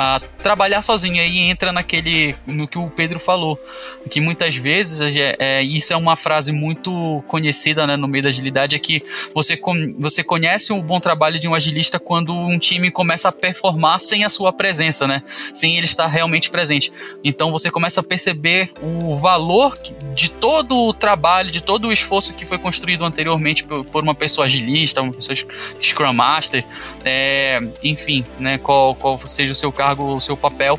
a 0.00 0.20
trabalhar 0.20 0.80
sozinho. 0.80 1.20
Aí 1.20 1.38
entra 1.40 1.72
naquele 1.72 2.32
no 2.46 2.68
que 2.68 2.78
o 2.78 2.88
Pedro 2.88 3.18
falou, 3.18 3.60
que 4.08 4.20
muitas 4.20 4.54
vezes 4.54 5.16
é, 5.16 5.34
é, 5.40 5.62
isso 5.64 5.92
é 5.92 5.96
uma 5.96 6.14
frase 6.14 6.52
muito 6.52 7.24
conhecida 7.26 7.84
né, 7.84 7.96
no 7.96 8.06
meio 8.06 8.22
da 8.22 8.28
agilidade, 8.28 8.76
é 8.76 8.78
que 8.78 9.02
você, 9.34 9.60
você 9.98 10.22
conhece 10.22 10.72
o 10.72 10.80
bom 10.80 11.00
trabalho 11.00 11.40
de 11.40 11.48
um 11.48 11.54
agilista 11.54 11.98
quando 11.98 12.32
um 12.32 12.60
time 12.60 12.92
começa 12.92 13.28
a 13.28 13.32
performar 13.32 13.98
sem 13.98 14.24
a 14.24 14.28
sua 14.28 14.52
presença, 14.52 15.08
né? 15.08 15.20
Sem 15.52 15.76
ele 15.76 15.86
estar 15.86 16.06
realmente 16.06 16.48
presente. 16.48 16.92
Então 17.24 17.50
você 17.50 17.68
começa 17.68 18.00
a 18.00 18.04
perceber 18.04 18.70
o 18.80 19.16
valor 19.16 19.76
de 20.14 20.30
todo 20.30 20.78
o 20.78 20.94
trabalho, 20.94 21.50
de 21.50 21.60
todo 21.60 21.88
o 21.88 21.92
esforço 21.92 22.34
que 22.34 22.46
foi 22.46 22.58
construído 22.58 23.04
anteriormente 23.04 23.64
por, 23.64 23.84
por 23.84 24.04
uma 24.04 24.14
pessoa 24.14 24.46
agilista, 24.46 25.02
uma 25.02 25.12
pessoa 25.12 25.34
Scrum 25.82 26.12
Master, 26.12 26.64
é, 27.04 27.60
enfim, 27.82 28.24
né, 28.38 28.58
qual, 28.58 28.94
qual 28.94 29.18
seja 29.18 29.52
o 29.52 29.56
seu 29.56 29.72
cargo, 29.72 29.87
o 29.96 30.20
seu 30.20 30.36
papel 30.36 30.78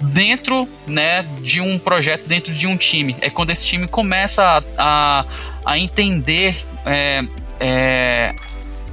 dentro 0.00 0.68
né, 0.86 1.22
de 1.40 1.60
um 1.60 1.78
projeto, 1.78 2.26
dentro 2.26 2.52
de 2.52 2.66
um 2.66 2.76
time. 2.76 3.16
É 3.20 3.28
quando 3.28 3.50
esse 3.50 3.66
time 3.66 3.86
começa 3.86 4.42
a, 4.42 4.62
a, 4.78 5.24
a 5.64 5.78
entender 5.78 6.56
é, 6.86 7.22
é, 7.58 8.34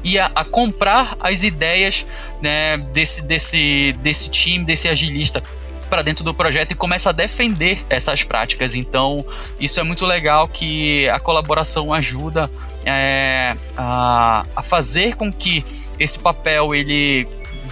e 0.03 0.19
a, 0.19 0.31
a, 0.35 0.43
comprar 0.43 1.15
as 1.19 1.43
ideias 1.43 2.05
né, 2.41 2.77
desse, 2.77 3.25
desse, 3.25 3.93
desse 3.99 4.29
time, 4.29 4.65
desse 4.65 4.89
agilista 4.89 5.41
para 5.89 6.01
dentro 6.01 6.23
do 6.23 6.33
projeto 6.33 6.73
e 6.73 6.75
começa 6.75 7.09
a 7.09 7.13
defender 7.13 7.85
essas 7.89 8.23
práticas. 8.23 8.75
Então, 8.75 9.25
isso 9.57 9.79
é 9.79 9.83
muito 9.83 10.05
legal 10.05 10.47
que 10.47 11.07
a 11.09 11.19
colaboração 11.19 11.93
ajuda 11.93 12.51
é, 12.85 13.55
a, 13.77 14.45
a 14.53 14.61
fazer 14.61 15.15
com 15.15 15.31
que 15.31 15.63
esse 15.97 16.19
papel 16.19 16.75
ele 16.75 17.27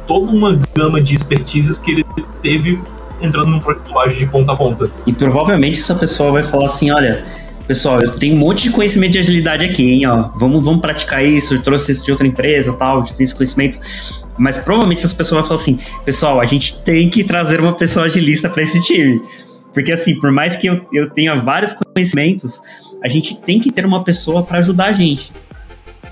toda 0.06 0.32
uma 0.32 0.60
gama 0.74 1.00
de 1.00 1.14
expertises 1.14 1.78
que 1.78 1.92
ele 1.92 2.04
teve 2.42 2.80
entrando 3.22 3.48
num 3.48 3.60
projeto 3.60 4.18
de 4.18 4.26
ponta 4.26 4.52
a 4.52 4.56
ponta. 4.56 4.90
E 5.06 5.12
provavelmente 5.12 5.78
essa 5.78 5.94
pessoa 5.94 6.32
vai 6.32 6.42
falar 6.42 6.64
assim: 6.64 6.90
olha, 6.90 7.24
pessoal, 7.68 8.00
eu 8.00 8.10
tenho 8.10 8.34
um 8.34 8.38
monte 8.38 8.64
de 8.64 8.70
conhecimento 8.70 9.12
de 9.12 9.18
agilidade 9.20 9.64
aqui, 9.64 9.88
hein, 9.88 10.06
ó. 10.06 10.30
Vamos, 10.34 10.64
vamos 10.64 10.80
praticar 10.80 11.24
isso, 11.24 11.54
eu 11.54 11.62
trouxe 11.62 11.92
isso 11.92 12.04
de 12.04 12.10
outra 12.10 12.26
empresa, 12.26 12.72
tal, 12.72 13.06
já 13.06 13.14
tenho 13.14 13.24
esse 13.24 13.34
conhecimento. 13.34 13.78
Mas 14.36 14.58
provavelmente 14.58 15.04
essa 15.04 15.14
pessoa 15.14 15.40
vai 15.40 15.48
falar 15.48 15.60
assim: 15.60 15.78
pessoal, 16.04 16.40
a 16.40 16.44
gente 16.44 16.82
tem 16.82 17.08
que 17.08 17.22
trazer 17.22 17.60
uma 17.60 17.74
pessoa 17.74 18.06
agilista 18.06 18.48
para 18.48 18.62
esse 18.62 18.82
time. 18.82 19.22
Porque, 19.72 19.92
assim, 19.92 20.18
por 20.18 20.30
mais 20.32 20.56
que 20.56 20.66
eu, 20.66 20.86
eu 20.92 21.10
tenha 21.10 21.34
vários 21.36 21.72
conhecimentos, 21.72 22.60
a 23.02 23.08
gente 23.08 23.40
tem 23.42 23.60
que 23.60 23.70
ter 23.70 23.86
uma 23.86 24.04
pessoa 24.04 24.42
para 24.42 24.58
ajudar 24.58 24.86
a 24.86 24.92
gente 24.92 25.32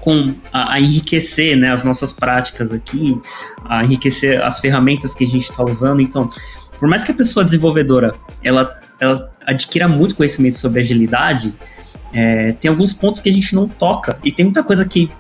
com 0.01 0.33
a, 0.53 0.75
a, 0.75 0.81
enriquecer 0.81 1.57
né, 1.57 1.71
as 1.71 1.85
nossas 1.85 2.13
práticas 2.13 2.73
aqui, 2.73 3.21
a 3.65 3.85
enriquecer 3.85 4.43
as 4.43 4.61
ferramentas 4.61 5.15
que 5.15 5.25
a 5.25 5.27
gente 5.27 5.51
está 5.51 5.63
usando. 5.65 6.01
Então, 6.01 6.31
por 6.79 6.89
mais 6.89 7.05
que 7.05 7.11
a 7.11 7.15
pessoa 7.15 7.45
desenvolvedora 7.45 8.15
ela, 8.43 8.71
ela 9.01 9.31
adquira 9.47 9.89
muito 9.89 10.15
conhecimento 10.15 10.57
sobre 10.57 10.81
agilidade, 10.81 11.53
é, 12.13 12.53
tem 12.53 12.71
alguns 12.71 12.93
pontos 12.93 13.21
que 13.21 13.29
a 13.29 13.33
gente 13.33 13.55
não 13.55 13.69
toca. 13.69 14.19
E 14.25 14.33
tem 14.33 14.45
muita 14.45 14.63
coisa 14.63 14.87
que, 14.89 15.11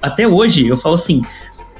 até 0.00 0.26
hoje, 0.26 0.66
eu 0.66 0.76
falo 0.76 0.94
assim: 0.94 1.22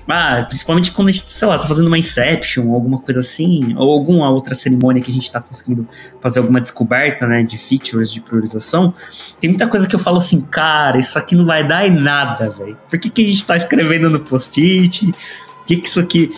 ah, 0.08 0.44
principalmente 0.48 0.90
quando 0.92 1.08
a 1.08 1.10
gente, 1.10 1.28
sei 1.28 1.46
lá, 1.46 1.58
tá 1.58 1.66
fazendo 1.66 1.86
uma 1.86 1.98
Inception, 1.98 2.72
alguma 2.72 2.98
coisa 2.98 3.20
assim, 3.20 3.74
ou 3.76 3.92
alguma 3.92 4.30
outra 4.30 4.54
cerimônia 4.54 5.02
que 5.02 5.10
a 5.10 5.14
gente 5.14 5.30
tá 5.30 5.40
conseguindo 5.40 5.86
fazer 6.20 6.40
alguma 6.40 6.60
descoberta, 6.60 7.26
né, 7.26 7.42
de 7.42 7.58
features, 7.58 8.12
de 8.12 8.20
priorização. 8.20 8.92
Tem 9.40 9.50
muita 9.50 9.66
coisa 9.68 9.86
que 9.86 9.94
eu 9.94 10.00
falo 10.00 10.16
assim, 10.18 10.40
cara, 10.42 10.98
isso 10.98 11.18
aqui 11.18 11.36
não 11.36 11.44
vai 11.44 11.66
dar 11.66 11.86
em 11.86 11.90
nada, 11.90 12.50
velho. 12.50 12.76
Por 12.88 12.98
que, 12.98 13.10
que 13.10 13.22
a 13.22 13.26
gente 13.26 13.46
tá 13.46 13.56
escrevendo 13.56 14.08
no 14.08 14.20
post-it? 14.20 15.12
que, 15.68 15.76
que 15.76 15.88
isso 15.88 16.00
aqui. 16.00 16.34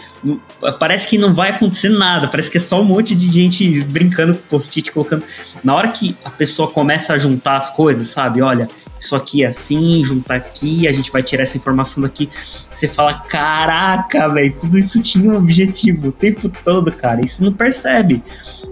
Parece 0.78 1.06
que 1.06 1.16
não 1.16 1.32
vai 1.32 1.50
acontecer 1.50 1.88
nada, 1.88 2.26
parece 2.26 2.50
que 2.50 2.56
é 2.56 2.60
só 2.60 2.80
um 2.80 2.84
monte 2.84 3.14
de 3.14 3.30
gente 3.30 3.84
brincando 3.84 4.34
com 4.34 4.42
post-it, 4.48 4.90
colocando. 4.90 5.24
Na 5.62 5.74
hora 5.74 5.88
que 5.88 6.16
a 6.24 6.30
pessoa 6.30 6.68
começa 6.68 7.14
a 7.14 7.18
juntar 7.18 7.56
as 7.56 7.70
coisas, 7.70 8.08
sabe? 8.08 8.42
Olha, 8.42 8.68
isso 9.00 9.16
aqui 9.16 9.42
é 9.42 9.46
assim, 9.46 10.02
juntar 10.04 10.36
aqui, 10.36 10.86
a 10.86 10.92
gente 10.92 11.10
vai 11.10 11.22
tirar 11.22 11.42
essa 11.42 11.56
informação 11.56 12.02
daqui. 12.02 12.28
Você 12.70 12.86
fala, 12.86 13.14
caraca, 13.14 14.28
velho, 14.28 14.54
tudo 14.60 14.78
isso 14.78 15.02
tinha 15.02 15.32
um 15.32 15.36
objetivo 15.36 16.08
o 16.08 16.12
tempo 16.12 16.50
todo, 16.62 16.92
cara. 16.92 17.20
E 17.24 17.28
você 17.28 17.42
não 17.42 17.52
percebe. 17.52 18.22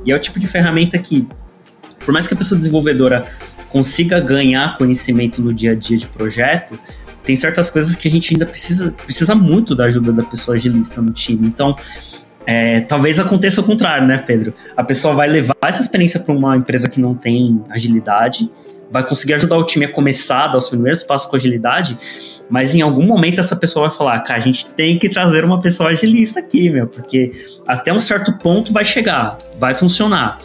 E 0.05 0.13
é 0.13 0.15
o 0.15 0.19
tipo 0.19 0.39
de 0.39 0.47
ferramenta 0.47 0.99
que, 0.99 1.27
por 2.05 2.13
mais 2.13 2.29
que 2.29 2.35
a 2.35 2.37
pessoa 2.37 2.59
desenvolvedora 2.59 3.27
consiga 3.71 4.21
ganhar 4.21 4.77
conhecimento 4.77 5.43
no 5.43 5.53
dia 5.53 5.73
a 5.73 5.75
dia 5.75 5.97
de 5.97 6.07
projeto, 6.07 6.79
tem 7.23 7.35
certas 7.35 7.71
coisas 7.71 7.97
que 7.97 8.09
a 8.09 8.11
gente 8.11 8.35
ainda 8.35 8.47
precisa, 8.47 8.93
precisa 8.93 9.35
muito 9.35 9.75
da 9.75 9.85
ajuda 9.85 10.13
da 10.13 10.23
pessoa 10.23 10.57
agilista 10.57 11.01
no 11.03 11.13
time. 11.13 11.47
Então, 11.47 11.77
é, 12.47 12.81
talvez 12.83 13.21
aconteça 13.21 13.61
o 13.61 13.65
contrário, 13.65 14.07
né, 14.07 14.19
Pedro? 14.19 14.55
A 14.77 14.83
pessoa 14.83 15.15
vai 15.15 15.29
levar 15.29 15.55
essa 15.65 15.83
experiência 15.83 16.21
para 16.21 16.35
uma 16.35 16.57
empresa 16.57 16.89
que 16.89 16.99
não 17.01 17.15
tem 17.15 17.63
agilidade, 17.69 18.51
vai 18.91 19.07
conseguir 19.07 19.35
ajudar 19.35 19.57
o 19.57 19.65
time 19.65 19.85
a 19.85 19.93
começar, 19.93 20.49
dar 20.49 20.59
os 20.59 20.69
primeiros 20.69 21.03
passos 21.03 21.29
com 21.31 21.37
agilidade, 21.37 21.99
mas 22.49 22.75
em 22.75 22.81
algum 22.81 23.05
momento 23.05 23.41
essa 23.41 23.55
pessoa 23.55 23.89
vai 23.89 23.97
falar, 23.97 24.21
cara, 24.21 24.39
a 24.39 24.43
gente 24.43 24.69
tem 24.71 24.99
que 24.99 25.09
trazer 25.09 25.45
uma 25.45 25.61
pessoa 25.61 25.91
agilista 25.91 26.41
aqui, 26.41 26.71
meu, 26.71 26.87
porque 26.87 27.31
até 27.67 27.93
um 27.93 28.01
certo 28.01 28.33
ponto 28.39 28.73
vai 28.73 28.85
chegar, 28.85 29.37
vai 29.59 29.75
funcionar, 29.75 30.39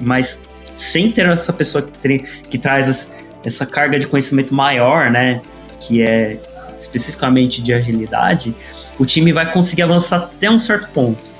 mas 0.00 0.44
sem 0.74 1.12
ter 1.12 1.26
essa 1.26 1.52
pessoa 1.52 1.82
que, 1.82 2.18
que 2.18 2.58
traz 2.58 3.26
essa 3.44 3.66
carga 3.66 3.98
de 3.98 4.06
conhecimento 4.06 4.54
maior, 4.54 5.10
né, 5.10 5.42
que 5.80 6.02
é 6.02 6.38
especificamente 6.78 7.62
de 7.62 7.74
agilidade, 7.74 8.54
o 8.98 9.04
time 9.04 9.32
vai 9.32 9.50
conseguir 9.50 9.82
avançar 9.82 10.18
até 10.18 10.50
um 10.50 10.58
certo 10.58 10.88
ponto, 10.88 11.30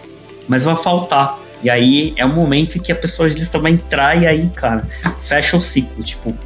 mas 0.48 0.64
vai 0.64 0.76
faltar. 0.76 1.38
E 1.63 1.71
aí 1.71 2.13
é 2.17 2.25
o 2.25 2.29
momento 2.29 2.81
que 2.81 2.91
a 2.91 2.95
pessoa 2.95 3.27
agilista 3.27 3.59
vai 3.59 3.73
entrar 3.73 4.21
e 4.21 4.27
aí, 4.27 4.49
cara, 4.51 4.87
fecha 5.23 5.57
o 5.57 5.61
ciclo. 5.61 6.03
Tipo, 6.03 6.37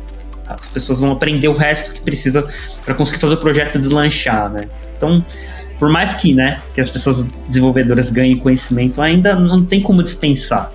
as 0.46 0.68
pessoas 0.68 1.00
vão 1.00 1.12
aprender 1.12 1.48
o 1.48 1.56
resto 1.56 1.92
que 1.92 2.00
precisa 2.00 2.46
para 2.84 2.94
conseguir 2.94 3.20
fazer 3.20 3.34
o 3.34 3.38
projeto 3.38 3.78
deslanchar, 3.78 4.50
né? 4.50 4.68
Então, 4.96 5.24
por 5.78 5.88
mais 5.88 6.14
que, 6.14 6.34
né, 6.34 6.58
que 6.74 6.80
as 6.80 6.88
pessoas 6.88 7.22
desenvolvedoras 7.48 8.10
ganhem 8.10 8.36
conhecimento, 8.36 9.02
ainda 9.02 9.34
não 9.38 9.64
tem 9.64 9.82
como 9.82 10.02
dispensar 10.02 10.72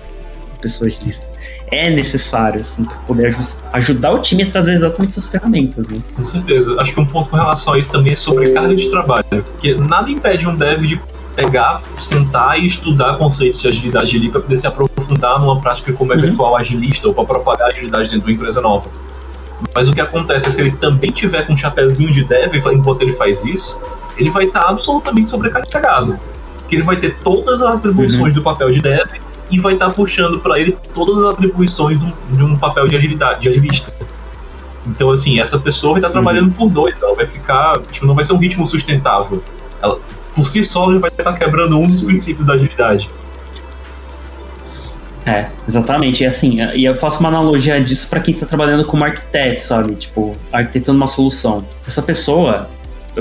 a 0.54 0.60
pessoa 0.60 0.88
agilista. 0.88 1.26
é 1.72 1.88
necessário, 1.88 2.60
assim, 2.60 2.84
para 2.84 2.96
poder 2.98 3.34
ajudar 3.72 4.12
o 4.12 4.18
time 4.20 4.42
a 4.42 4.50
trazer 4.50 4.74
exatamente 4.74 5.10
essas 5.10 5.28
ferramentas, 5.28 5.88
né? 5.88 6.02
Com 6.14 6.24
certeza. 6.24 6.76
Acho 6.78 6.94
que 6.94 7.00
um 7.00 7.06
ponto 7.06 7.30
com 7.30 7.36
relação 7.36 7.72
a 7.72 7.78
isso 7.78 7.90
também 7.90 8.12
é 8.12 8.16
sobre 8.16 8.50
carga 8.50 8.74
de 8.74 8.90
trabalho. 8.90 9.24
Porque 9.30 9.74
nada 9.74 10.10
impede 10.10 10.46
um 10.46 10.54
dev 10.54 10.82
de 10.82 11.00
pegar, 11.34 11.82
sentar 11.98 12.58
e 12.58 12.66
estudar 12.66 13.16
conceitos 13.16 13.60
de 13.60 13.68
agilidade 13.68 14.16
ali 14.16 14.30
para 14.30 14.40
poder 14.40 14.56
se 14.56 14.66
aprofundar 14.66 15.40
numa 15.40 15.60
prática 15.60 15.92
como 15.92 16.12
uhum. 16.12 16.18
eventual 16.18 16.56
agilista 16.56 17.08
ou 17.08 17.14
para 17.14 17.24
propagar 17.24 17.68
agilidade 17.68 18.10
dentro 18.10 18.26
de 18.26 18.32
uma 18.32 18.36
empresa 18.36 18.60
nova. 18.60 18.88
Mas 19.74 19.88
o 19.88 19.92
que 19.92 20.00
acontece 20.00 20.48
é 20.48 20.50
se 20.50 20.60
ele 20.60 20.72
também 20.72 21.10
tiver 21.10 21.46
com 21.46 21.52
um 21.52 21.56
chapéuzinho 21.56 22.10
de 22.10 22.24
dev 22.24 22.54
enquanto 22.72 23.02
ele 23.02 23.12
faz 23.12 23.44
isso, 23.44 23.80
ele 24.16 24.30
vai 24.30 24.44
estar 24.44 24.60
tá 24.60 24.70
absolutamente 24.70 25.30
sobrecarregado. 25.30 26.18
Que 26.68 26.76
ele 26.76 26.82
vai 26.82 26.96
ter 26.96 27.16
todas 27.22 27.60
as 27.62 27.80
atribuições 27.80 28.28
uhum. 28.28 28.32
do 28.32 28.42
papel 28.42 28.70
de 28.70 28.80
dev 28.80 29.08
e 29.50 29.60
vai 29.60 29.74
estar 29.74 29.86
tá 29.86 29.92
puxando 29.92 30.40
para 30.40 30.58
ele 30.58 30.76
todas 30.94 31.18
as 31.18 31.24
atribuições 31.32 31.98
de 31.98 32.06
um, 32.06 32.36
de 32.36 32.44
um, 32.44 32.56
papel 32.56 32.88
de 32.88 32.96
agilidade, 32.96 33.42
de 33.42 33.48
agilista. 33.50 33.92
Então, 34.86 35.10
assim, 35.10 35.38
essa 35.38 35.60
pessoa 35.60 35.92
vai 35.92 36.00
estar 36.00 36.10
tá 36.10 36.18
uhum. 36.18 36.24
trabalhando 36.24 36.54
por 36.54 36.68
dois, 36.68 36.94
ela 37.00 37.14
vai 37.14 37.26
ficar, 37.26 37.78
tipo, 37.90 38.06
não 38.06 38.14
vai 38.14 38.24
ser 38.24 38.32
um 38.32 38.38
ritmo 38.38 38.66
sustentável. 38.66 39.42
Ela, 39.80 39.98
por 40.34 40.44
si 40.44 40.64
só, 40.64 40.84
ela 40.84 40.98
vai 40.98 41.10
estar 41.10 41.32
quebrando 41.34 41.78
um 41.78 41.84
dos 41.84 42.02
princípios 42.02 42.46
da 42.46 42.54
agilidade. 42.54 43.10
É, 45.24 45.48
exatamente. 45.66 46.24
E 46.24 46.26
assim, 46.26 46.58
e 46.74 46.84
eu 46.84 46.96
faço 46.96 47.20
uma 47.20 47.28
analogia 47.28 47.80
disso 47.80 48.08
para 48.10 48.20
quem 48.20 48.34
está 48.34 48.46
trabalhando 48.46 48.84
como 48.84 49.04
arquiteto, 49.04 49.62
sabe? 49.62 49.94
Tipo, 49.94 50.36
arquitetando 50.52 50.96
uma 50.96 51.06
solução. 51.06 51.64
Essa 51.86 52.02
pessoa, 52.02 52.68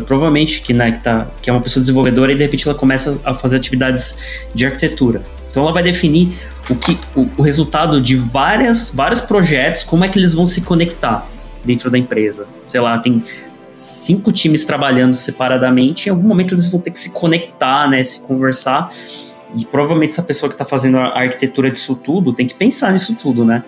provavelmente 0.06 0.62
que, 0.62 0.74
né, 0.74 0.94
que, 0.94 1.04
tá, 1.04 1.28
que 1.42 1.50
é 1.50 1.54
uma 1.54 1.62
pessoa 1.62 1.82
desenvolvedora 1.82 2.32
e 2.32 2.36
de 2.36 2.42
repente 2.42 2.68
ela 2.68 2.78
começa 2.78 3.20
a 3.24 3.34
fazer 3.34 3.58
atividades 3.58 4.48
de 4.54 4.66
arquitetura. 4.66 5.22
Então 5.50 5.64
ela 5.64 5.72
vai 5.72 5.84
definir 5.84 6.36
o 6.70 6.76
que 6.76 6.98
o, 7.16 7.28
o 7.38 7.42
resultado 7.44 8.02
de 8.02 8.16
várias, 8.16 8.92
vários 8.96 9.22
projetos, 9.22 9.84
como 9.84 10.04
é 10.04 10.08
que 10.08 10.18
eles 10.18 10.34
vão 10.34 10.46
se 10.46 10.62
conectar 10.62 11.28
dentro 11.64 11.92
da 11.92 11.98
empresa. 11.98 12.48
Sei 12.68 12.82
lá, 12.82 12.98
tem 12.98 13.22
cinco 13.82 14.32
times 14.32 14.66
trabalhando 14.66 15.16
separadamente, 15.16 16.08
em 16.08 16.12
algum 16.12 16.28
momento 16.28 16.54
eles 16.54 16.70
vão 16.70 16.80
ter 16.80 16.92
que 16.92 17.00
se 17.00 17.12
conectar, 17.12 17.90
né, 17.90 18.04
se 18.04 18.22
conversar 18.22 18.92
e 19.56 19.66
provavelmente 19.66 20.12
essa 20.12 20.24
pessoa 20.24 20.50
que 20.50 20.54
está 20.54 20.66
fazendo 20.66 20.98
a 20.98 21.20
arquitetura 21.20 21.70
disso 21.70 21.96
tudo 21.96 22.34
tem 22.34 22.48
que 22.48 22.54
pensar 22.54 22.92
nisso 22.92 23.16
tudo, 23.16 23.44
né? 23.44 23.64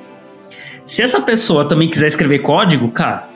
Se 0.85 1.01
essa 1.01 1.21
pessoa 1.21 1.67
também 1.67 1.89
quiser 1.89 2.07
escrever 2.07 2.39
código, 2.39 2.89
cara, 2.89 3.27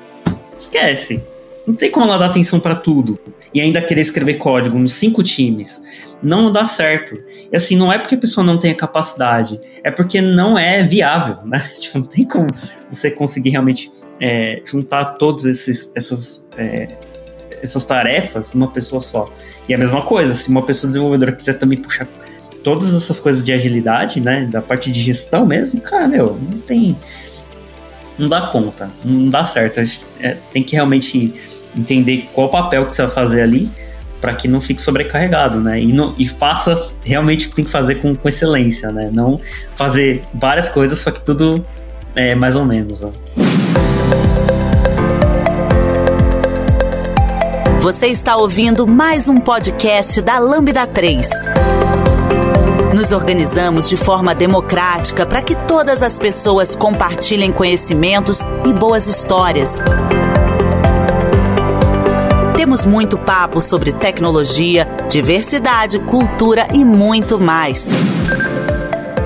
esquece. 0.57 1.23
Não 1.67 1.75
tem 1.75 1.91
como 1.91 2.05
ela 2.05 2.17
dar 2.17 2.27
atenção 2.27 2.61
para 2.61 2.75
tudo 2.75 3.19
e 3.53 3.59
ainda 3.59 3.81
querer 3.81 3.99
escrever 3.99 4.35
código 4.35 4.79
nos 4.79 4.93
cinco 4.93 5.21
times. 5.21 6.07
Não 6.23 6.49
dá 6.49 6.63
certo. 6.63 7.21
E 7.51 7.55
assim, 7.55 7.75
não 7.75 7.91
é 7.91 7.99
porque 7.99 8.15
a 8.15 8.17
pessoa 8.17 8.45
não 8.45 8.57
tem 8.57 8.71
a 8.71 8.75
capacidade, 8.75 9.59
é 9.83 9.91
porque 9.91 10.21
não 10.21 10.57
é 10.57 10.81
viável, 10.81 11.39
né? 11.45 11.59
Tipo, 11.77 11.99
não 11.99 12.05
tem 12.05 12.23
como 12.23 12.47
você 12.89 13.11
conseguir 13.11 13.49
realmente 13.49 13.91
é, 14.21 14.61
juntar 14.65 15.17
todas 15.17 15.45
essas, 15.45 16.49
é, 16.57 16.87
essas 17.61 17.85
tarefas 17.85 18.53
numa 18.53 18.71
pessoa 18.71 19.01
só. 19.01 19.25
E 19.67 19.73
a 19.73 19.77
mesma 19.77 20.01
coisa, 20.01 20.33
se 20.33 20.49
uma 20.49 20.61
pessoa 20.61 20.87
desenvolvedora 20.87 21.33
quiser 21.33 21.59
também 21.59 21.77
puxar 21.77 22.07
todas 22.63 22.93
essas 22.93 23.19
coisas 23.19 23.43
de 23.43 23.51
agilidade, 23.51 24.21
né, 24.21 24.45
da 24.45 24.61
parte 24.61 24.89
de 24.89 25.01
gestão 25.01 25.45
mesmo, 25.45 25.81
cara, 25.81 26.07
meu, 26.07 26.37
não 26.39 26.59
tem. 26.59 26.97
Não 28.17 28.27
dá 28.27 28.47
conta, 28.47 28.89
não 29.03 29.29
dá 29.29 29.43
certo. 29.45 29.81
A 29.81 29.83
gente 29.83 30.05
é, 30.21 30.37
tem 30.51 30.63
que 30.63 30.73
realmente 30.73 31.33
entender 31.75 32.29
qual 32.33 32.49
papel 32.49 32.85
que 32.85 32.95
você 32.95 33.03
vai 33.03 33.11
fazer 33.11 33.41
ali 33.41 33.69
para 34.19 34.33
que 34.33 34.47
não 34.47 34.59
fique 34.59 34.81
sobrecarregado, 34.81 35.59
né? 35.59 35.79
E, 35.79 35.93
não, 35.93 36.15
e 36.17 36.27
faça 36.27 36.75
realmente 37.03 37.47
o 37.47 37.49
que 37.49 37.55
tem 37.55 37.65
que 37.65 37.71
fazer 37.71 37.95
com, 37.95 38.15
com 38.15 38.27
excelência, 38.27 38.91
né? 38.91 39.09
Não 39.11 39.39
fazer 39.75 40.21
várias 40.33 40.69
coisas, 40.69 40.97
só 40.97 41.11
que 41.11 41.21
tudo 41.21 41.63
é 42.15 42.33
mais 42.33 42.55
ou 42.55 42.65
menos. 42.65 43.01
Né? 43.01 43.11
Você 47.79 48.07
está 48.07 48.35
ouvindo 48.35 48.85
mais 48.85 49.29
um 49.29 49.39
podcast 49.39 50.21
da 50.21 50.39
Lambda 50.39 50.85
3. 50.85 51.29
Nos 52.93 53.11
organizamos 53.11 53.87
de 53.87 53.95
forma 53.95 54.33
democrática 54.33 55.25
para 55.25 55.41
que 55.41 55.55
todas 55.55 56.01
as 56.01 56.17
pessoas 56.17 56.75
compartilhem 56.75 57.51
conhecimentos 57.51 58.41
e 58.65 58.73
boas 58.73 59.07
histórias. 59.07 59.79
Temos 62.57 62.83
muito 62.85 63.19
papo 63.19 63.61
sobre 63.61 63.93
tecnologia, 63.93 64.87
diversidade, 65.07 65.99
cultura 65.99 66.67
e 66.73 66.83
muito 66.83 67.37
mais. 67.39 67.91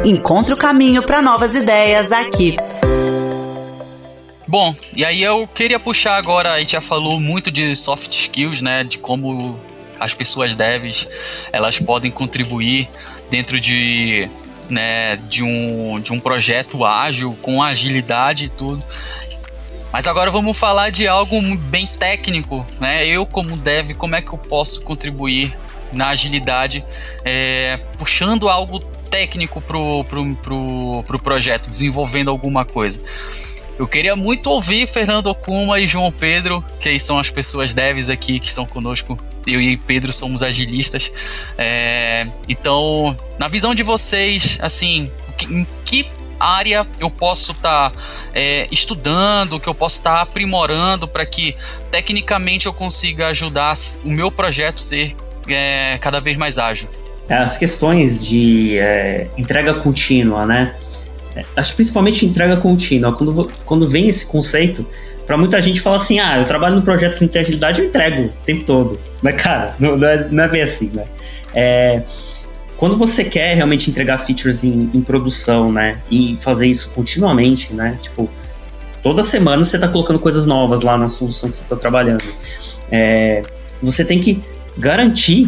Encontre 0.04 0.54
o 0.54 0.58
caminho 0.58 1.02
para 1.02 1.22
novas 1.22 1.56
ideias 1.56 2.12
aqui. 2.12 2.58
Bom, 4.46 4.76
e 4.94 5.06
aí 5.06 5.24
eu 5.24 5.48
queria 5.48 5.80
puxar 5.80 6.18
agora, 6.18 6.52
a 6.52 6.60
gente 6.60 6.74
já 6.74 6.82
falou 6.82 7.22
muito 7.22 7.50
de 7.50 7.74
soft 7.74 8.12
skills, 8.12 8.62
né, 8.62 8.84
de 8.84 8.98
como 8.98 9.58
as 9.98 10.14
pessoas 10.14 10.54
devs, 10.54 11.08
elas 11.54 11.80
podem 11.80 12.12
contribuir 12.12 12.90
dentro 13.30 13.62
de, 13.62 14.30
né, 14.70 15.16
de, 15.16 15.42
um, 15.42 16.02
de 16.02 16.12
um 16.12 16.20
projeto 16.20 16.84
ágil, 16.84 17.34
com 17.42 17.64
agilidade 17.64 18.46
e 18.46 18.50
tudo. 18.50 18.84
Mas 19.92 20.08
agora 20.08 20.32
vamos 20.32 20.58
falar 20.58 20.90
de 20.90 21.08
algo 21.08 21.40
bem 21.58 21.86
técnico, 21.86 22.66
né? 22.80 23.06
Eu 23.06 23.26
como 23.26 23.58
dev, 23.58 23.94
como 23.96 24.16
é 24.16 24.22
que 24.22 24.32
eu 24.32 24.38
posso 24.38 24.82
contribuir 24.82 25.58
na 25.92 26.10
agilidade, 26.10 26.84
é, 27.26 27.78
puxando 27.98 28.48
algo 28.48 28.80
técnico 28.80 29.60
pro, 29.60 30.06
pro, 30.06 30.36
pro, 30.38 31.04
pro 31.06 31.20
projeto, 31.20 31.70
desenvolvendo 31.70 32.30
alguma 32.30 32.64
coisa. 32.64 33.02
Eu 33.78 33.88
queria 33.88 34.16
muito 34.16 34.50
ouvir 34.50 34.88
Fernando 34.88 35.28
Okuma 35.28 35.80
e 35.80 35.88
João 35.88 36.12
Pedro, 36.12 36.64
que 36.80 36.98
são 37.00 37.20
as 37.20 37.30
pessoas 37.30 37.74
devs 37.74 38.10
aqui 38.10 38.40
que 38.40 38.48
estão 38.48 38.66
conosco 38.66 39.18
eu 39.46 39.62
e 39.62 39.78
Pedro 39.78 40.14
somos 40.14 40.44
agilistas. 40.44 41.12
É, 41.58 42.28
então, 42.48 43.18
na 43.40 43.48
visão 43.48 43.74
de 43.74 43.84
vocês, 43.84 44.60
assim, 44.62 45.12
em 45.50 45.66
área 46.42 46.86
eu 47.00 47.10
posso 47.10 47.52
estar 47.52 47.92
tá, 47.92 48.00
é, 48.34 48.68
estudando, 48.72 49.60
que 49.60 49.68
eu 49.68 49.74
posso 49.74 49.98
estar 49.98 50.16
tá 50.16 50.22
aprimorando 50.22 51.08
para 51.08 51.26
que 51.26 51.56
tecnicamente 51.90 52.66
eu 52.66 52.74
consiga 52.74 53.28
ajudar 53.28 53.76
o 54.04 54.10
meu 54.10 54.32
projeto 54.32 54.80
ser 54.82 55.16
é, 55.48 55.98
cada 56.00 56.20
vez 56.20 56.38
mais 56.38 56.58
ágil? 56.58 56.90
As 57.30 57.58
questões 57.58 58.26
de 58.26 58.78
é, 58.78 59.28
entrega 59.38 59.74
contínua, 59.76 60.46
né? 60.46 60.76
É, 61.36 61.44
acho 61.56 61.74
principalmente 61.76 62.26
entrega 62.26 62.58
contínua. 62.58 63.14
Quando, 63.14 63.52
quando 63.66 63.90
vem 63.90 64.08
esse 64.08 64.26
conceito, 64.26 64.86
para 65.26 65.38
muita 65.38 65.62
gente 65.62 65.80
fala 65.80 65.96
assim: 65.96 66.20
ah, 66.20 66.38
eu 66.40 66.46
trabalho 66.46 66.76
no 66.76 66.82
projeto 66.82 67.16
que 67.16 67.22
não 67.22 67.30
tem 67.30 67.42
agilidade, 67.42 67.82
eu 67.82 67.88
entrego 67.88 68.24
o 68.24 68.30
tempo 68.46 68.66
todo. 68.66 69.00
Mas, 69.22 69.42
cara, 69.42 69.76
não, 69.80 69.96
não, 69.96 70.08
é, 70.08 70.28
não 70.30 70.44
é 70.44 70.48
bem 70.48 70.62
assim, 70.62 70.92
né? 70.94 71.06
É, 71.54 72.02
quando 72.82 72.98
você 72.98 73.24
quer 73.24 73.54
realmente 73.54 73.92
entregar 73.92 74.18
features 74.26 74.64
em, 74.64 74.90
em, 74.92 75.02
produção, 75.02 75.72
né? 75.72 76.00
E 76.10 76.36
fazer 76.38 76.66
isso 76.66 76.90
continuamente, 76.96 77.72
né? 77.76 77.96
Tipo, 78.02 78.28
toda 79.04 79.22
semana 79.22 79.64
você 79.64 79.78
está 79.78 79.88
colocando 79.88 80.18
coisas 80.18 80.48
novas 80.48 80.82
lá 80.82 80.98
na 80.98 81.08
solução 81.08 81.48
que 81.48 81.58
você 81.58 81.62
está 81.62 81.76
trabalhando. 81.76 82.24
É, 82.92 83.44
você 83.84 84.04
tem 84.04 84.20
que 84.20 84.42
garantir 84.80 85.48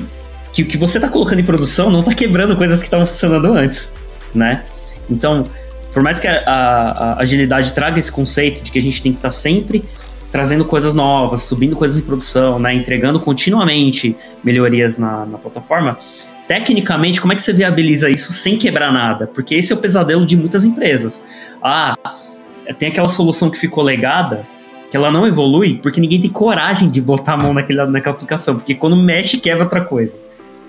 que 0.54 0.62
o 0.62 0.68
que 0.68 0.78
você 0.78 1.00
está 1.00 1.10
colocando 1.10 1.40
em 1.40 1.44
produção 1.44 1.90
não 1.90 2.02
está 2.02 2.14
quebrando 2.14 2.56
coisas 2.56 2.82
que 2.82 2.86
estavam 2.86 3.08
funcionando 3.08 3.52
antes, 3.52 3.96
né? 4.32 4.64
Então, 5.10 5.44
por 5.92 6.04
mais 6.04 6.20
que 6.20 6.28
a, 6.28 6.40
a, 6.46 7.14
a, 7.14 7.20
agilidade 7.20 7.74
traga 7.74 7.98
esse 7.98 8.12
conceito 8.12 8.62
de 8.62 8.72
que 8.72 8.78
a 8.78 8.82
gente 8.82 9.02
tem 9.02 9.12
que 9.12 9.18
estar 9.18 9.30
tá 9.30 9.32
sempre 9.32 9.84
trazendo 10.32 10.66
coisas 10.66 10.94
novas, 10.94 11.42
subindo 11.42 11.76
coisas 11.76 11.98
em 11.98 12.02
produção, 12.02 12.60
né, 12.60 12.76
entregando 12.76 13.20
continuamente 13.20 14.16
melhorias 14.44 14.98
na, 15.00 15.26
na 15.26 15.38
plataforma, 15.40 15.98
tecnicamente, 16.48 17.22
como 17.22 17.34
é 17.34 17.36
que 17.36 17.42
você 17.42 17.54
viabiliza 17.54 18.10
isso 18.10 18.32
sem 18.34 18.58
quebrar 18.58 18.92
nada? 18.92 19.28
Porque 19.28 19.56
esse 19.56 19.72
é 19.72 19.76
o 19.76 19.80
pesadelo 19.80 20.26
de 20.26 20.36
muitas 20.36 20.66
empresas. 20.66 21.24
Ah, 21.62 21.96
tem 22.78 22.90
aquela 22.90 23.10
solução 23.10 23.50
que 23.50 23.58
ficou 23.58 23.84
legada, 23.84 24.46
que 24.90 24.98
ela 24.98 25.12
não 25.12 25.26
evolui, 25.26 25.80
porque 25.82 26.00
ninguém 26.00 26.22
tem 26.22 26.30
coragem 26.30 26.90
de 26.90 27.02
botar 27.02 27.34
a 27.34 27.38
mão 27.38 27.54
naquela, 27.54 27.86
naquela 27.86 28.16
aplicação, 28.16 28.56
porque 28.56 28.76
quando 28.76 28.96
mexe, 28.96 29.40
quebra 29.40 29.64
outra 29.64 29.82
coisa. 29.82 30.18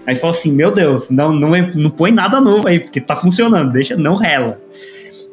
Aí 0.07 0.17
fala 0.17 0.31
assim, 0.31 0.53
meu 0.53 0.71
Deus, 0.71 1.11
não, 1.11 1.33
não, 1.33 1.55
é, 1.55 1.73
não 1.75 1.91
põe 1.91 2.13
nada 2.13 2.41
novo 2.41 2.69
aí, 2.69 2.81
porque 2.81 3.01
tá 3.01 3.17
funcionando, 3.17 3.73
deixa, 3.73 3.97
não 3.97 4.15
rela. 4.15 4.61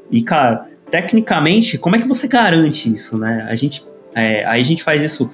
E, 0.09 0.21
cara, 0.21 0.65
tecnicamente, 0.89 1.77
como 1.77 1.95
é 1.95 1.99
que 1.99 2.07
você 2.07 2.27
garante 2.27 2.91
isso, 2.91 3.17
né? 3.17 3.45
A 3.49 3.55
gente, 3.55 3.83
é, 4.15 4.45
aí 4.45 4.61
a 4.61 4.63
gente 4.63 4.83
faz 4.83 5.03
isso 5.03 5.31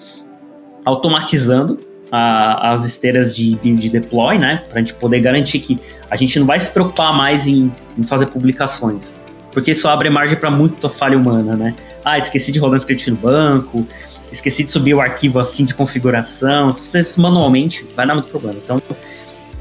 automatizando 0.86 1.80
a, 2.12 2.72
as 2.72 2.86
esteiras 2.86 3.36
de 3.36 3.56
build 3.58 3.90
deploy, 3.90 4.38
né? 4.38 4.64
Pra 4.70 4.80
gente 4.80 4.94
poder 4.96 5.20
garantir 5.20 5.60
que 5.60 5.80
a 6.10 6.16
gente 6.16 6.40
não 6.40 6.46
vai 6.46 6.60
se 6.60 6.72
preocupar 6.72 7.14
mais 7.16 7.48
em, 7.48 7.72
em 7.98 8.04
fazer 8.04 8.28
publicações. 8.28 9.20
Porque 9.52 9.72
isso 9.72 9.88
abre 9.88 10.10
margem 10.10 10.38
para 10.38 10.52
muita 10.52 10.90
falha 10.90 11.18
humana, 11.18 11.56
né? 11.56 11.76
Ah, 12.04 12.18
esqueci 12.18 12.52
de 12.52 12.60
rodar 12.60 12.78
script 12.78 13.10
no 13.10 13.18
banco, 13.18 13.88
esqueci 14.32 14.64
de 14.64 14.72
subir 14.72 14.94
o 14.94 15.02
arquivo 15.02 15.40
assim 15.40 15.66
de 15.66 15.74
configuração. 15.74 16.72
Se 16.72 16.86
você 16.86 17.02
isso 17.02 17.22
manualmente, 17.22 17.86
vai 17.96 18.06
dar 18.06 18.14
muito 18.14 18.30
problema. 18.30 18.58
Então, 18.64 18.82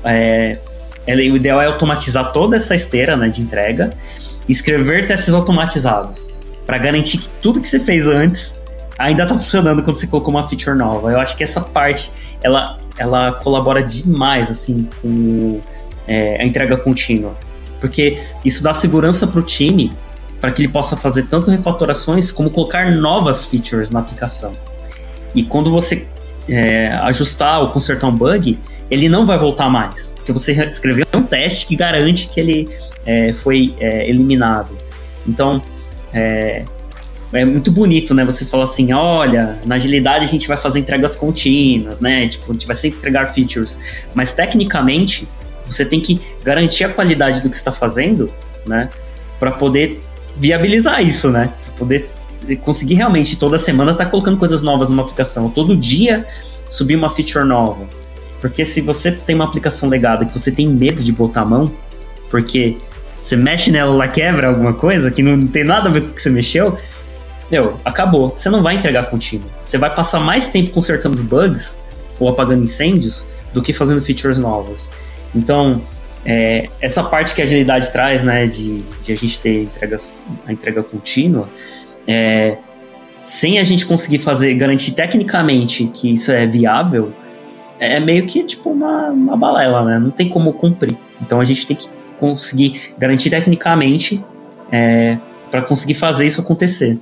é, 0.04 0.58
o 1.08 1.36
ideal 1.36 1.60
é 1.60 1.66
automatizar 1.66 2.32
toda 2.32 2.56
essa 2.56 2.74
esteira 2.74 3.16
né, 3.16 3.28
de 3.28 3.42
entrega 3.42 3.90
escrever 4.48 5.06
testes 5.06 5.34
automatizados 5.34 6.30
para 6.64 6.78
garantir 6.78 7.18
que 7.18 7.28
tudo 7.40 7.60
que 7.60 7.68
você 7.68 7.80
fez 7.80 8.06
antes 8.06 8.60
ainda 8.98 9.24
está 9.24 9.34
funcionando 9.34 9.82
quando 9.82 9.96
você 9.96 10.06
colocou 10.06 10.32
uma 10.32 10.48
feature 10.48 10.76
nova. 10.76 11.10
Eu 11.10 11.20
acho 11.20 11.36
que 11.36 11.44
essa 11.44 11.60
parte 11.60 12.10
ela, 12.42 12.78
ela 12.98 13.32
colabora 13.32 13.82
demais 13.82 14.50
assim 14.50 14.88
com 15.02 15.60
é, 16.06 16.40
a 16.40 16.44
entrega 16.44 16.76
contínua, 16.76 17.36
porque 17.80 18.22
isso 18.44 18.62
dá 18.62 18.72
segurança 18.72 19.26
para 19.26 19.40
o 19.40 19.42
time 19.42 19.92
para 20.40 20.50
que 20.52 20.62
ele 20.62 20.68
possa 20.68 20.96
fazer 20.96 21.24
tanto 21.24 21.50
refatorações 21.50 22.30
como 22.30 22.50
colocar 22.50 22.92
novas 22.94 23.46
features 23.46 23.90
na 23.90 24.00
aplicação. 24.00 24.54
E 25.34 25.42
quando 25.42 25.70
você 25.70 26.06
é, 26.48 26.88
ajustar 27.02 27.60
ou 27.60 27.68
consertar 27.68 28.06
um 28.06 28.14
bug, 28.14 28.58
ele 28.90 29.08
não 29.08 29.26
vai 29.26 29.38
voltar 29.38 29.68
mais, 29.68 30.12
porque 30.16 30.32
você 30.32 30.52
escreveu 30.64 31.04
um 31.14 31.22
teste 31.22 31.66
que 31.66 31.76
garante 31.76 32.28
que 32.28 32.38
ele 32.38 32.68
é, 33.04 33.32
foi 33.32 33.74
é, 33.80 34.08
eliminado. 34.08 34.76
Então, 35.26 35.60
é, 37.36 37.44
muito 37.44 37.70
bonito, 37.70 38.14
né? 38.14 38.24
Você 38.24 38.44
fala 38.44 38.64
assim, 38.64 38.92
olha, 38.92 39.58
na 39.66 39.74
agilidade 39.74 40.24
a 40.24 40.28
gente 40.28 40.48
vai 40.48 40.56
fazer 40.56 40.78
entregas 40.78 41.16
contínuas, 41.16 42.00
né? 42.00 42.28
Tipo, 42.28 42.50
a 42.50 42.52
gente 42.52 42.66
vai 42.66 42.76
sempre 42.76 42.98
entregar 42.98 43.26
features. 43.32 44.06
Mas 44.14 44.32
tecnicamente, 44.32 45.28
você 45.64 45.84
tem 45.84 46.00
que 46.00 46.20
garantir 46.42 46.84
a 46.84 46.88
qualidade 46.88 47.42
do 47.42 47.50
que 47.50 47.56
está 47.56 47.72
fazendo, 47.72 48.30
né? 48.66 48.88
Para 49.38 49.52
poder 49.52 50.00
viabilizar 50.36 51.02
isso, 51.06 51.30
né? 51.30 51.52
Pra 51.64 51.74
poder 51.74 52.10
conseguir 52.62 52.94
realmente 52.94 53.38
toda 53.38 53.58
semana 53.58 53.92
estar 53.92 54.04
tá 54.04 54.10
colocando 54.10 54.38
coisas 54.38 54.62
novas 54.62 54.88
numa 54.88 55.02
aplicação, 55.02 55.50
todo 55.50 55.76
dia 55.76 56.26
subir 56.68 56.96
uma 56.96 57.10
feature 57.10 57.44
nova. 57.44 57.86
Porque 58.40 58.64
se 58.64 58.80
você 58.80 59.10
tem 59.10 59.34
uma 59.34 59.44
aplicação 59.44 59.88
legada 59.88 60.24
que 60.24 60.38
você 60.38 60.52
tem 60.52 60.68
medo 60.68 61.02
de 61.02 61.12
botar 61.12 61.42
a 61.42 61.44
mão, 61.44 61.72
porque 62.30 62.76
você 63.18 63.34
mexe 63.34 63.70
nela, 63.70 63.92
ela 63.92 64.08
quebra 64.08 64.48
alguma 64.48 64.74
coisa 64.74 65.10
que 65.10 65.22
não 65.22 65.46
tem 65.46 65.64
nada 65.64 65.88
a 65.88 65.92
ver 65.92 66.02
com 66.02 66.08
o 66.08 66.12
que 66.12 66.22
você 66.22 66.30
mexeu, 66.30 66.78
meu, 67.50 67.78
acabou. 67.84 68.30
Você 68.30 68.48
não 68.50 68.62
vai 68.62 68.76
entregar 68.76 69.04
contínuo. 69.04 69.48
Você 69.62 69.78
vai 69.78 69.94
passar 69.94 70.20
mais 70.20 70.48
tempo 70.48 70.70
consertando 70.70 71.22
bugs 71.22 71.78
ou 72.18 72.28
apagando 72.28 72.64
incêndios 72.64 73.26
do 73.52 73.62
que 73.62 73.72
fazendo 73.72 74.00
features 74.02 74.38
novas. 74.38 74.90
Então, 75.34 75.80
é, 76.24 76.68
essa 76.80 77.04
parte 77.04 77.34
que 77.34 77.40
a 77.40 77.44
agilidade 77.44 77.90
traz, 77.92 78.22
né, 78.22 78.46
de, 78.46 78.82
de 79.02 79.12
a 79.12 79.16
gente 79.16 79.38
ter 79.38 79.62
entregas, 79.62 80.16
a 80.46 80.52
entrega 80.52 80.82
contínua, 80.82 81.48
é, 82.06 82.56
sem 83.22 83.58
a 83.58 83.64
gente 83.64 83.86
conseguir 83.86 84.18
fazer, 84.18 84.54
garantir 84.54 84.92
tecnicamente 84.92 85.86
que 85.86 86.12
isso 86.12 86.32
é 86.32 86.46
viável, 86.46 87.12
é 87.78 88.00
meio 88.00 88.26
que 88.26 88.42
tipo 88.44 88.70
uma, 88.70 89.08
uma 89.08 89.36
balela, 89.36 89.84
né? 89.84 89.98
Não 89.98 90.10
tem 90.10 90.28
como 90.28 90.52
cumprir. 90.52 90.96
Então 91.20 91.40
a 91.40 91.44
gente 91.44 91.66
tem 91.66 91.76
que 91.76 91.88
conseguir 92.18 92.94
garantir 92.96 93.30
tecnicamente 93.30 94.24
é, 94.72 95.18
para 95.50 95.62
conseguir 95.62 95.94
fazer 95.94 96.26
isso 96.26 96.40
acontecer. 96.40 96.98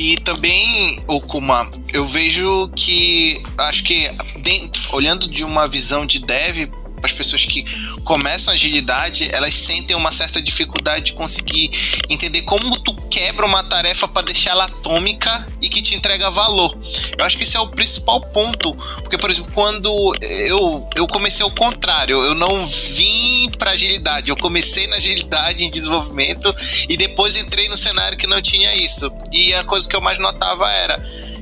E 0.00 0.16
também, 0.16 0.98
Okuma, 1.06 1.70
eu 1.92 2.06
vejo 2.06 2.70
que 2.74 3.38
acho 3.58 3.84
que 3.84 4.10
olhando 4.94 5.28
de 5.28 5.44
uma 5.44 5.68
visão 5.68 6.06
de 6.06 6.20
dev, 6.20 6.70
as 7.02 7.12
pessoas 7.12 7.44
que 7.44 7.64
começam 8.04 8.52
agilidade, 8.52 9.28
elas 9.32 9.54
sentem 9.54 9.96
uma 9.96 10.12
certa 10.12 10.40
dificuldade 10.40 11.06
de 11.06 11.12
conseguir 11.12 11.70
entender 12.08 12.42
como 12.42 12.78
tu 12.80 12.94
quebra 13.08 13.46
uma 13.46 13.62
tarefa 13.64 14.06
para 14.08 14.22
deixar 14.22 14.50
ela 14.50 14.64
atômica 14.64 15.48
e 15.60 15.68
que 15.68 15.82
te 15.82 15.94
entrega 15.94 16.30
valor. 16.30 16.76
Eu 17.18 17.24
acho 17.24 17.36
que 17.36 17.42
esse 17.42 17.56
é 17.56 17.60
o 17.60 17.68
principal 17.68 18.20
ponto, 18.20 18.74
porque 19.02 19.18
por 19.18 19.30
exemplo, 19.30 19.52
quando 19.52 19.88
eu 20.20 20.88
eu 20.94 21.06
comecei 21.06 21.44
ao 21.44 21.50
contrário, 21.50 22.22
eu 22.22 22.34
não 22.34 22.66
vim 22.66 23.50
para 23.58 23.72
agilidade, 23.72 24.30
eu 24.30 24.36
comecei 24.36 24.86
na 24.86 24.96
agilidade 24.96 25.64
em 25.64 25.70
desenvolvimento 25.70 26.54
e 26.88 26.96
depois 26.96 27.36
entrei 27.36 27.68
no 27.68 27.76
cenário 27.76 28.18
que 28.18 28.26
não 28.26 28.40
tinha 28.40 28.74
isso. 28.74 29.10
E 29.32 29.54
a 29.54 29.64
coisa 29.64 29.88
que 29.88 29.96
eu 29.96 30.00
mais 30.00 30.18
notava 30.18 30.70
era 30.70 30.98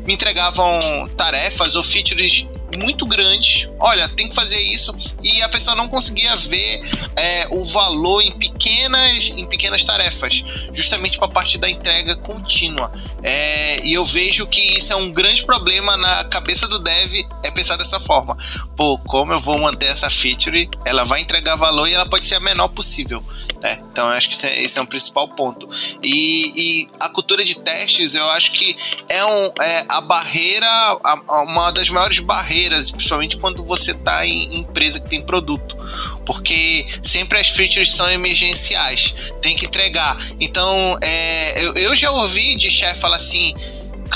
me 0.07 0.15
entregavam 0.15 1.09
tarefas 1.17 1.77
ou 1.77 1.83
features 1.83 2.47
muito 2.77 3.07
grande. 3.07 3.71
Olha, 3.79 4.09
tem 4.11 4.29
que 4.29 4.35
fazer 4.35 4.61
isso 4.61 4.95
e 5.23 5.43
a 5.43 5.49
pessoa 5.49 5.75
não 5.77 5.89
conseguia 5.89 6.35
ver 6.37 6.81
é, 7.17 7.49
o 7.51 7.65
valor 7.65 8.23
em 8.23 8.33
pequenas, 8.33 9.31
em 9.31 9.47
pequenas 9.47 9.85
tarefas, 9.85 10.45
justamente 10.73 11.19
para 11.19 11.29
a 11.29 11.31
parte 11.31 11.59
da 11.59 11.69
entrega 11.69 12.17
contínua. 12.17 12.93
É, 13.23 13.85
e 13.85 13.95
eu 13.95 14.05
vejo 14.05 14.47
que 14.47 14.61
isso 14.77 14.93
é 14.93 14.97
um 14.97 15.11
grande 15.11 15.45
problema 15.45 15.97
na 15.97 16.25
cabeça 16.25 16.67
do 16.69 16.79
dev 16.79 17.15
é 17.43 17.51
pensar 17.51 17.77
dessa 17.77 17.99
forma. 17.99 18.37
Pô, 18.77 18.99
como 18.99 19.33
eu 19.33 19.41
vou 19.41 19.59
manter 19.59 19.87
essa 19.87 20.11
feature? 20.11 20.69
Ela 20.85 21.05
vai 21.05 21.21
entregar 21.21 21.57
valor 21.57 21.89
e 21.89 21.95
ela 21.95 22.09
pode 22.09 22.27
ser 22.27 22.37
a 22.37 22.41
menor 22.41 22.69
possível. 22.69 23.23
Né? 23.61 23.81
Então 23.91 24.07
eu 24.07 24.13
acho 24.13 24.29
que 24.29 24.35
esse 24.35 24.47
é, 24.47 24.63
esse 24.63 24.79
é 24.79 24.83
um 24.83 24.87
principal 24.87 25.29
ponto. 25.29 25.69
E, 26.03 26.53
e, 26.57 26.89
a 27.01 27.09
cultura 27.09 27.45
de 27.45 27.59
testes, 27.59 28.15
eu 28.15 28.29
acho 28.31 28.53
que 28.53 28.77
é, 29.09 29.25
um, 29.25 29.53
é 29.61 29.85
a 29.89 30.01
barreira, 30.01 30.69
a, 30.69 31.43
uma 31.43 31.71
das 31.71 31.91
maiores 31.91 32.21
barreiras, 32.21 32.58
principalmente 32.91 33.37
quando 33.37 33.65
você 33.65 33.93
está 33.93 34.27
em 34.27 34.59
empresa 34.59 35.01
que 35.01 35.09
tem 35.09 35.21
produto. 35.21 35.77
Porque 36.25 36.87
sempre 37.03 37.39
as 37.39 37.49
features 37.49 37.91
são 37.91 38.11
emergenciais, 38.11 39.33
tem 39.41 39.55
que 39.55 39.67
entregar. 39.67 40.17
Então, 40.41 40.99
é, 41.03 41.65
eu, 41.65 41.75
eu 41.75 41.97
já 41.97 42.11
ouvi 42.11 42.57
de 42.57 42.71
chefe 42.71 43.01
falar 43.01 43.17
assim 43.17 43.55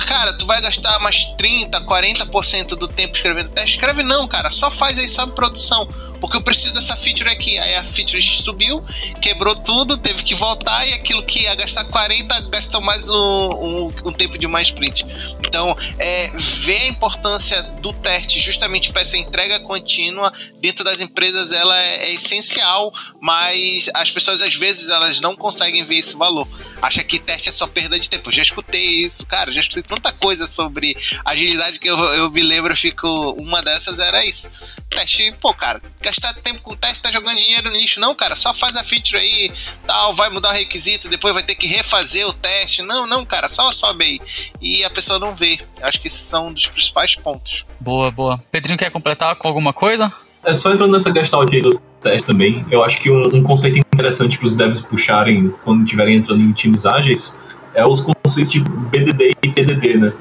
cara, 0.07 0.33
tu 0.33 0.47
vai 0.47 0.61
gastar 0.61 0.99
mais 1.01 1.27
30, 1.37 1.85
40% 1.85 2.69
do 2.77 2.89
tempo 2.89 3.15
escrevendo 3.15 3.51
teste? 3.51 3.73
Escreve 3.73 4.03
não, 4.03 4.27
cara, 4.27 4.51
só 4.51 4.71
faz 4.71 4.99
aí 4.99 5.07
sob 5.07 5.33
produção 5.35 5.87
porque 6.23 6.37
eu 6.37 6.41
preciso 6.41 6.75
dessa 6.75 6.97
feature 6.97 7.29
aqui. 7.29 7.59
Aí 7.59 7.75
a 7.75 7.83
feature 7.83 8.23
subiu, 8.23 8.81
quebrou 9.21 9.57
tudo, 9.57 9.99
teve 9.99 10.23
que 10.23 10.37
voltar 10.37 10.87
e 10.87 10.93
aquilo 10.93 11.21
que 11.25 11.41
ia 11.41 11.55
gastar 11.57 11.85
40 11.87 12.43
gastou 12.43 12.81
mais 12.81 13.11
um, 13.11 13.17
um, 13.17 13.87
um 14.05 14.13
tempo 14.13 14.39
de 14.39 14.47
mais 14.47 14.69
sprint. 14.69 15.05
Então, 15.45 15.77
é, 15.99 16.31
ver 16.37 16.83
a 16.83 16.87
importância 16.87 17.61
do 17.81 17.93
teste 17.93 18.39
justamente 18.39 18.93
para 18.93 19.03
essa 19.03 19.17
entrega 19.17 19.59
contínua 19.61 20.33
dentro 20.61 20.85
das 20.85 21.01
empresas 21.01 21.51
ela 21.51 21.77
é, 21.77 22.05
é, 22.05 22.13
essencial, 22.15 22.95
mas 23.21 23.91
as 23.93 24.13
pessoas 24.13 24.43
às 24.43 24.55
vezes 24.55 24.91
elas 24.91 25.21
não 25.21 25.35
conseguem 25.35 25.83
ver 25.83 25.97
esse 25.97 26.17
valor. 26.17 26.47
Acha 26.81 27.03
que 27.03 27.19
teste 27.19 27.49
é 27.49 27.53
só 27.53 27.67
perda 27.67 27.99
de 27.99 28.09
tempo. 28.09 28.29
Eu 28.29 28.33
já 28.33 28.43
escutei 28.43 28.85
isso, 28.85 29.27
cara, 29.27 29.51
já 29.51 29.61
escutei 29.61 29.83
tanta 29.83 30.13
coisa 30.13 30.47
sobre 30.47 30.97
agilidade 31.25 31.81
que 31.81 31.91
eu, 31.91 31.99
eu 31.99 32.31
me 32.31 32.45
lembro, 32.45 32.71
eu 32.73 32.77
fico. 32.77 33.33
Uma 33.33 33.61
dessas 33.61 33.99
era 33.99 34.25
isso 34.25 34.49
teste, 34.93 35.35
pô, 35.41 35.53
cara, 35.55 35.81
gastar 36.01 36.33
tempo 36.35 36.63
com 36.63 36.77
teste, 36.77 37.01
tá 37.01 37.11
jogando 37.11 37.37
dinheiro 37.37 37.71
no 37.71 37.77
lixo. 37.77 38.01
Não, 38.01 38.15
cara, 38.15 38.37
só 38.37 38.53
faz 38.55 38.77
a 38.77 38.85
feature 38.85 39.17
aí, 39.17 39.51
tal, 39.87 40.15
vai 40.15 40.31
mudar 40.31 40.51
o 40.51 40.53
requisito, 40.53 41.09
depois 41.09 41.35
vai 41.35 41.43
ter 41.43 41.55
que 41.55 41.67
refazer 41.67 42.27
o 42.27 42.33
teste. 42.33 42.83
Não, 42.83 43.07
não, 43.07 43.25
cara, 43.25 43.49
só 43.49 43.71
sobe 43.73 44.05
aí. 44.05 44.21
E 44.61 44.85
a 44.85 44.91
pessoa 44.91 45.19
não 45.19 45.35
vê. 45.35 45.59
Acho 45.83 46.01
que 46.01 46.07
esses 46.07 46.21
são 46.21 46.49
um 46.49 46.53
dos 46.53 46.69
principais 46.69 47.17
pontos. 47.17 47.65
Boa, 47.81 48.11
boa. 48.11 48.39
Pedrinho 48.51 48.79
quer 48.79 48.91
completar 48.91 49.35
com 49.37 49.49
alguma 49.49 49.73
coisa? 49.73 50.13
É, 50.45 50.55
só 50.55 50.73
entrando 50.73 50.93
nessa 50.93 51.13
questão 51.13 51.41
aqui 51.41 51.61
dos 51.61 51.79
testes 52.01 52.25
também, 52.25 52.65
eu 52.71 52.83
acho 52.83 53.01
que 53.01 53.09
um, 53.11 53.23
um 53.33 53.43
conceito 53.43 53.79
interessante 53.79 54.37
para 54.37 54.47
os 54.47 54.55
devs 54.55 54.81
puxarem 54.81 55.55
quando 55.63 55.85
estiverem 55.85 56.17
entrando 56.17 56.43
em 56.43 56.53
times 56.53 56.85
ágeis 56.85 57.41
é 57.75 57.85
os 57.87 58.01
conceitos 58.01 58.51
de 58.51 58.61
BDD 58.61 59.37
e 59.43 59.51
TDD, 59.51 59.99
né? 59.99 60.13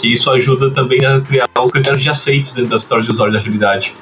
Que 0.00 0.12
isso 0.12 0.30
ajuda 0.30 0.70
também 0.70 1.04
a 1.04 1.20
criar 1.20 1.48
os 1.62 1.70
critérios 1.70 2.02
de 2.02 2.10
aceites 2.10 2.52
dentro 2.52 2.70
das 2.70 2.82
histórias 2.82 3.06
de 3.06 3.12
usuário 3.12 3.32
de 3.32 3.38
agilidade. 3.38 3.94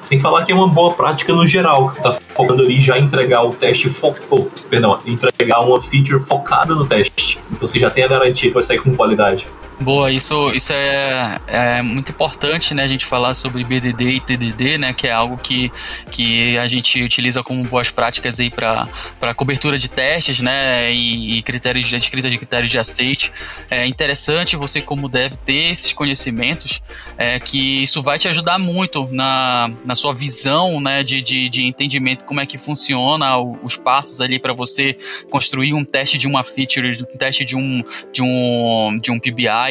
Sem 0.00 0.20
falar 0.20 0.44
que 0.44 0.52
é 0.52 0.54
uma 0.54 0.68
boa 0.68 0.92
prática 0.92 1.32
no 1.32 1.46
geral, 1.46 1.86
que 1.88 1.94
você 1.94 2.00
está 2.00 2.18
focando 2.34 2.62
ali 2.62 2.78
já 2.78 2.98
entregar 2.98 3.42
o 3.42 3.54
teste 3.54 3.88
focou, 3.88 4.50
perdão, 4.68 4.98
entregar 5.06 5.60
uma 5.60 5.80
feature 5.80 6.22
focada 6.22 6.74
no 6.74 6.86
teste. 6.86 7.38
Então 7.50 7.66
você 7.66 7.78
já 7.78 7.88
tem 7.88 8.04
a 8.04 8.08
garantia 8.08 8.50
que 8.50 8.54
vai 8.54 8.62
sair 8.62 8.80
com 8.80 8.94
qualidade. 8.94 9.46
Boa, 9.80 10.10
isso, 10.10 10.52
isso 10.54 10.72
é, 10.72 11.40
é 11.48 11.82
muito 11.82 12.12
importante, 12.12 12.74
né, 12.74 12.84
a 12.84 12.88
gente 12.88 13.04
falar 13.04 13.34
sobre 13.34 13.64
BDD 13.64 14.04
e 14.04 14.20
TDD, 14.20 14.78
né, 14.78 14.92
que 14.92 15.08
é 15.08 15.12
algo 15.12 15.36
que, 15.36 15.70
que 16.12 16.56
a 16.56 16.68
gente 16.68 17.02
utiliza 17.02 17.42
como 17.42 17.62
boas 17.64 17.90
práticas 17.90 18.38
aí 18.38 18.50
para 18.50 19.34
cobertura 19.34 19.76
de 19.76 19.90
testes, 19.90 20.40
né, 20.40 20.92
e, 20.92 21.38
e 21.38 21.42
critérios 21.42 21.88
de 21.88 21.96
escrita 21.96 22.30
de 22.30 22.38
critérios 22.38 22.70
de 22.70 22.78
aceite. 22.78 23.32
É 23.68 23.84
interessante 23.84 24.56
você 24.56 24.80
como 24.80 25.08
deve 25.08 25.36
ter 25.36 25.72
esses 25.72 25.92
conhecimentos, 25.92 26.80
é, 27.18 27.40
que 27.40 27.82
isso 27.82 28.00
vai 28.00 28.16
te 28.18 28.28
ajudar 28.28 28.60
muito 28.60 29.08
na, 29.10 29.70
na 29.84 29.96
sua 29.96 30.14
visão, 30.14 30.80
né, 30.80 31.02
de, 31.02 31.20
de, 31.20 31.48
de 31.48 31.66
entendimento 31.66 32.24
como 32.24 32.40
é 32.40 32.46
que 32.46 32.56
funciona 32.56 33.36
os 33.38 33.76
passos 33.76 34.20
ali 34.20 34.38
para 34.38 34.52
você 34.52 34.96
construir 35.30 35.74
um 35.74 35.84
teste 35.84 36.16
de 36.16 36.28
uma 36.28 36.44
feature, 36.44 36.90
um 37.12 37.18
teste 37.18 37.44
de 37.44 37.56
um, 37.56 37.82
de 38.12 38.22
um, 38.22 38.96
de 39.02 39.10
um 39.10 39.18
PBI, 39.18 39.63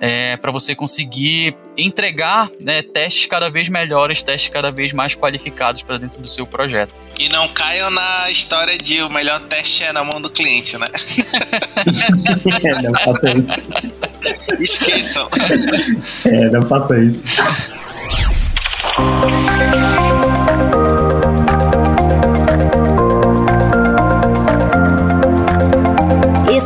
é, 0.00 0.36
para 0.36 0.50
você 0.50 0.74
conseguir 0.74 1.56
entregar 1.76 2.48
né, 2.62 2.82
testes 2.82 3.26
cada 3.26 3.48
vez 3.50 3.68
melhores, 3.68 4.22
testes 4.22 4.50
cada 4.50 4.70
vez 4.70 4.92
mais 4.92 5.14
qualificados 5.14 5.82
para 5.82 5.98
dentro 5.98 6.20
do 6.20 6.28
seu 6.28 6.46
projeto. 6.46 6.94
E 7.18 7.28
não 7.28 7.48
caiam 7.48 7.90
na 7.90 8.30
história 8.30 8.76
de 8.76 9.02
o 9.02 9.10
melhor 9.10 9.40
teste 9.40 9.84
é 9.84 9.92
na 9.92 10.04
mão 10.04 10.20
do 10.20 10.30
cliente, 10.30 10.78
né? 10.78 10.86
é, 12.64 12.82
não 12.82 12.94
faça 12.94 13.30
isso. 13.32 13.54
Esqueçam. 14.58 15.28
É, 16.24 16.50
não 16.50 16.62
faça 16.62 16.98
isso. 16.98 17.42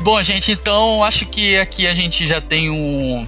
Bom, 0.01 0.21
gente, 0.23 0.51
então 0.51 1.03
acho 1.03 1.27
que 1.27 1.57
aqui 1.57 1.85
a 1.85 1.93
gente 1.93 2.25
já 2.25 2.41
tem 2.41 2.71
um, 2.71 3.25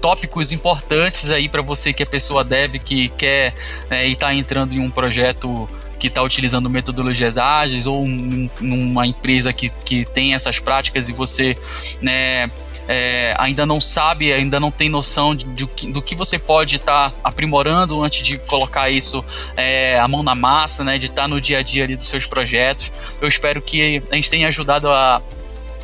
tópicos 0.00 0.52
importantes 0.52 1.30
aí 1.30 1.48
para 1.48 1.60
você 1.60 1.92
que 1.92 2.02
é 2.02 2.06
pessoa 2.06 2.44
dev 2.44 2.76
que 2.76 3.08
quer 3.10 3.54
né, 3.90 4.06
e 4.06 4.12
está 4.12 4.32
entrando 4.32 4.74
em 4.74 4.78
um 4.78 4.90
projeto 4.90 5.68
que 5.98 6.08
está 6.08 6.22
utilizando 6.22 6.68
metodologias 6.68 7.38
ágeis 7.38 7.86
ou 7.86 8.04
um, 8.04 8.50
numa 8.60 9.06
empresa 9.06 9.52
que, 9.52 9.70
que 9.84 10.04
tem 10.04 10.34
essas 10.34 10.58
práticas 10.58 11.08
e 11.08 11.12
você 11.12 11.56
né, 12.00 12.50
é, 12.88 13.34
ainda 13.38 13.64
não 13.64 13.80
sabe, 13.80 14.32
ainda 14.32 14.58
não 14.58 14.70
tem 14.70 14.88
noção 14.88 15.34
de, 15.34 15.44
de, 15.46 15.66
do 15.92 16.02
que 16.02 16.14
você 16.14 16.38
pode 16.38 16.76
estar 16.76 17.10
tá 17.10 17.16
aprimorando 17.24 18.02
antes 18.02 18.22
de 18.22 18.38
colocar 18.38 18.90
isso 18.90 19.24
é, 19.56 19.98
a 19.98 20.08
mão 20.08 20.22
na 20.22 20.34
massa, 20.34 20.84
né, 20.84 20.98
de 20.98 21.06
estar 21.06 21.22
tá 21.22 21.28
no 21.28 21.40
dia 21.40 21.58
a 21.58 21.62
dia 21.62 21.84
ali 21.84 21.96
dos 21.96 22.08
seus 22.08 22.26
projetos. 22.26 22.90
Eu 23.20 23.28
espero 23.28 23.60
que 23.60 24.02
a 24.10 24.14
gente 24.14 24.30
tenha 24.30 24.48
ajudado 24.48 24.90
a 24.90 25.22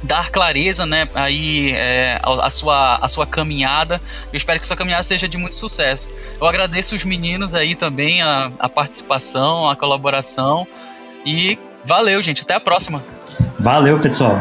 dar 0.03 0.31
clareza, 0.31 0.87
né, 0.87 1.09
aí 1.15 1.73
é, 1.73 2.21
a, 2.23 2.51
sua, 2.51 2.97
a 2.97 3.09
sua 3.09 3.27
caminhada. 3.27 4.01
Eu 4.33 4.37
espero 4.37 4.59
que 4.61 4.67
sua 4.67 4.77
caminhada 4.77 5.03
seja 5.03 5.29
de 5.29 5.37
muito 5.37 5.57
sucesso. 5.57 6.11
Eu 6.41 6.47
agradeço 6.47 6.95
os 6.95 7.05
meninos 7.05 7.55
aí 7.55 7.75
também, 7.75 8.23
a, 8.23 8.53
a 8.59 8.69
participação, 8.69 9.69
a 9.69 9.77
colaboração 9.77 10.67
e 11.25 11.59
valeu, 11.85 12.23
gente. 12.23 12.43
Até 12.43 12.55
a 12.55 12.61
próxima. 12.61 13.03
Valeu, 13.59 13.99
pessoal. 13.99 14.41